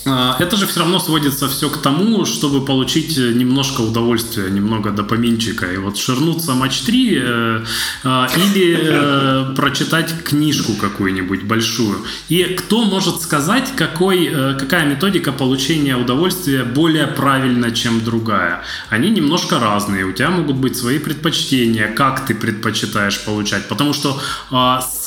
это 0.06 0.56
же 0.56 0.66
все 0.66 0.80
равно 0.80 0.98
сводится 0.98 1.48
все 1.48 1.68
к 1.68 1.78
тому, 1.78 2.24
чтобы 2.24 2.64
получить 2.64 3.16
немножко 3.16 3.80
удовольствия, 3.80 4.50
немного 4.50 4.90
допаминчика. 4.90 5.66
И 5.72 5.76
вот 5.76 5.98
ширнуться 5.98 6.54
матч 6.54 6.80
3 6.80 7.18
э, 7.18 7.64
э, 8.04 8.26
или 8.36 8.78
э, 8.80 9.54
прочитать 9.56 10.14
книжку 10.22 10.72
какую-нибудь 10.74 11.42
большую. 11.42 12.04
И 12.28 12.44
кто 12.44 12.84
может 12.84 13.20
сказать, 13.22 13.72
какой, 13.76 14.26
э, 14.26 14.54
какая 14.54 14.86
методика 14.86 15.32
получения 15.32 15.96
удовольствия 15.96 16.62
более 16.64 17.06
правильна, 17.06 17.70
чем 17.70 18.04
другая? 18.04 18.62
Они 18.90 19.10
немножко 19.10 19.58
разные. 19.58 20.04
У 20.04 20.12
тебя 20.12 20.30
могут 20.30 20.56
быть 20.56 20.76
свои 20.76 20.98
предпочтения, 20.98 21.88
как 21.92 22.26
ты 22.26 22.34
предпочитаешь 22.34 23.24
получать. 23.24 23.68
Потому 23.68 23.92
что 23.92 24.20
э, 24.50 24.80
с 24.80 25.06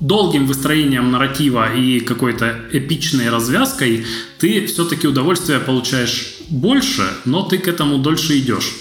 долгим 0.00 0.46
выстроением 0.46 1.10
нарратива 1.10 1.72
и 1.74 2.00
какой-то 2.00 2.54
эпичной 2.72 3.30
развязкой 3.30 3.93
ты 4.38 4.66
все-таки 4.66 5.06
удовольствие 5.06 5.60
получаешь 5.60 6.36
больше, 6.48 7.08
но 7.24 7.42
ты 7.42 7.58
к 7.58 7.68
этому 7.68 7.98
дольше 7.98 8.38
идешь. 8.38 8.72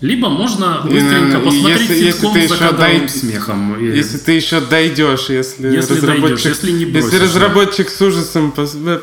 Либо 0.00 0.28
можно 0.28 0.82
быстренько 0.84 1.40
посмотреть 1.40 1.90
если, 1.90 2.10
ситком 2.12 2.36
если 2.36 2.46
за 2.46 2.56
кадровым 2.56 2.98
дай... 3.00 3.08
смехом. 3.08 3.84
Если 3.94 4.18
ты 4.18 4.32
еще 4.32 4.60
дойдешь, 4.60 5.28
если, 5.28 5.74
если 5.74 5.94
разработчик, 5.94 6.22
дойдешь, 6.22 6.44
если, 6.44 6.70
не 6.70 6.84
бросишь, 6.84 7.12
если 7.12 7.24
разработчик 7.24 7.90
с 7.90 8.00
ужасом 8.00 8.52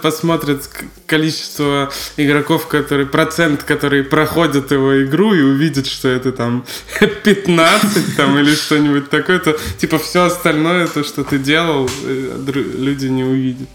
посмотрит 0.01 0.69
количество 1.05 1.91
игроков, 2.15 2.67
которые 2.67 3.07
процент, 3.07 3.63
которые 3.63 4.05
проходят 4.05 4.71
его 4.71 5.03
игру 5.03 5.33
и 5.33 5.41
увидит, 5.41 5.85
что 5.85 6.07
это 6.07 6.31
там 6.31 6.65
15 7.23 8.15
там 8.15 8.39
или 8.39 8.55
что-нибудь 8.55 9.09
такое, 9.09 9.39
то 9.39 9.57
типа 9.77 9.99
все 9.99 10.23
остальное, 10.23 10.87
то, 10.87 11.03
что 11.03 11.25
ты 11.25 11.39
делал, 11.39 11.89
э, 12.05 12.61
люди 12.77 13.07
не 13.07 13.25
увидят. 13.25 13.67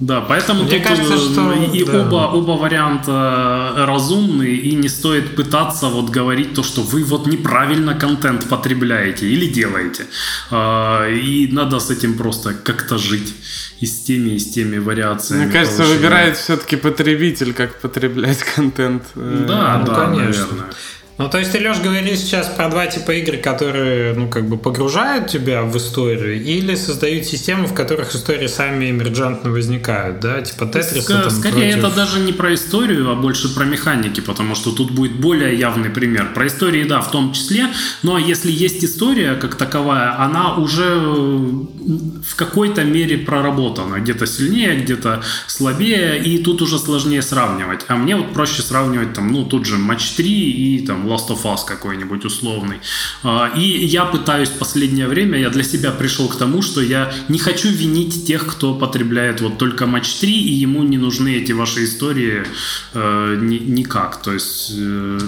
Да, 0.00 0.20
поэтому 0.20 0.64
Мне 0.64 0.78
тут 0.78 0.88
кажется, 0.88 1.16
что 1.16 1.52
и 1.52 1.84
да. 1.84 2.00
оба, 2.00 2.36
оба 2.36 2.52
варианта 2.52 3.74
э, 3.76 3.84
разумные, 3.84 4.56
и 4.56 4.74
не 4.74 4.88
стоит 4.88 5.36
пытаться 5.36 5.86
вот 5.86 6.10
говорить 6.10 6.54
то, 6.54 6.64
что 6.64 6.82
вы 6.82 7.04
вот 7.04 7.26
неправильно 7.26 7.94
контент 7.94 8.48
потребляете 8.48 9.26
или 9.26 9.46
делаете. 9.46 10.06
А, 10.50 11.08
и 11.08 11.46
надо 11.52 11.78
с 11.78 11.90
этим 11.90 12.18
просто 12.18 12.54
как-то 12.54 12.98
жить 12.98 13.34
и 13.80 13.86
с 13.86 14.00
теми, 14.00 14.30
и 14.30 14.38
с 14.38 14.50
теми 14.50 14.78
вариациями. 14.78 15.44
Мне 15.44 15.52
кажется, 15.52 15.78
повышения. 15.78 15.96
выбирает 15.96 16.36
все-таки 16.38 16.76
потребитель, 16.76 17.52
как 17.52 17.80
потреблять 17.80 18.42
контент. 18.42 19.04
Э, 19.14 19.44
да, 19.48 19.78
ну, 19.78 19.86
да, 19.86 19.94
конечно. 20.06 20.42
Наверное. 20.42 20.74
Ну, 21.16 21.28
то 21.28 21.38
есть 21.38 21.52
ты, 21.52 21.60
Леш, 21.60 21.78
говоришь 21.78 22.18
сейчас 22.18 22.48
про 22.48 22.68
два 22.68 22.86
типа 22.88 23.12
игр, 23.12 23.36
которые, 23.36 24.14
ну, 24.14 24.28
как 24.28 24.48
бы 24.48 24.56
погружают 24.56 25.28
тебя 25.28 25.62
в 25.62 25.76
историю 25.76 26.42
или 26.42 26.74
создают 26.74 27.24
системы, 27.24 27.66
в 27.66 27.74
которых 27.74 28.14
истории 28.16 28.48
сами 28.48 28.90
эмерджентно 28.90 29.50
возникают, 29.50 30.18
да? 30.18 30.42
Типа 30.42 30.66
Тетрис. 30.66 31.08
Ск- 31.08 31.30
скорее, 31.30 31.72
против... 31.74 31.84
это 31.84 31.90
даже 31.94 32.18
не 32.18 32.32
про 32.32 32.52
историю, 32.54 33.10
а 33.10 33.14
больше 33.14 33.54
про 33.54 33.64
механики, 33.64 34.20
потому 34.20 34.56
что 34.56 34.72
тут 34.72 34.90
будет 34.90 35.12
более 35.12 35.56
явный 35.56 35.88
пример. 35.88 36.32
Про 36.34 36.48
истории, 36.48 36.82
да, 36.82 37.00
в 37.00 37.10
том 37.12 37.32
числе, 37.32 37.68
но 38.02 38.18
если 38.18 38.50
есть 38.50 38.84
история 38.84 39.34
как 39.34 39.54
таковая, 39.54 40.20
она 40.20 40.56
уже 40.56 40.98
в 40.98 42.34
какой-то 42.34 42.82
мере 42.82 43.18
проработана. 43.18 44.00
Где-то 44.00 44.26
сильнее, 44.26 44.80
где-то 44.80 45.22
слабее, 45.46 46.20
и 46.20 46.42
тут 46.42 46.60
уже 46.60 46.78
сложнее 46.80 47.22
сравнивать. 47.22 47.82
А 47.86 47.94
мне 47.94 48.16
вот 48.16 48.32
проще 48.32 48.62
сравнивать 48.62 49.12
там, 49.12 49.28
ну, 49.28 49.44
тут 49.44 49.64
же 49.64 49.78
матч 49.78 50.10
3 50.10 50.28
и 50.28 50.84
там 50.84 51.03
там 51.04 51.12
Last 51.12 51.28
of 51.28 51.42
Us 51.44 51.64
какой-нибудь 51.66 52.24
условный. 52.24 52.80
А, 53.22 53.50
и 53.56 53.60
я 53.60 54.04
пытаюсь 54.04 54.48
в 54.48 54.58
последнее 54.58 55.06
время, 55.06 55.38
я 55.38 55.50
для 55.50 55.62
себя 55.62 55.90
пришел 55.90 56.28
к 56.28 56.36
тому, 56.36 56.62
что 56.62 56.80
я 56.80 57.12
не 57.28 57.38
хочу 57.38 57.68
винить 57.68 58.26
тех, 58.26 58.46
кто 58.46 58.74
потребляет 58.74 59.40
вот 59.40 59.58
только 59.58 59.86
матч 59.86 60.12
3, 60.14 60.30
и 60.30 60.52
ему 60.52 60.82
не 60.82 60.98
нужны 60.98 61.36
эти 61.36 61.52
ваши 61.52 61.84
истории 61.84 62.44
э, 62.94 63.38
ни, 63.40 63.58
никак. 63.58 64.22
То 64.22 64.32
есть 64.32 64.72
э, 64.76 65.18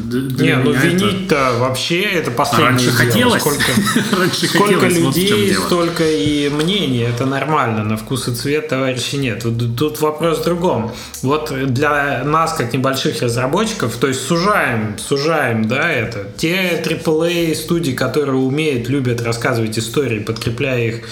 не, 0.41 0.57
ну 0.57 0.73
винить-то 0.73 1.35
это... 1.35 1.59
вообще 1.59 2.03
это 2.03 2.31
последнее 2.31 2.71
Раньше 2.71 3.13
дело. 3.15 3.39
хотелось. 3.39 3.41
Сколько, 3.41 3.65
Раньше 4.19 4.47
сколько 4.47 4.81
хотелось, 4.81 5.17
людей, 5.17 5.55
вот 5.55 5.67
столько 5.67 6.05
и 6.05 6.49
мнений. 6.49 7.01
Это 7.01 7.27
нормально. 7.27 7.85
На 7.85 7.97
вкус 7.97 8.29
и 8.29 8.35
цвет 8.35 8.69
товарищи 8.69 9.17
нет. 9.17 9.45
Тут 9.77 10.01
вопрос 10.01 10.41
в 10.41 10.45
другом. 10.45 10.93
Вот 11.23 11.53
для 11.67 12.25
нас, 12.25 12.55
как 12.55 12.73
небольших 12.73 13.23
разработчиков, 13.23 13.97
то 13.97 14.09
есть 14.09 14.27
сужаем, 14.27 14.97
сужаем, 14.99 15.66
да, 15.69 15.91
это. 15.91 16.27
Те 16.37 16.83
AAA 16.85 17.55
студии, 17.55 17.93
которые 17.93 18.37
умеют, 18.37 18.89
любят 18.89 19.23
рассказывать 19.23 19.79
истории, 19.79 20.21
подкрепляя 20.21 20.81
их 20.81 21.05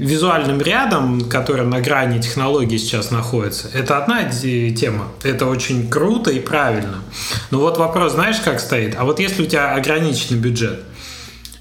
визуальным 0.00 0.60
рядом, 0.60 1.28
который 1.28 1.66
на 1.66 1.80
грани 1.80 2.20
технологий 2.20 2.78
сейчас 2.78 3.10
находится, 3.10 3.68
это 3.74 3.98
одна 3.98 4.24
тема. 4.24 5.08
Это 5.22 5.46
очень 5.46 5.88
круто 5.90 6.30
и 6.30 6.40
правильно. 6.40 7.02
Но 7.50 7.60
вот 7.60 7.76
вопрос, 7.76 8.12
знаешь, 8.12 8.40
как 8.40 8.60
стоит? 8.60 8.94
А 8.98 9.04
вот 9.04 9.20
если 9.20 9.42
у 9.42 9.46
тебя 9.46 9.74
ограниченный 9.74 10.40
бюджет, 10.40 10.80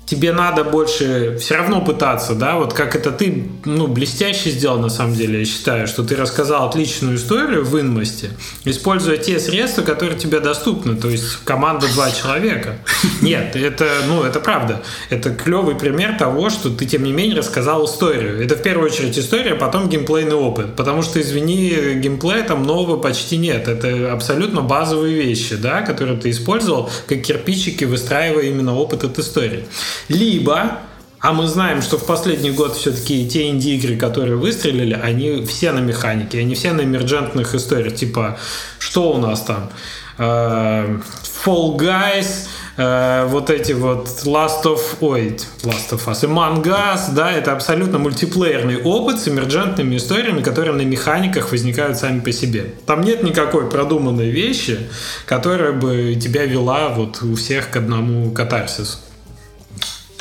тебе 0.09 0.31
надо 0.31 0.63
больше 0.63 1.37
все 1.39 1.55
равно 1.55 1.81
пытаться, 1.81 2.33
да, 2.33 2.55
вот 2.55 2.73
как 2.73 2.95
это 2.95 3.11
ты, 3.11 3.47
ну, 3.65 3.85
блестяще 3.85 4.49
сделал, 4.49 4.79
на 4.79 4.89
самом 4.89 5.13
деле, 5.13 5.39
я 5.39 5.45
считаю, 5.45 5.85
что 5.87 6.03
ты 6.03 6.15
рассказал 6.15 6.67
отличную 6.67 7.17
историю 7.17 7.63
в 7.63 7.77
инмости, 7.77 8.31
используя 8.65 9.17
те 9.17 9.39
средства, 9.39 9.83
которые 9.83 10.17
тебе 10.17 10.39
доступны, 10.39 10.95
то 10.95 11.09
есть 11.09 11.25
команда 11.43 11.87
два 11.93 12.09
человека. 12.09 12.79
Нет, 13.21 13.55
это, 13.55 13.87
ну, 14.07 14.23
это 14.23 14.39
правда. 14.39 14.81
Это 15.11 15.29
клевый 15.29 15.75
пример 15.75 16.17
того, 16.17 16.49
что 16.49 16.71
ты, 16.71 16.87
тем 16.87 17.03
не 17.03 17.11
менее, 17.11 17.37
рассказал 17.37 17.85
историю. 17.85 18.43
Это 18.43 18.55
в 18.55 18.63
первую 18.63 18.89
очередь 18.89 19.17
история, 19.19 19.53
а 19.53 19.57
потом 19.57 19.89
геймплейный 19.89 20.35
опыт, 20.35 20.75
потому 20.75 21.03
что, 21.03 21.21
извини, 21.21 21.99
геймплея 22.01 22.43
там 22.43 22.63
нового 22.63 22.97
почти 22.97 23.37
нет. 23.37 23.67
Это 23.67 24.11
абсолютно 24.11 24.61
базовые 24.61 25.13
вещи, 25.13 25.55
да, 25.55 25.81
которые 25.81 26.17
ты 26.17 26.31
использовал 26.31 26.89
как 27.07 27.21
кирпичики, 27.21 27.83
выстраивая 27.83 28.45
именно 28.45 28.75
опыт 28.75 29.03
от 29.03 29.19
истории. 29.19 29.65
Либо 30.07 30.79
а 31.21 31.33
мы 31.33 31.47
знаем, 31.47 31.81
что 31.81 31.97
в 31.97 32.05
последний 32.05 32.51
год 32.51 32.77
все-таки 32.77 33.27
те 33.27 33.49
инди-игры, 33.49 33.97
которые 33.97 34.37
выстрелили, 34.37 34.93
они 34.93 35.45
все 35.45 35.73
на 35.73 35.79
механике, 35.79 36.39
они 36.39 36.55
все 36.55 36.71
на 36.71 36.81
эмерджентных 36.81 37.55
историях. 37.55 37.95
Типа, 37.95 38.39
что 38.79 39.11
у 39.11 39.17
нас 39.17 39.41
там? 39.41 39.69
Uh, 40.17 41.01
Fall 41.45 41.77
Guys, 41.77 42.47
uh, 42.77 43.25
вот 43.27 43.49
эти 43.49 43.73
вот 43.73 44.07
Last 44.25 44.63
of... 44.63 44.79
Ой, 45.01 45.37
Last 45.63 45.91
of 45.91 46.05
Us, 46.07 46.23
Among 46.23 46.63
Us, 46.63 47.13
да, 47.13 47.31
это 47.31 47.51
абсолютно 47.53 47.99
мультиплеерный 47.99 48.81
опыт 48.81 49.19
с 49.19 49.27
эмерджентными 49.27 49.97
историями, 49.97 50.41
которые 50.41 50.73
на 50.73 50.81
механиках 50.81 51.51
возникают 51.51 51.97
сами 51.97 52.21
по 52.21 52.31
себе. 52.31 52.73
Там 52.85 53.01
нет 53.01 53.23
никакой 53.23 53.69
продуманной 53.69 54.29
вещи, 54.29 54.89
которая 55.25 55.73
бы 55.73 56.15
тебя 56.15 56.45
вела 56.45 56.89
вот 56.89 57.21
у 57.21 57.35
всех 57.35 57.71
к 57.71 57.77
одному 57.77 58.31
катарсису. 58.31 58.99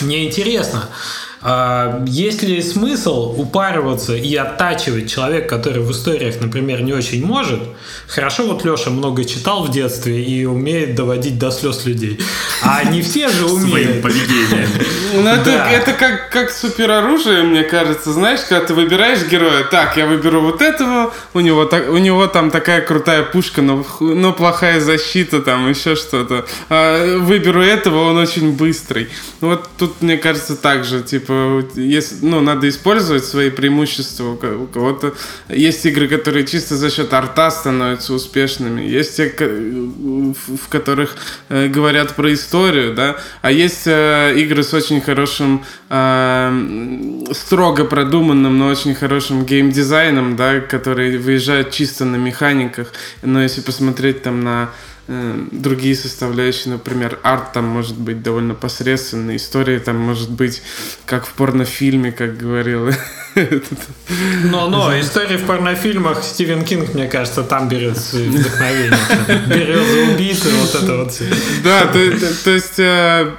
Мне 0.00 0.26
интересно, 0.26 0.88
а 1.40 2.04
есть 2.06 2.42
ли 2.42 2.60
смысл 2.62 3.34
упариваться 3.38 4.14
и 4.16 4.34
оттачивать 4.34 5.10
человека, 5.10 5.56
который 5.56 5.82
в 5.82 5.92
историях, 5.92 6.40
например, 6.40 6.82
не 6.82 6.92
очень 6.92 7.24
может? 7.24 7.60
Хорошо, 8.08 8.44
вот 8.44 8.64
Леша 8.64 8.90
много 8.90 9.24
читал 9.24 9.62
в 9.62 9.70
детстве 9.70 10.24
и 10.24 10.44
умеет 10.44 10.94
доводить 10.94 11.38
до 11.38 11.50
слез 11.50 11.84
людей. 11.84 12.18
А 12.62 12.84
не 12.84 13.02
все 13.02 13.28
же 13.28 13.46
умеют. 13.46 13.70
Своим 13.70 14.02
поведением. 14.02 14.68
Ну, 15.14 15.28
это, 15.28 15.50
это 15.50 15.92
как, 15.92 16.30
как 16.30 16.50
супероружие, 16.50 17.42
мне 17.42 17.62
кажется. 17.62 18.12
Знаешь, 18.12 18.40
когда 18.48 18.66
ты 18.66 18.74
выбираешь 18.74 19.24
героя, 19.26 19.64
так, 19.64 19.96
я 19.96 20.06
выберу 20.06 20.40
вот 20.40 20.60
этого, 20.60 21.12
у 21.34 21.40
него, 21.40 21.64
так, 21.66 21.88
у 21.88 21.98
него 21.98 22.26
там 22.26 22.50
такая 22.50 22.80
крутая 22.80 23.22
пушка, 23.22 23.62
но, 23.62 23.86
но 24.00 24.32
плохая 24.32 24.80
защита, 24.80 25.40
там 25.40 25.68
еще 25.68 25.94
что-то. 25.94 26.46
А, 26.68 27.18
выберу 27.18 27.62
этого, 27.62 28.10
он 28.10 28.16
очень 28.16 28.52
быстрый. 28.56 29.08
Вот 29.40 29.68
тут, 29.78 30.02
мне 30.02 30.16
кажется, 30.16 30.56
так 30.56 30.84
же, 30.84 31.02
типа, 31.02 31.27
типа, 31.28 31.64
если, 31.74 32.16
ну, 32.22 32.40
надо 32.40 32.68
использовать 32.68 33.24
свои 33.24 33.50
преимущества. 33.50 34.32
У 34.32 34.66
кого-то 34.66 35.14
есть 35.48 35.84
игры, 35.86 36.08
которые 36.08 36.46
чисто 36.46 36.76
за 36.76 36.90
счет 36.90 37.12
арта 37.12 37.50
становятся 37.50 38.14
успешными. 38.14 38.82
Есть 38.82 39.16
те, 39.16 39.28
в 39.28 40.68
которых 40.68 41.16
э, 41.48 41.68
говорят 41.68 42.16
про 42.16 42.32
историю, 42.32 42.94
да, 42.94 43.16
а 43.42 43.50
есть 43.50 43.86
э, 43.86 44.34
игры 44.36 44.62
с 44.62 44.74
очень 44.74 45.00
хорошим, 45.00 45.64
э, 45.90 47.24
строго 47.32 47.84
продуманным, 47.84 48.58
но 48.58 48.68
очень 48.68 48.94
хорошим 48.94 49.44
геймдизайном, 49.44 50.36
да, 50.36 50.60
которые 50.60 51.18
выезжают 51.18 51.70
чисто 51.70 52.04
на 52.04 52.16
механиках. 52.16 52.92
Но 53.22 53.42
если 53.42 53.60
посмотреть 53.60 54.22
там 54.22 54.40
на 54.42 54.70
другие 55.08 55.96
составляющие, 55.96 56.72
например, 56.72 57.18
арт 57.22 57.52
там 57.54 57.64
может 57.64 57.98
быть 57.98 58.22
довольно 58.22 58.54
посредственный, 58.54 59.36
история 59.36 59.80
там 59.80 59.96
может 59.96 60.30
быть 60.30 60.62
как 61.06 61.26
в 61.26 61.32
порнофильме, 61.32 62.12
как 62.12 62.36
говорил 62.36 62.90
но, 64.44 64.68
но 64.68 64.98
истории 64.98 65.36
в 65.36 65.46
порнофильмах 65.46 66.22
Стивен 66.22 66.64
Кинг, 66.64 66.94
мне 66.94 67.06
кажется, 67.06 67.42
там 67.42 67.68
берет 67.68 67.96
вдохновение. 67.96 68.98
Берет 69.46 69.86
за 69.86 70.12
убийцы, 70.12 70.48
вот 70.50 70.74
это 70.74 70.96
вот 70.96 71.12
все. 71.12 71.24
Да, 71.62 71.86
то, 71.86 72.10
то, 72.10 72.44
то 72.44 72.50
есть 72.50 72.78
э, 72.78 73.30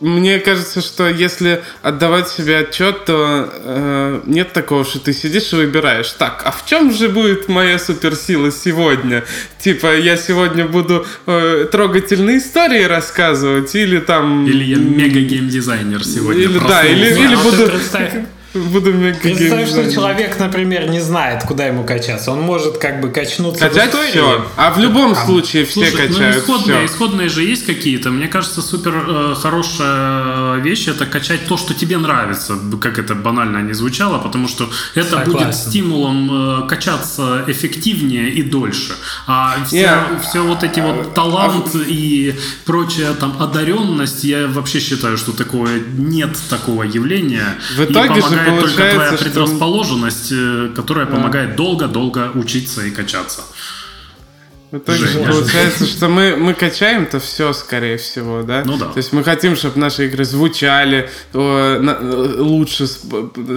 мне 0.00 0.38
кажется, 0.38 0.80
что 0.80 1.08
если 1.08 1.62
отдавать 1.82 2.28
себе 2.28 2.58
отчет, 2.58 3.04
то 3.04 3.50
э, 3.52 4.20
нет 4.26 4.52
такого, 4.52 4.84
что 4.84 4.98
ты 5.00 5.12
сидишь 5.12 5.52
и 5.52 5.56
выбираешь. 5.56 6.10
Так, 6.12 6.42
а 6.44 6.52
в 6.52 6.66
чем 6.66 6.92
же 6.92 7.08
будет 7.08 7.48
моя 7.48 7.78
суперсила 7.78 8.50
сегодня? 8.52 9.24
Типа, 9.58 9.96
я 9.96 10.16
сегодня 10.16 10.66
буду 10.66 11.06
э, 11.26 11.66
трогательные 11.70 12.38
истории 12.38 12.84
рассказывать, 12.84 13.74
или 13.74 13.98
там... 13.98 14.46
Или 14.46 14.64
я 14.64 14.76
мега-геймдизайнер 14.76 16.04
сегодня. 16.04 16.42
Или, 16.42 16.58
да, 16.58 16.84
или, 16.84 17.06
или 17.06 17.34
а 17.34 17.38
буду... 17.38 17.70
Буду 18.52 18.92
Представь, 19.22 19.68
что 19.68 19.92
человек, 19.92 20.36
например, 20.40 20.90
не 20.90 20.98
знает, 20.98 21.44
куда 21.44 21.66
ему 21.66 21.84
качаться. 21.84 22.32
Он 22.32 22.40
может 22.40 22.78
как 22.78 23.00
бы 23.00 23.08
качнуться 23.08 23.68
Качать 23.68 23.94
в 23.94 24.10
все. 24.10 24.44
А 24.56 24.72
в 24.72 24.78
любом 24.78 25.12
а, 25.12 25.14
случае 25.14 25.64
все 25.64 25.86
слушай, 25.86 26.08
ну, 26.08 26.14
качают 26.14 26.34
ну, 26.34 26.42
исходные, 26.42 26.86
все. 26.86 26.94
исходные 26.94 27.28
же 27.28 27.44
есть 27.44 27.64
какие-то. 27.64 28.10
Мне 28.10 28.26
кажется, 28.26 28.60
супер 28.60 29.04
э, 29.06 29.34
хорошая 29.36 30.56
вещь 30.56 30.88
это 30.88 31.06
качать 31.06 31.46
то, 31.46 31.56
что 31.56 31.74
тебе 31.74 31.96
нравится. 31.98 32.58
Как 32.80 32.98
это 32.98 33.14
банально 33.14 33.58
не 33.58 33.72
звучало, 33.72 34.18
потому 34.18 34.48
что 34.48 34.68
это 34.96 35.10
Согласен. 35.10 35.32
будет 35.32 35.54
стимулом 35.54 36.64
э, 36.64 36.68
качаться 36.68 37.44
эффективнее 37.46 38.30
и 38.30 38.42
дольше. 38.42 38.94
А 39.28 39.64
все, 39.64 39.84
yeah. 39.84 40.20
все 40.28 40.42
вот 40.42 40.64
эти 40.64 40.80
вот 40.80 41.14
талант 41.14 41.70
а... 41.74 41.78
и 41.86 42.34
прочая 42.64 43.14
там 43.14 43.40
одаренность, 43.40 44.24
я 44.24 44.48
вообще 44.48 44.80
считаю, 44.80 45.16
что 45.16 45.30
такое 45.30 45.80
нет 45.96 46.36
такого 46.48 46.82
явления. 46.82 47.56
В 47.76 47.84
итоге 47.84 48.20
же 48.20 48.39
помогает 48.44 48.60
только 48.60 48.94
твоя 48.94 49.12
предрасположенность, 49.12 50.26
что... 50.26 50.72
которая 50.74 51.06
да. 51.06 51.16
помогает 51.16 51.56
долго-долго 51.56 52.30
учиться 52.34 52.84
и 52.84 52.90
качаться. 52.90 53.42
В 54.70 54.76
итоге 54.76 55.04
же 55.06 55.18
получается, 55.18 55.84
что 55.84 56.08
мы, 56.08 56.36
мы 56.36 56.54
качаем-то 56.54 57.18
все, 57.18 57.52
скорее 57.52 57.96
всего, 57.96 58.42
да? 58.42 58.62
Ну 58.64 58.76
да. 58.76 58.86
То 58.86 58.98
есть 58.98 59.12
мы 59.12 59.24
хотим, 59.24 59.56
чтобы 59.56 59.80
наши 59.80 60.06
игры 60.06 60.24
звучали 60.24 61.10
лучше, 61.32 62.86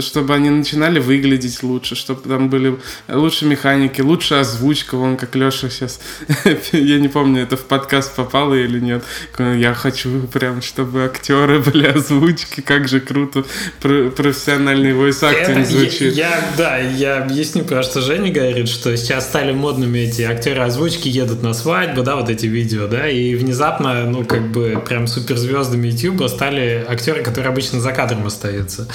чтобы 0.02 0.34
они 0.34 0.50
начинали 0.50 1.00
выглядеть 1.00 1.62
лучше, 1.62 1.96
чтобы 1.96 2.28
там 2.28 2.50
были 2.50 2.80
лучше 3.08 3.46
механики, 3.46 4.02
лучше 4.02 4.36
озвучка, 4.36 4.98
вон 4.98 5.18
как 5.18 5.36
Леша 5.36 5.70
сейчас, 5.70 6.00
я 6.72 7.00
не 7.00 7.10
помню, 7.10 7.44
это 7.44 7.58
в 7.58 7.66
подкаст 7.66 8.16
попало 8.16 8.56
или 8.56 8.80
нет. 8.80 9.04
Я 9.38 9.76
хочу 9.76 10.22
прям, 10.34 10.64
чтобы 10.64 11.06
актеры 11.06 11.60
были 11.60 11.86
озвучки, 11.86 12.62
как 12.62 12.88
же 12.88 13.00
круто 13.00 13.46
профессиональный 13.82 14.94
voice 14.94 15.22
acting 15.22 15.64
звучит. 15.66 16.14
Я, 16.14 16.30
я, 16.30 16.44
да, 16.58 16.78
я 16.80 17.18
объясню, 17.18 17.64
потому 17.64 17.84
что 17.84 18.02
Женя 18.02 18.32
говорит, 18.32 18.68
что 18.68 18.96
сейчас 18.98 19.26
стали 19.26 19.52
модными 19.52 20.00
эти 20.00 20.24
актеры 20.24 20.64
озвучки, 20.64 21.03
девочки 21.04 21.08
едут 21.24 21.44
на 21.44 21.54
свадьбу, 21.54 22.04
да, 22.04 22.16
вот 22.16 22.30
эти 22.30 22.46
видео, 22.48 22.88
да, 22.88 23.08
и 23.10 23.36
внезапно, 23.36 24.06
ну, 24.06 24.24
как 24.26 24.52
бы 24.52 24.82
прям 24.88 25.08
суперзвездами 25.08 25.88
YouTube 25.90 26.28
стали 26.30 26.86
актеры, 26.88 27.24
которые 27.24 27.50
обычно 27.52 27.80
за 27.80 27.92
кадром 27.92 28.26
остаются. 28.26 28.88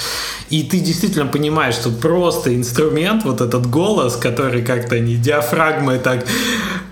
И 0.49 0.63
ты 0.63 0.79
действительно 0.79 1.25
понимаешь, 1.25 1.75
что 1.75 1.89
просто 1.89 2.49
инструмент, 2.55 3.23
вот 3.25 3.41
этот 3.41 3.65
голос, 3.69 4.15
который 4.15 4.61
как-то 4.63 4.99
не 4.99 5.15
диафрагмой 5.15 5.99
так 5.99 6.25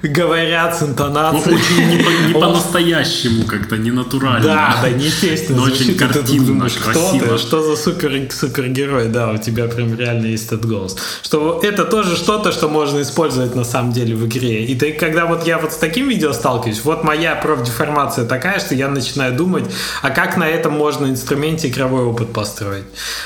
говорят 0.04 0.76
с 0.76 0.82
Ну, 0.82 0.88
интонацией. 0.88 1.56
очень 1.56 1.90
не, 1.98 2.04
по- 2.04 2.28
не 2.28 2.34
по-настоящему 2.34 3.44
как-то, 3.46 3.78
не 3.78 3.92
натурально. 3.92 4.44
Да, 4.44 4.78
да, 4.82 4.90
неестественно. 4.90 5.58
Но 5.58 5.64
очень 5.64 5.96
картинно, 5.96 6.70
красиво. 6.70 7.38
что 7.38 7.64
за 7.64 7.76
супер, 7.76 8.32
супергерой, 8.32 9.08
да, 9.08 9.32
у 9.32 9.38
тебя 9.38 9.68
прям 9.68 9.98
реально 9.98 10.28
есть 10.28 10.48
этот 10.48 10.66
голос. 10.66 10.96
Что 11.24 11.60
это 11.64 11.84
тоже 11.86 12.16
что-то, 12.16 12.52
что 12.52 12.70
можно 12.70 13.02
использовать 13.02 13.56
на 13.56 13.64
самом 13.64 13.92
деле 13.92 14.16
в 14.16 14.26
игре. 14.28 14.66
И 14.66 14.76
ты, 14.76 14.94
когда 15.08 15.26
вот 15.26 15.48
я 15.48 15.58
вот 15.58 15.72
с 15.72 15.78
таким 15.78 16.10
видео 16.10 16.34
сталкиваюсь, 16.34 16.84
вот 16.84 17.06
моя 17.06 17.36
профдеформация 17.36 18.26
такая, 18.26 18.60
что 18.60 18.76
я 18.76 18.90
начинаю 18.90 19.34
думать, 19.34 19.64
а 20.02 20.10
как 20.10 20.36
на 20.36 20.46
этом 20.46 20.74
можно 20.74 21.06
инструменте 21.06 21.70
игровой 21.70 22.04
опыт 22.04 22.34
построить? 22.34 22.84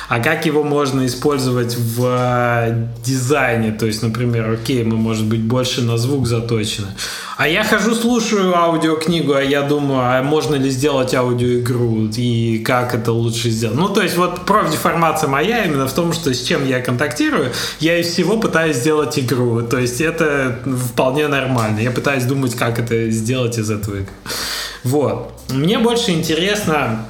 А 0.08 0.20
как 0.20 0.46
его 0.46 0.64
можно 0.64 1.08
использовать 1.08 1.76
в 1.76 2.06
э, 2.06 2.88
дизайне? 3.04 3.72
То 3.72 3.88
есть, 3.88 4.04
например, 4.04 4.52
окей, 4.52 4.84
мы, 4.84 4.96
может 4.96 5.26
быть, 5.26 5.42
больше 5.42 5.82
на 5.82 5.98
звук 5.98 6.28
заточены. 6.28 6.88
А 7.38 7.48
я 7.48 7.64
хожу, 7.64 7.96
слушаю 7.96 8.56
аудиокнигу, 8.56 9.34
а 9.34 9.42
я 9.42 9.64
думаю, 9.64 10.02
а 10.04 10.22
можно 10.22 10.54
ли 10.54 10.70
сделать 10.70 11.16
аудиоигру 11.16 12.10
и 12.16 12.60
как 12.60 12.94
это 12.94 13.12
лучше 13.12 13.50
сделать. 13.50 13.78
Ну, 13.78 13.90
то 13.90 14.04
есть, 14.04 14.16
вот 14.18 14.46
профдеформация 14.46 15.28
моя 15.28 15.64
именно 15.64 15.88
в 15.88 15.94
том, 15.94 16.14
что 16.14 16.32
с 16.32 16.44
чем 16.44 16.68
я 16.68 16.82
контактирую, 16.82 17.52
я 17.80 17.98
из 17.98 18.12
всего 18.12 18.38
пытаюсь 18.38 18.76
сделать 18.76 19.18
игру. 19.18 19.64
То 19.64 19.80
есть, 19.80 20.02
это 20.02 20.60
вполне 20.92 21.28
нормально. 21.28 21.71
Я 21.80 21.92
пытаюсь 21.92 22.24
думать, 22.24 22.56
как 22.56 22.80
это 22.80 23.10
сделать 23.10 23.58
из 23.58 23.70
этого. 23.70 23.98
Вот. 24.84 25.40
Мне 25.50 25.80
больше 25.80 26.12
интересно 26.12 27.06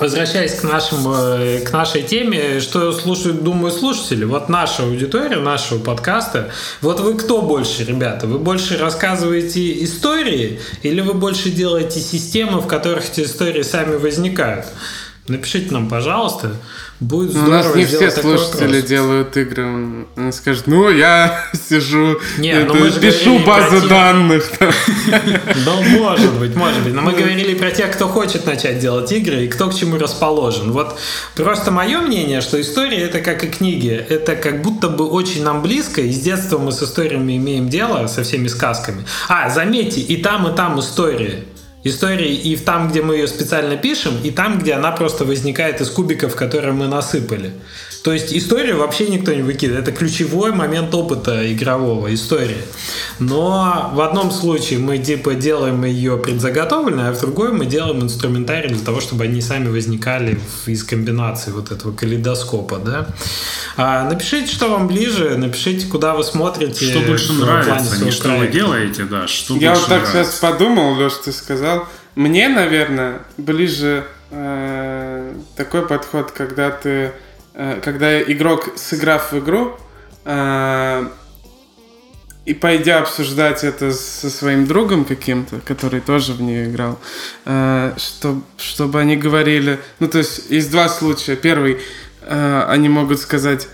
Возвращаясь 0.00 0.54
к, 0.54 0.64
нашим, 0.64 1.06
э, 1.08 1.60
к 1.60 1.72
нашей 1.72 2.02
теме, 2.02 2.60
что 2.60 2.90
слушают, 2.90 3.44
думаю, 3.44 3.70
слушатели, 3.70 4.24
вот 4.24 4.48
наша 4.48 4.84
аудитория, 4.84 5.36
нашего 5.36 5.78
подкаста, 5.78 6.50
вот 6.80 7.00
вы 7.00 7.18
кто 7.18 7.42
больше, 7.42 7.84
ребята? 7.84 8.26
Вы 8.26 8.38
больше 8.38 8.78
рассказываете 8.78 9.84
истории 9.84 10.58
или 10.82 11.02
вы 11.02 11.12
больше 11.12 11.50
делаете 11.50 12.00
системы, 12.00 12.60
в 12.60 12.66
которых 12.66 13.10
эти 13.10 13.24
истории 13.24 13.60
сами 13.60 13.96
возникают? 13.96 14.64
Напишите 15.28 15.70
нам, 15.70 15.86
пожалуйста. 15.90 16.52
Будет 17.00 17.32
Ну, 17.34 17.40
у 17.40 17.44
здорово 17.46 17.62
нас 17.64 17.74
не 17.74 17.86
все 17.86 18.10
слушатели 18.10 18.82
делают 18.82 19.34
игры. 19.36 19.64
Он 19.64 20.06
он 20.16 20.32
скажет, 20.34 20.66
ну, 20.66 20.90
я 20.90 21.44
сижу, 21.68 22.18
Не, 22.36 22.50
это, 22.52 22.74
ну 22.74 22.80
мы 22.80 22.90
пишу 22.90 23.38
про 23.40 23.46
базы 23.46 23.80
тех- 23.80 23.88
данных. 23.88 24.50
Ну, 25.64 25.82
может 25.98 26.32
быть, 26.34 26.54
может 26.54 26.82
быть. 26.82 26.92
Но 26.92 27.00
мы 27.00 27.12
говорили 27.12 27.54
про 27.54 27.70
тех, 27.70 27.90
кто 27.92 28.06
хочет 28.06 28.44
начать 28.46 28.78
делать 28.78 29.10
игры 29.12 29.44
и 29.44 29.48
кто 29.48 29.70
к 29.70 29.74
чему 29.74 29.98
расположен. 29.98 30.72
Вот 30.72 30.98
просто 31.34 31.70
мое 31.70 32.00
мнение, 32.00 32.40
что 32.42 32.60
история 32.60 32.98
это 32.98 33.20
как 33.20 33.44
и 33.44 33.48
книги. 33.48 33.90
Это 34.08 34.36
как 34.36 34.62
будто 34.62 34.88
бы 34.88 35.06
очень 35.06 35.42
нам 35.42 35.62
близко. 35.62 36.02
И 36.02 36.12
с 36.12 36.20
детства 36.20 36.58
мы 36.58 36.70
с 36.72 36.82
историями 36.82 37.36
имеем 37.38 37.68
дело, 37.68 38.06
со 38.08 38.22
всеми 38.22 38.48
сказками. 38.48 39.04
А, 39.28 39.48
заметьте, 39.48 40.00
и 40.00 40.22
там, 40.22 40.46
и 40.52 40.54
там 40.56 40.78
истории. 40.80 41.44
Истории 41.82 42.34
и 42.34 42.56
там, 42.56 42.90
где 42.90 43.00
мы 43.00 43.14
ее 43.16 43.26
специально 43.26 43.76
пишем, 43.76 44.14
и 44.22 44.30
там, 44.30 44.58
где 44.58 44.74
она 44.74 44.92
просто 44.92 45.24
возникает 45.24 45.80
из 45.80 45.88
кубиков, 45.90 46.36
которые 46.36 46.74
мы 46.74 46.88
насыпали. 46.88 47.52
То 48.02 48.12
есть 48.12 48.32
историю 48.32 48.78
вообще 48.78 49.08
никто 49.08 49.32
не 49.32 49.42
выкидывает. 49.42 49.86
Это 49.86 49.96
ключевой 49.96 50.52
момент 50.52 50.94
опыта 50.94 51.52
игрового, 51.52 52.12
истории. 52.14 52.62
Но 53.18 53.90
в 53.94 54.00
одном 54.00 54.30
случае 54.30 54.78
мы 54.78 54.98
типа 54.98 55.34
делаем 55.34 55.84
ее 55.84 56.16
предзаготовленной, 56.16 57.10
а 57.10 57.12
в 57.12 57.20
другой 57.20 57.52
мы 57.52 57.66
делаем 57.66 58.02
инструментарий 58.02 58.70
для 58.70 58.84
того, 58.84 59.00
чтобы 59.00 59.24
они 59.24 59.40
сами 59.42 59.68
возникали 59.68 60.38
из 60.66 60.82
комбинации 60.84 61.50
вот 61.50 61.70
этого 61.70 61.92
калейдоскопа. 61.92 62.78
Да? 62.78 63.08
А, 63.76 64.08
напишите, 64.08 64.50
что 64.50 64.68
вам 64.68 64.88
ближе, 64.88 65.36
напишите, 65.36 65.86
куда 65.86 66.14
вы 66.14 66.24
смотрите. 66.24 66.90
Что 66.90 67.00
больше 67.00 67.32
нравится, 67.34 68.04
не 68.04 68.10
что 68.10 68.30
вы 68.30 68.48
делаете, 68.48 69.04
да, 69.04 69.26
что 69.28 69.56
Я 69.56 69.74
вот 69.74 69.86
так 69.86 70.02
нравится. 70.02 70.24
сейчас 70.24 70.38
подумал, 70.40 70.94
Леш, 70.96 71.14
ты 71.24 71.32
сказал. 71.32 71.86
Мне, 72.14 72.48
наверное, 72.48 73.20
ближе 73.36 74.04
э, 74.30 75.34
такой 75.56 75.86
подход, 75.86 76.30
когда 76.32 76.70
ты, 76.70 77.12
когда 77.54 78.20
игрок, 78.22 78.70
сыграв 78.76 79.32
в 79.32 79.38
игру, 79.38 79.76
э, 80.24 81.08
и 82.46 82.54
пойдя 82.54 83.00
обсуждать 83.00 83.64
это 83.64 83.92
со 83.92 84.30
своим 84.30 84.66
другом 84.66 85.04
каким-то, 85.04 85.60
который 85.60 86.00
тоже 86.00 86.32
в 86.32 86.42
нее 86.42 86.70
играл, 86.70 86.98
э, 87.44 87.92
чтоб- 87.96 88.44
чтобы 88.56 89.00
они 89.00 89.16
говорили... 89.16 89.78
Ну, 89.98 90.08
то 90.08 90.18
есть, 90.18 90.50
есть 90.50 90.70
два 90.70 90.88
случая. 90.88 91.36
Первый, 91.36 91.78
э, 92.22 92.64
они 92.68 92.88
могут 92.88 93.20
сказать... 93.20 93.68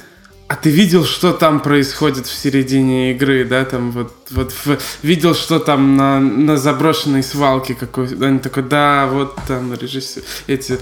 А 0.49 0.55
ты 0.55 0.71
видел, 0.71 1.05
что 1.05 1.33
там 1.33 1.59
происходит 1.59 2.27
в 2.29 2.33
середине 2.33 3.13
игры, 3.13 3.45
да, 3.45 3.65
там 3.65 3.91
вот, 3.91 4.15
вот 4.31 4.53
в- 4.53 4.79
видел, 5.03 5.35
что 5.35 5.59
там 5.59 5.97
на, 5.97 6.21
на 6.21 6.57
заброшенной 6.57 7.25
свалке 7.25 7.75
какой 7.75 8.07
Они 8.25 8.39
такой, 8.39 8.63
да, 8.63 9.09
вот 9.11 9.37
там 9.49 9.75
режиссер, 9.75 10.23
эти, 10.47 10.79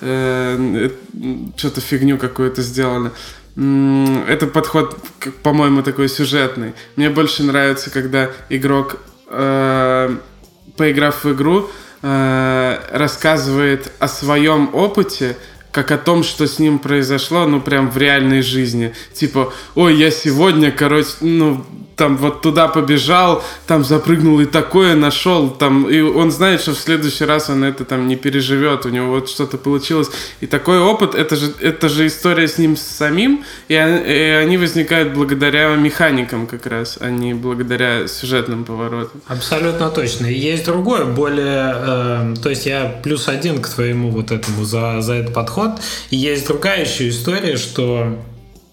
э, 0.00 0.88
что-то 1.56 1.80
фигню 1.82 2.16
какую-то 2.16 2.62
сделали. 2.62 3.10
Это 3.54 4.46
подход, 4.46 4.96
по-моему, 5.42 5.82
такой 5.82 6.08
сюжетный. 6.08 6.72
Мне 6.96 7.10
больше 7.10 7.42
нравится, 7.42 7.90
когда 7.90 8.30
игрок, 8.48 8.96
э, 9.28 10.16
поиграв 10.78 11.24
в 11.24 11.32
игру, 11.34 11.68
э, 12.00 12.78
рассказывает 12.90 13.92
о 13.98 14.08
своем 14.08 14.74
опыте, 14.74 15.36
как 15.72 15.90
о 15.90 15.98
том, 15.98 16.22
что 16.22 16.46
с 16.46 16.58
ним 16.58 16.78
произошло, 16.78 17.46
ну, 17.46 17.60
прям 17.60 17.90
в 17.90 17.96
реальной 17.96 18.42
жизни. 18.42 18.94
Типа, 19.14 19.52
ой, 19.74 19.96
я 19.96 20.10
сегодня, 20.10 20.70
короче, 20.70 21.08
ну, 21.22 21.64
там 21.96 22.16
вот 22.16 22.42
туда 22.42 22.68
побежал, 22.68 23.42
там 23.66 23.84
запрыгнул 23.84 24.40
и 24.40 24.46
такое 24.46 24.94
нашел, 24.94 25.50
там, 25.50 25.88
и 25.88 26.00
он 26.00 26.30
знает, 26.30 26.60
что 26.60 26.72
в 26.72 26.78
следующий 26.78 27.24
раз 27.24 27.50
он 27.50 27.64
это 27.64 27.84
там 27.84 28.06
не 28.08 28.16
переживет, 28.16 28.86
у 28.86 28.88
него 28.88 29.08
вот 29.08 29.28
что-то 29.28 29.58
получилось. 29.58 30.10
И 30.40 30.46
такой 30.46 30.78
опыт, 30.78 31.14
это 31.14 31.36
же, 31.36 31.52
это 31.60 31.88
же 31.88 32.06
история 32.06 32.48
с 32.48 32.58
ним 32.58 32.76
самим, 32.76 33.44
и, 33.68 33.74
и 33.74 33.76
они 34.42 34.58
возникают 34.58 35.14
благодаря 35.14 35.74
механикам 35.76 36.46
как 36.46 36.66
раз, 36.66 36.98
а 37.00 37.10
не 37.10 37.34
благодаря 37.34 38.06
сюжетным 38.08 38.64
поворотам. 38.64 39.20
Абсолютно 39.26 39.90
точно. 39.90 40.26
И 40.26 40.38
есть 40.38 40.64
другое, 40.64 41.04
более... 41.04 41.74
э, 41.76 42.34
то 42.42 42.50
есть 42.50 42.66
я 42.66 43.00
плюс 43.02 43.28
один 43.28 43.60
к 43.60 43.68
твоему 43.68 44.10
вот 44.10 44.30
этому 44.30 44.64
за, 44.64 45.00
за 45.00 45.14
этот 45.14 45.34
подход. 45.34 45.72
И 46.10 46.16
есть 46.16 46.46
другая 46.46 46.84
еще 46.84 47.08
история, 47.08 47.56
что... 47.56 48.18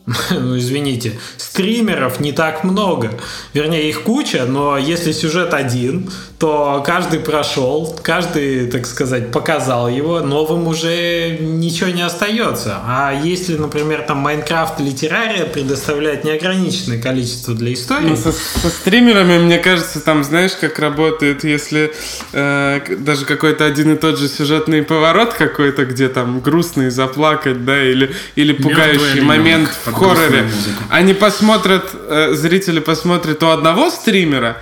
Ну, 0.32 0.58
извините, 0.58 1.14
стримеров 1.38 2.20
не 2.20 2.32
так 2.32 2.64
много. 2.64 3.12
Вернее, 3.54 3.90
их 3.90 4.04
куча, 4.04 4.46
но 4.46 4.78
если 4.78 5.12
сюжет 5.12 5.54
один, 5.54 6.10
то 6.40 6.82
каждый 6.86 7.20
прошел, 7.20 7.98
каждый, 8.02 8.68
так 8.68 8.86
сказать, 8.86 9.32
показал 9.32 9.90
его, 9.90 10.22
новым 10.22 10.68
уже 10.68 11.38
ничего 11.40 11.90
не 11.90 12.02
остается. 12.02 12.78
А 12.86 13.12
если, 13.12 13.58
например, 13.58 14.04
там 14.04 14.20
Майнкрафт 14.20 14.80
или 14.80 14.92
Террария 14.92 15.46
предоставляет 15.46 16.24
неограниченное 16.24 17.02
количество 17.02 17.54
для 17.54 17.74
истории, 17.74 18.08
Ну, 18.08 18.16
со, 18.16 18.32
со 18.32 18.70
стримерами, 18.70 19.38
мне 19.38 19.60
кажется, 19.60 20.00
там, 20.00 20.24
знаешь, 20.24 20.54
как 20.60 20.80
работает, 20.80 21.44
если 21.44 21.92
э, 22.32 22.82
даже 23.00 23.26
какой-то 23.26 23.66
один 23.66 23.94
и 23.94 23.98
тот 23.98 24.18
же 24.18 24.30
сюжетный 24.30 24.82
поворот 24.84 25.34
какой-то, 25.34 25.86
где 25.86 26.08
там 26.08 26.40
грустный, 26.40 26.90
заплакать, 26.90 27.66
да, 27.66 27.84
или, 27.84 28.16
или 28.36 28.54
пугающий 28.54 29.16
ребенок 29.16 29.28
момент 29.28 29.70
в 29.70 29.84
хорроре. 30.00 30.50
Они 30.90 31.14
посмотрят, 31.14 31.90
э, 31.94 32.34
зрители 32.34 32.80
посмотрят 32.80 33.44
у 33.44 33.50
одного 33.50 33.90
стримера, 33.90 34.58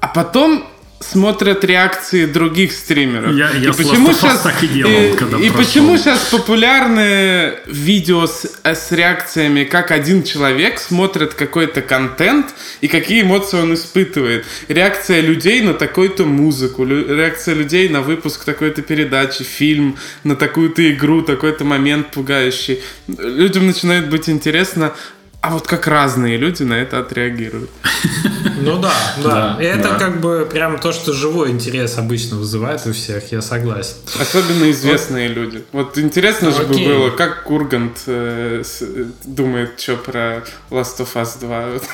а 0.00 0.08
потом 0.08 0.66
смотрят 1.02 1.64
реакции 1.64 2.26
других 2.26 2.72
стримеров. 2.72 3.34
Я- 3.34 3.50
я 3.50 3.70
и 3.70 3.72
почему 3.72 4.12
сейчас 4.12 4.40
так 4.42 4.62
и 4.62 4.68
делал, 4.68 4.90
и, 4.92 5.16
когда 5.16 5.36
и 5.38 5.50
прошел. 5.50 5.56
почему 5.58 5.96
сейчас 5.98 6.20
популярны 6.30 7.54
видео 7.66 8.26
с, 8.26 8.46
э, 8.62 8.74
с 8.74 8.92
реакциями, 8.92 9.64
как 9.64 9.90
один 9.90 10.22
человек 10.22 10.78
смотрит 10.78 11.34
какой-то 11.34 11.82
контент 11.82 12.46
и 12.80 12.88
какие 12.88 13.22
эмоции 13.22 13.58
он 13.58 13.74
испытывает. 13.74 14.44
Реакция 14.68 15.20
людей 15.20 15.60
на 15.60 15.74
такую-то 15.74 16.24
музыку, 16.24 16.84
реакция 16.86 17.54
людей 17.54 17.88
на 17.88 18.00
выпуск 18.00 18.44
такой-то 18.44 18.82
передачи, 18.82 19.42
фильм, 19.44 19.96
на 20.24 20.36
такую-то 20.36 20.82
игру, 20.92 21.22
такой-то 21.22 21.64
момент 21.64 22.10
пугающий. 22.12 22.80
Людям 23.08 23.66
начинает 23.66 24.08
быть 24.08 24.28
интересно, 24.28 24.92
а 25.40 25.50
вот 25.54 25.66
как 25.66 25.86
разные 25.88 26.36
люди 26.36 26.62
на 26.62 26.74
это 26.74 27.00
отреагируют. 27.00 27.70
Ну 28.62 28.78
да, 28.78 28.92
да. 29.22 29.56
Да, 29.56 29.62
И 29.62 29.66
это 29.66 29.90
да. 29.90 29.94
как 29.98 30.20
бы 30.20 30.48
прям 30.50 30.78
то, 30.78 30.92
что 30.92 31.12
живой 31.12 31.50
интерес 31.50 31.98
обычно 31.98 32.36
вызывает 32.36 32.86
у 32.86 32.92
всех, 32.92 33.32
я 33.32 33.42
согласен. 33.42 33.94
Особенно 34.20 34.70
известные 34.70 35.28
люди. 35.28 35.64
Вот 35.72 35.98
интересно 35.98 36.50
же 36.50 36.62
бы 36.64 36.74
Окей. 36.74 36.86
было, 36.86 37.10
как 37.10 37.44
Кургант 37.44 37.98
э, 38.06 38.62
с- 38.64 38.82
думает, 39.24 39.80
что 39.80 39.96
про 39.96 40.44
Last 40.70 40.98
of 40.98 41.08
Us 41.14 41.38
2. 41.40 41.66
Вот. 41.72 41.84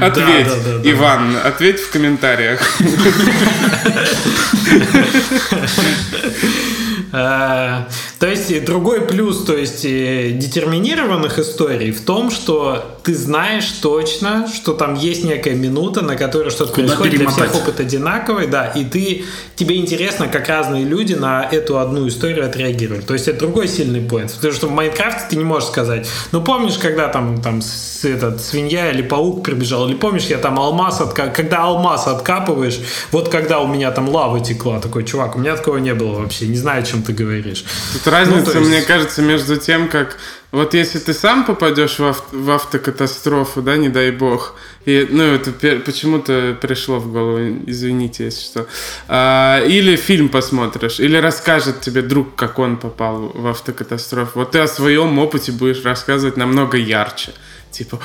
Ответь, 0.00 0.46
да, 0.46 0.56
да, 0.64 0.78
да. 0.78 0.90
Иван, 0.90 1.36
ответь 1.44 1.80
в 1.80 1.90
комментариях. 1.90 2.60
Э, 7.12 7.84
То 8.18 8.26
есть 8.26 8.64
другой 8.64 9.02
плюс, 9.02 9.44
то 9.44 9.56
есть 9.56 9.84
э, 9.84 10.30
детерминированных 10.32 11.38
историй 11.38 11.90
в 11.90 12.00
том, 12.00 12.30
что 12.30 12.96
ты 13.02 13.14
знаешь 13.14 13.68
точно, 13.82 14.48
что 14.52 14.72
там 14.72 14.94
есть 14.94 15.24
некая 15.24 15.54
минута, 15.54 16.02
на 16.02 16.16
которой 16.16 16.50
что-то 16.50 16.72
происходит, 16.72 17.12
перемотать. 17.12 17.36
для 17.36 17.48
всех 17.48 17.62
опыт 17.62 17.80
одинаковый, 17.80 18.46
да, 18.46 18.68
и 18.68 18.84
ты, 18.84 19.24
тебе 19.56 19.76
интересно, 19.76 20.28
как 20.28 20.48
разные 20.48 20.84
люди 20.84 21.14
на 21.14 21.46
эту 21.50 21.78
одну 21.78 22.08
историю 22.08 22.46
отреагируют. 22.46 23.06
То 23.06 23.14
есть 23.14 23.28
это 23.28 23.40
другой 23.40 23.68
сильный 23.68 24.00
поинт. 24.00 24.32
Потому 24.32 24.52
что 24.54 24.68
в 24.68 24.70
Майнкрафте 24.70 25.24
ты 25.30 25.36
не 25.36 25.44
можешь 25.44 25.68
сказать, 25.68 26.08
ну 26.30 26.42
помнишь, 26.42 26.78
когда 26.78 27.08
там, 27.08 27.42
там 27.42 27.60
с, 27.60 28.04
этот, 28.04 28.40
свинья 28.40 28.90
или 28.90 29.02
паук 29.02 29.44
прибежал, 29.44 29.88
или 29.88 29.96
помнишь, 29.96 30.24
я 30.24 30.38
там 30.38 30.58
алмаз, 30.58 31.00
отка... 31.00 31.28
когда 31.28 31.64
алмаз 31.64 32.06
откапываешь, 32.06 32.80
вот 33.10 33.28
когда 33.28 33.60
у 33.60 33.66
меня 33.66 33.90
там 33.90 34.08
лава 34.08 34.40
текла, 34.40 34.80
такой, 34.80 35.04
чувак, 35.04 35.36
у 35.36 35.38
меня 35.38 35.56
такого 35.56 35.76
не 35.78 35.94
было 35.94 36.20
вообще, 36.20 36.46
не 36.46 36.56
знаю, 36.56 36.82
о 36.82 36.86
чем 37.02 37.04
ты 37.04 37.12
говоришь. 37.12 37.64
Тут 37.92 38.06
разница, 38.06 38.54
ну, 38.54 38.60
есть... 38.60 38.70
мне 38.70 38.82
кажется, 38.82 39.22
между 39.22 39.56
тем, 39.56 39.88
как 39.88 40.18
вот 40.50 40.74
если 40.74 40.98
ты 40.98 41.14
сам 41.14 41.44
попадешь 41.44 41.98
в, 41.98 42.04
авто, 42.04 42.36
в 42.36 42.50
автокатастрофу, 42.50 43.62
да, 43.62 43.76
не 43.76 43.88
дай 43.88 44.10
бог, 44.10 44.54
и, 44.84 45.06
ну, 45.10 45.22
это 45.22 45.50
почему-то 45.52 46.56
пришло 46.60 46.98
в 46.98 47.10
голову, 47.12 47.38
извините, 47.66 48.24
если 48.24 48.44
что, 48.44 48.66
а, 49.08 49.64
или 49.64 49.96
фильм 49.96 50.28
посмотришь, 50.28 51.00
или 51.00 51.16
расскажет 51.16 51.80
тебе 51.80 52.02
друг, 52.02 52.34
как 52.34 52.58
он 52.58 52.76
попал 52.76 53.32
в 53.34 53.46
автокатастрофу, 53.46 54.40
вот 54.40 54.52
ты 54.52 54.58
о 54.58 54.68
своем 54.68 55.18
опыте 55.18 55.52
будешь 55.52 55.84
рассказывать 55.84 56.36
намного 56.36 56.76
ярче 56.76 57.32
типа, 57.72 57.98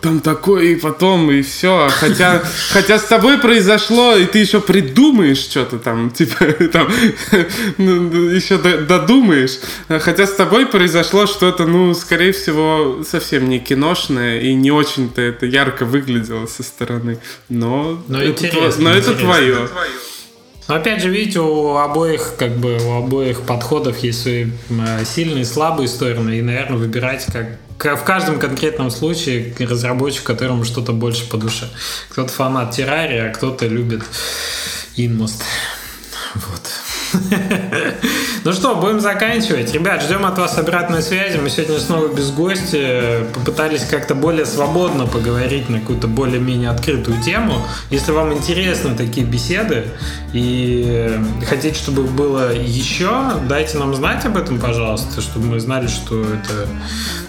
там 0.00 0.20
такое, 0.20 0.64
и 0.64 0.74
потом, 0.76 1.30
и 1.30 1.42
все. 1.42 1.88
Хотя, 1.90 2.42
хотя 2.70 2.98
с 2.98 3.04
тобой 3.04 3.38
произошло, 3.38 4.16
и 4.16 4.26
ты 4.26 4.38
еще 4.38 4.60
придумаешь 4.60 5.38
что-то 5.38 5.78
там, 5.78 6.10
типа, 6.10 6.44
там, 6.72 6.88
ну, 7.78 8.28
еще 8.28 8.58
додумаешь. 8.58 9.58
Хотя 9.88 10.26
с 10.26 10.34
тобой 10.34 10.66
произошло 10.66 11.26
что-то, 11.26 11.66
ну, 11.66 11.94
скорее 11.94 12.32
всего, 12.32 13.02
совсем 13.02 13.48
не 13.48 13.58
киношное, 13.58 14.40
и 14.40 14.54
не 14.54 14.70
очень-то 14.70 15.20
это 15.20 15.46
ярко 15.46 15.84
выглядело 15.84 16.46
со 16.46 16.62
стороны. 16.62 17.18
Но, 17.48 18.02
но, 18.08 18.22
это, 18.22 18.74
но 18.78 18.90
это 18.90 19.14
твое. 19.14 19.68
Но 20.66 20.76
опять 20.76 21.02
же, 21.02 21.10
видите, 21.10 21.40
у 21.40 21.76
обоих, 21.76 22.36
как 22.38 22.56
бы, 22.56 22.78
у 22.78 22.92
обоих 22.92 23.42
подходов 23.42 23.98
есть 23.98 24.22
свои 24.22 24.46
сильные 25.04 25.42
и 25.42 25.44
слабые 25.44 25.88
стороны, 25.88 26.38
и, 26.38 26.42
наверное, 26.42 26.78
выбирать, 26.78 27.26
как 27.30 27.58
в 27.78 28.04
каждом 28.04 28.38
конкретном 28.38 28.90
случае 28.90 29.54
разработчик, 29.58 30.22
которому 30.22 30.64
что-то 30.64 30.92
больше 30.92 31.28
по 31.28 31.36
душе. 31.36 31.68
Кто-то 32.10 32.32
фанат 32.32 32.72
террария, 32.72 33.30
а 33.30 33.32
кто-то 33.32 33.66
любит 33.66 34.02
Инмост. 34.96 35.42
Вот. 36.34 36.70
Ну 38.44 38.52
что, 38.52 38.74
будем 38.74 39.00
заканчивать. 39.00 39.72
Ребят, 39.72 40.02
ждем 40.02 40.26
от 40.26 40.36
вас 40.36 40.58
обратной 40.58 41.00
связи. 41.02 41.38
Мы 41.38 41.48
сегодня 41.48 41.78
снова 41.78 42.08
без 42.08 42.30
гостя. 42.30 43.26
Попытались 43.32 43.86
как-то 43.86 44.14
более 44.14 44.44
свободно 44.44 45.06
поговорить 45.06 45.70
на 45.70 45.80
какую-то 45.80 46.08
более-менее 46.08 46.68
открытую 46.68 47.22
тему. 47.22 47.66
Если 47.88 48.12
вам 48.12 48.34
интересны 48.34 48.94
такие 48.94 49.26
беседы 49.26 49.86
и 50.34 51.18
хотите, 51.48 51.74
чтобы 51.74 52.02
было 52.02 52.54
еще, 52.54 53.40
дайте 53.48 53.78
нам 53.78 53.94
знать 53.94 54.26
об 54.26 54.36
этом, 54.36 54.60
пожалуйста, 54.60 55.22
чтобы 55.22 55.46
мы 55.46 55.58
знали, 55.60 55.86
что 55.86 56.22
это 56.22 56.68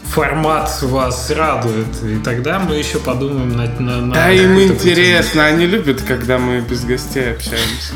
формат 0.09 0.81
вас 0.81 1.29
радует, 1.31 1.87
и 2.03 2.17
тогда 2.23 2.59
мы 2.59 2.75
еще 2.75 2.99
подумаем 2.99 3.49
на... 3.49 3.65
на, 3.79 4.01
на 4.01 4.13
да, 4.13 4.31
им 4.31 4.59
интересно, 4.59 5.45
они 5.45 5.65
любят, 5.65 6.01
когда 6.01 6.37
мы 6.37 6.61
без 6.61 6.85
гостей 6.85 7.31
общаемся. 7.31 7.93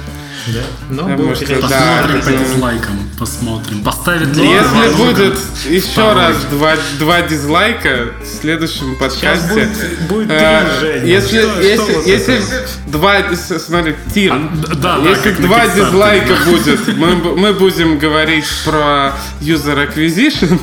Да? 0.47 0.61
Ну, 0.89 1.03
Потому 1.03 1.35
что, 1.35 1.45
посмотрим 1.45 2.19
да, 2.19 2.25
по 2.25 2.31
дизлайкам, 2.31 3.09
посмотрим. 3.19 3.83
Поставит 3.83 4.35
ли 4.35 4.47
Если 4.47 4.95
будет 4.95 5.37
еще 5.69 6.13
раз 6.13 6.37
два, 6.49 6.73
два 6.97 7.21
дизлайка 7.21 8.13
в 8.21 8.41
следующем 8.41 8.97
подкасте. 8.97 9.53
будет, 9.53 10.07
будет 10.07 10.27
три, 10.27 10.37
э, 10.37 10.79
Женя. 10.79 11.05
Если, 11.05 11.41
что, 11.41 11.61
если, 11.61 11.91
что 11.91 12.09
если 12.09 12.41
два, 12.87 13.23
смотри, 13.35 13.95
тир. 14.13 14.33
А, 14.33 14.75
да, 14.75 14.97
если 15.07 15.31
да, 15.31 15.41
два 15.41 15.67
дизлайка 15.67 16.35
будет, 16.45 16.97
мы, 16.97 17.15
мы 17.15 17.53
будем 17.53 17.99
говорить 17.99 18.45
про 18.65 19.13
user 19.41 19.87
acquisition. 19.87 20.59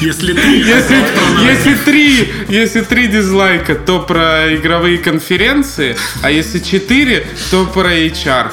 Если 0.00 0.32
три. 0.32 0.58
Если, 0.60 0.96
если 1.42 1.74
три, 1.74 2.32
если 2.48 2.80
три 2.82 3.08
дизлайка, 3.08 3.74
то 3.74 4.00
про 4.00 4.54
игровые 4.54 4.98
конференции, 4.98 5.96
а 6.22 6.30
если 6.30 6.58
четыре, 6.58 7.26
то 7.50 7.66
про 7.66 7.92
HR. 7.92 8.52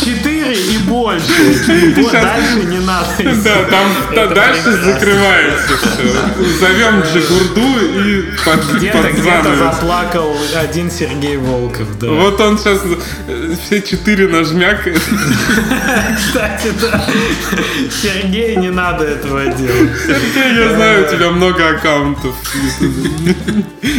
Четыре 0.00 0.37
и 0.52 0.78
больше. 0.78 1.26
Дальше 2.12 2.64
не 2.64 2.78
надо. 2.78 3.08
Да, 3.44 3.64
там 3.70 4.34
дальше 4.34 4.72
закрывается 4.72 5.76
все. 5.76 6.58
Зовем 6.58 7.00
Джигурду 7.00 7.60
и 8.04 8.22
под 8.44 8.76
Где-то 8.76 9.12
где 9.12 9.56
заплакал 9.56 10.36
один 10.56 10.90
Сергей 10.90 11.36
Волков, 11.36 11.98
да. 12.00 12.08
Вот 12.08 12.40
он 12.40 12.58
сейчас 12.58 12.80
э, 13.28 13.54
все 13.64 13.82
четыре 13.82 14.28
нажмякает. 14.28 15.00
Кстати, 16.16 16.72
да. 16.80 17.04
Сергей, 18.02 18.56
не 18.56 18.70
надо 18.70 19.04
этого 19.04 19.44
делать. 19.46 19.90
Сергей, 20.06 20.58
я 20.58 20.74
знаю, 20.74 21.06
у 21.06 21.10
тебя 21.10 21.30
много 21.30 21.68
аккаунтов. 21.68 22.34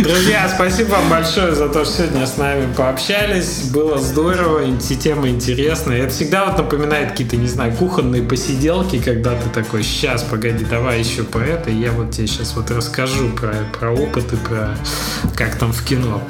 Друзья, 0.03 0.49
спасибо 0.53 0.91
вам 0.91 1.09
большое 1.09 1.53
за 1.53 1.69
то, 1.69 1.85
что 1.85 1.97
сегодня 1.97 2.25
с 2.25 2.37
нами 2.37 2.67
пообщались. 2.75 3.63
Было 3.71 3.97
здорово, 3.97 4.59
эти 4.59 4.95
темы 4.95 5.29
интересные. 5.29 6.03
Это 6.03 6.13
всегда 6.13 6.38
вот 6.45 6.57
напоминает 6.57 7.11
какие-то, 7.11 7.37
не 7.37 7.47
знаю, 7.47 7.73
кухонные 7.73 8.21
посиделки, 8.21 9.01
когда 9.01 9.35
ты 9.35 9.49
такой, 9.49 9.83
сейчас, 9.83 10.23
погоди, 10.23 10.65
давай 10.65 10.99
еще 10.99 11.23
про 11.23 11.45
это, 11.45 11.69
я 11.69 11.91
вот 11.91 12.11
тебе 12.11 12.27
сейчас 12.27 12.55
вот 12.55 12.71
расскажу 12.71 13.29
про, 13.29 13.53
про 13.77 13.91
опыты, 13.91 14.37
про 14.37 14.75
как 15.35 15.55
там 15.55 15.71
в 15.71 15.83
кино. 15.83 16.21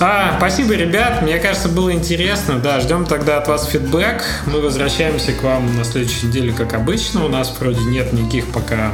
А, 0.00 0.34
спасибо, 0.38 0.74
ребят. 0.74 1.22
Мне 1.22 1.38
кажется, 1.38 1.68
было 1.68 1.92
интересно. 1.92 2.58
Да, 2.58 2.80
ждем 2.80 3.06
тогда 3.06 3.38
от 3.38 3.46
вас 3.46 3.66
фидбэк. 3.66 4.22
Мы 4.46 4.60
возвращаемся 4.60 5.32
к 5.32 5.42
вам 5.42 5.76
на 5.76 5.84
следующей 5.84 6.26
неделе, 6.26 6.52
как 6.52 6.74
обычно. 6.74 7.24
У 7.24 7.28
нас 7.28 7.54
вроде 7.60 7.80
нет 7.84 8.12
никаких 8.12 8.46
пока 8.48 8.90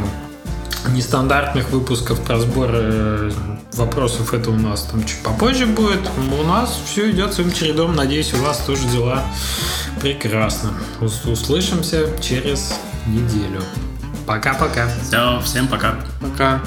нестандартных 0.88 1.70
выпусков 1.70 2.20
про 2.20 2.38
сбор 2.38 2.70
э, 2.72 3.30
вопросов. 3.74 4.34
Это 4.34 4.50
у 4.50 4.56
нас 4.56 4.82
там 4.84 5.04
чуть 5.04 5.22
попозже 5.22 5.66
будет. 5.66 6.00
У 6.32 6.42
нас 6.42 6.80
все 6.86 7.10
идет 7.10 7.32
своим 7.34 7.52
чередом. 7.52 7.94
Надеюсь, 7.94 8.32
у 8.34 8.38
вас 8.38 8.58
тоже 8.58 8.86
дела 8.88 9.24
прекрасно. 10.00 10.72
Услышимся 11.00 12.06
через 12.20 12.74
неделю. 13.06 13.62
Пока-пока. 14.26 14.88
Все, 15.02 15.40
всем 15.44 15.68
пока. 15.68 15.96
Пока. 16.20 16.60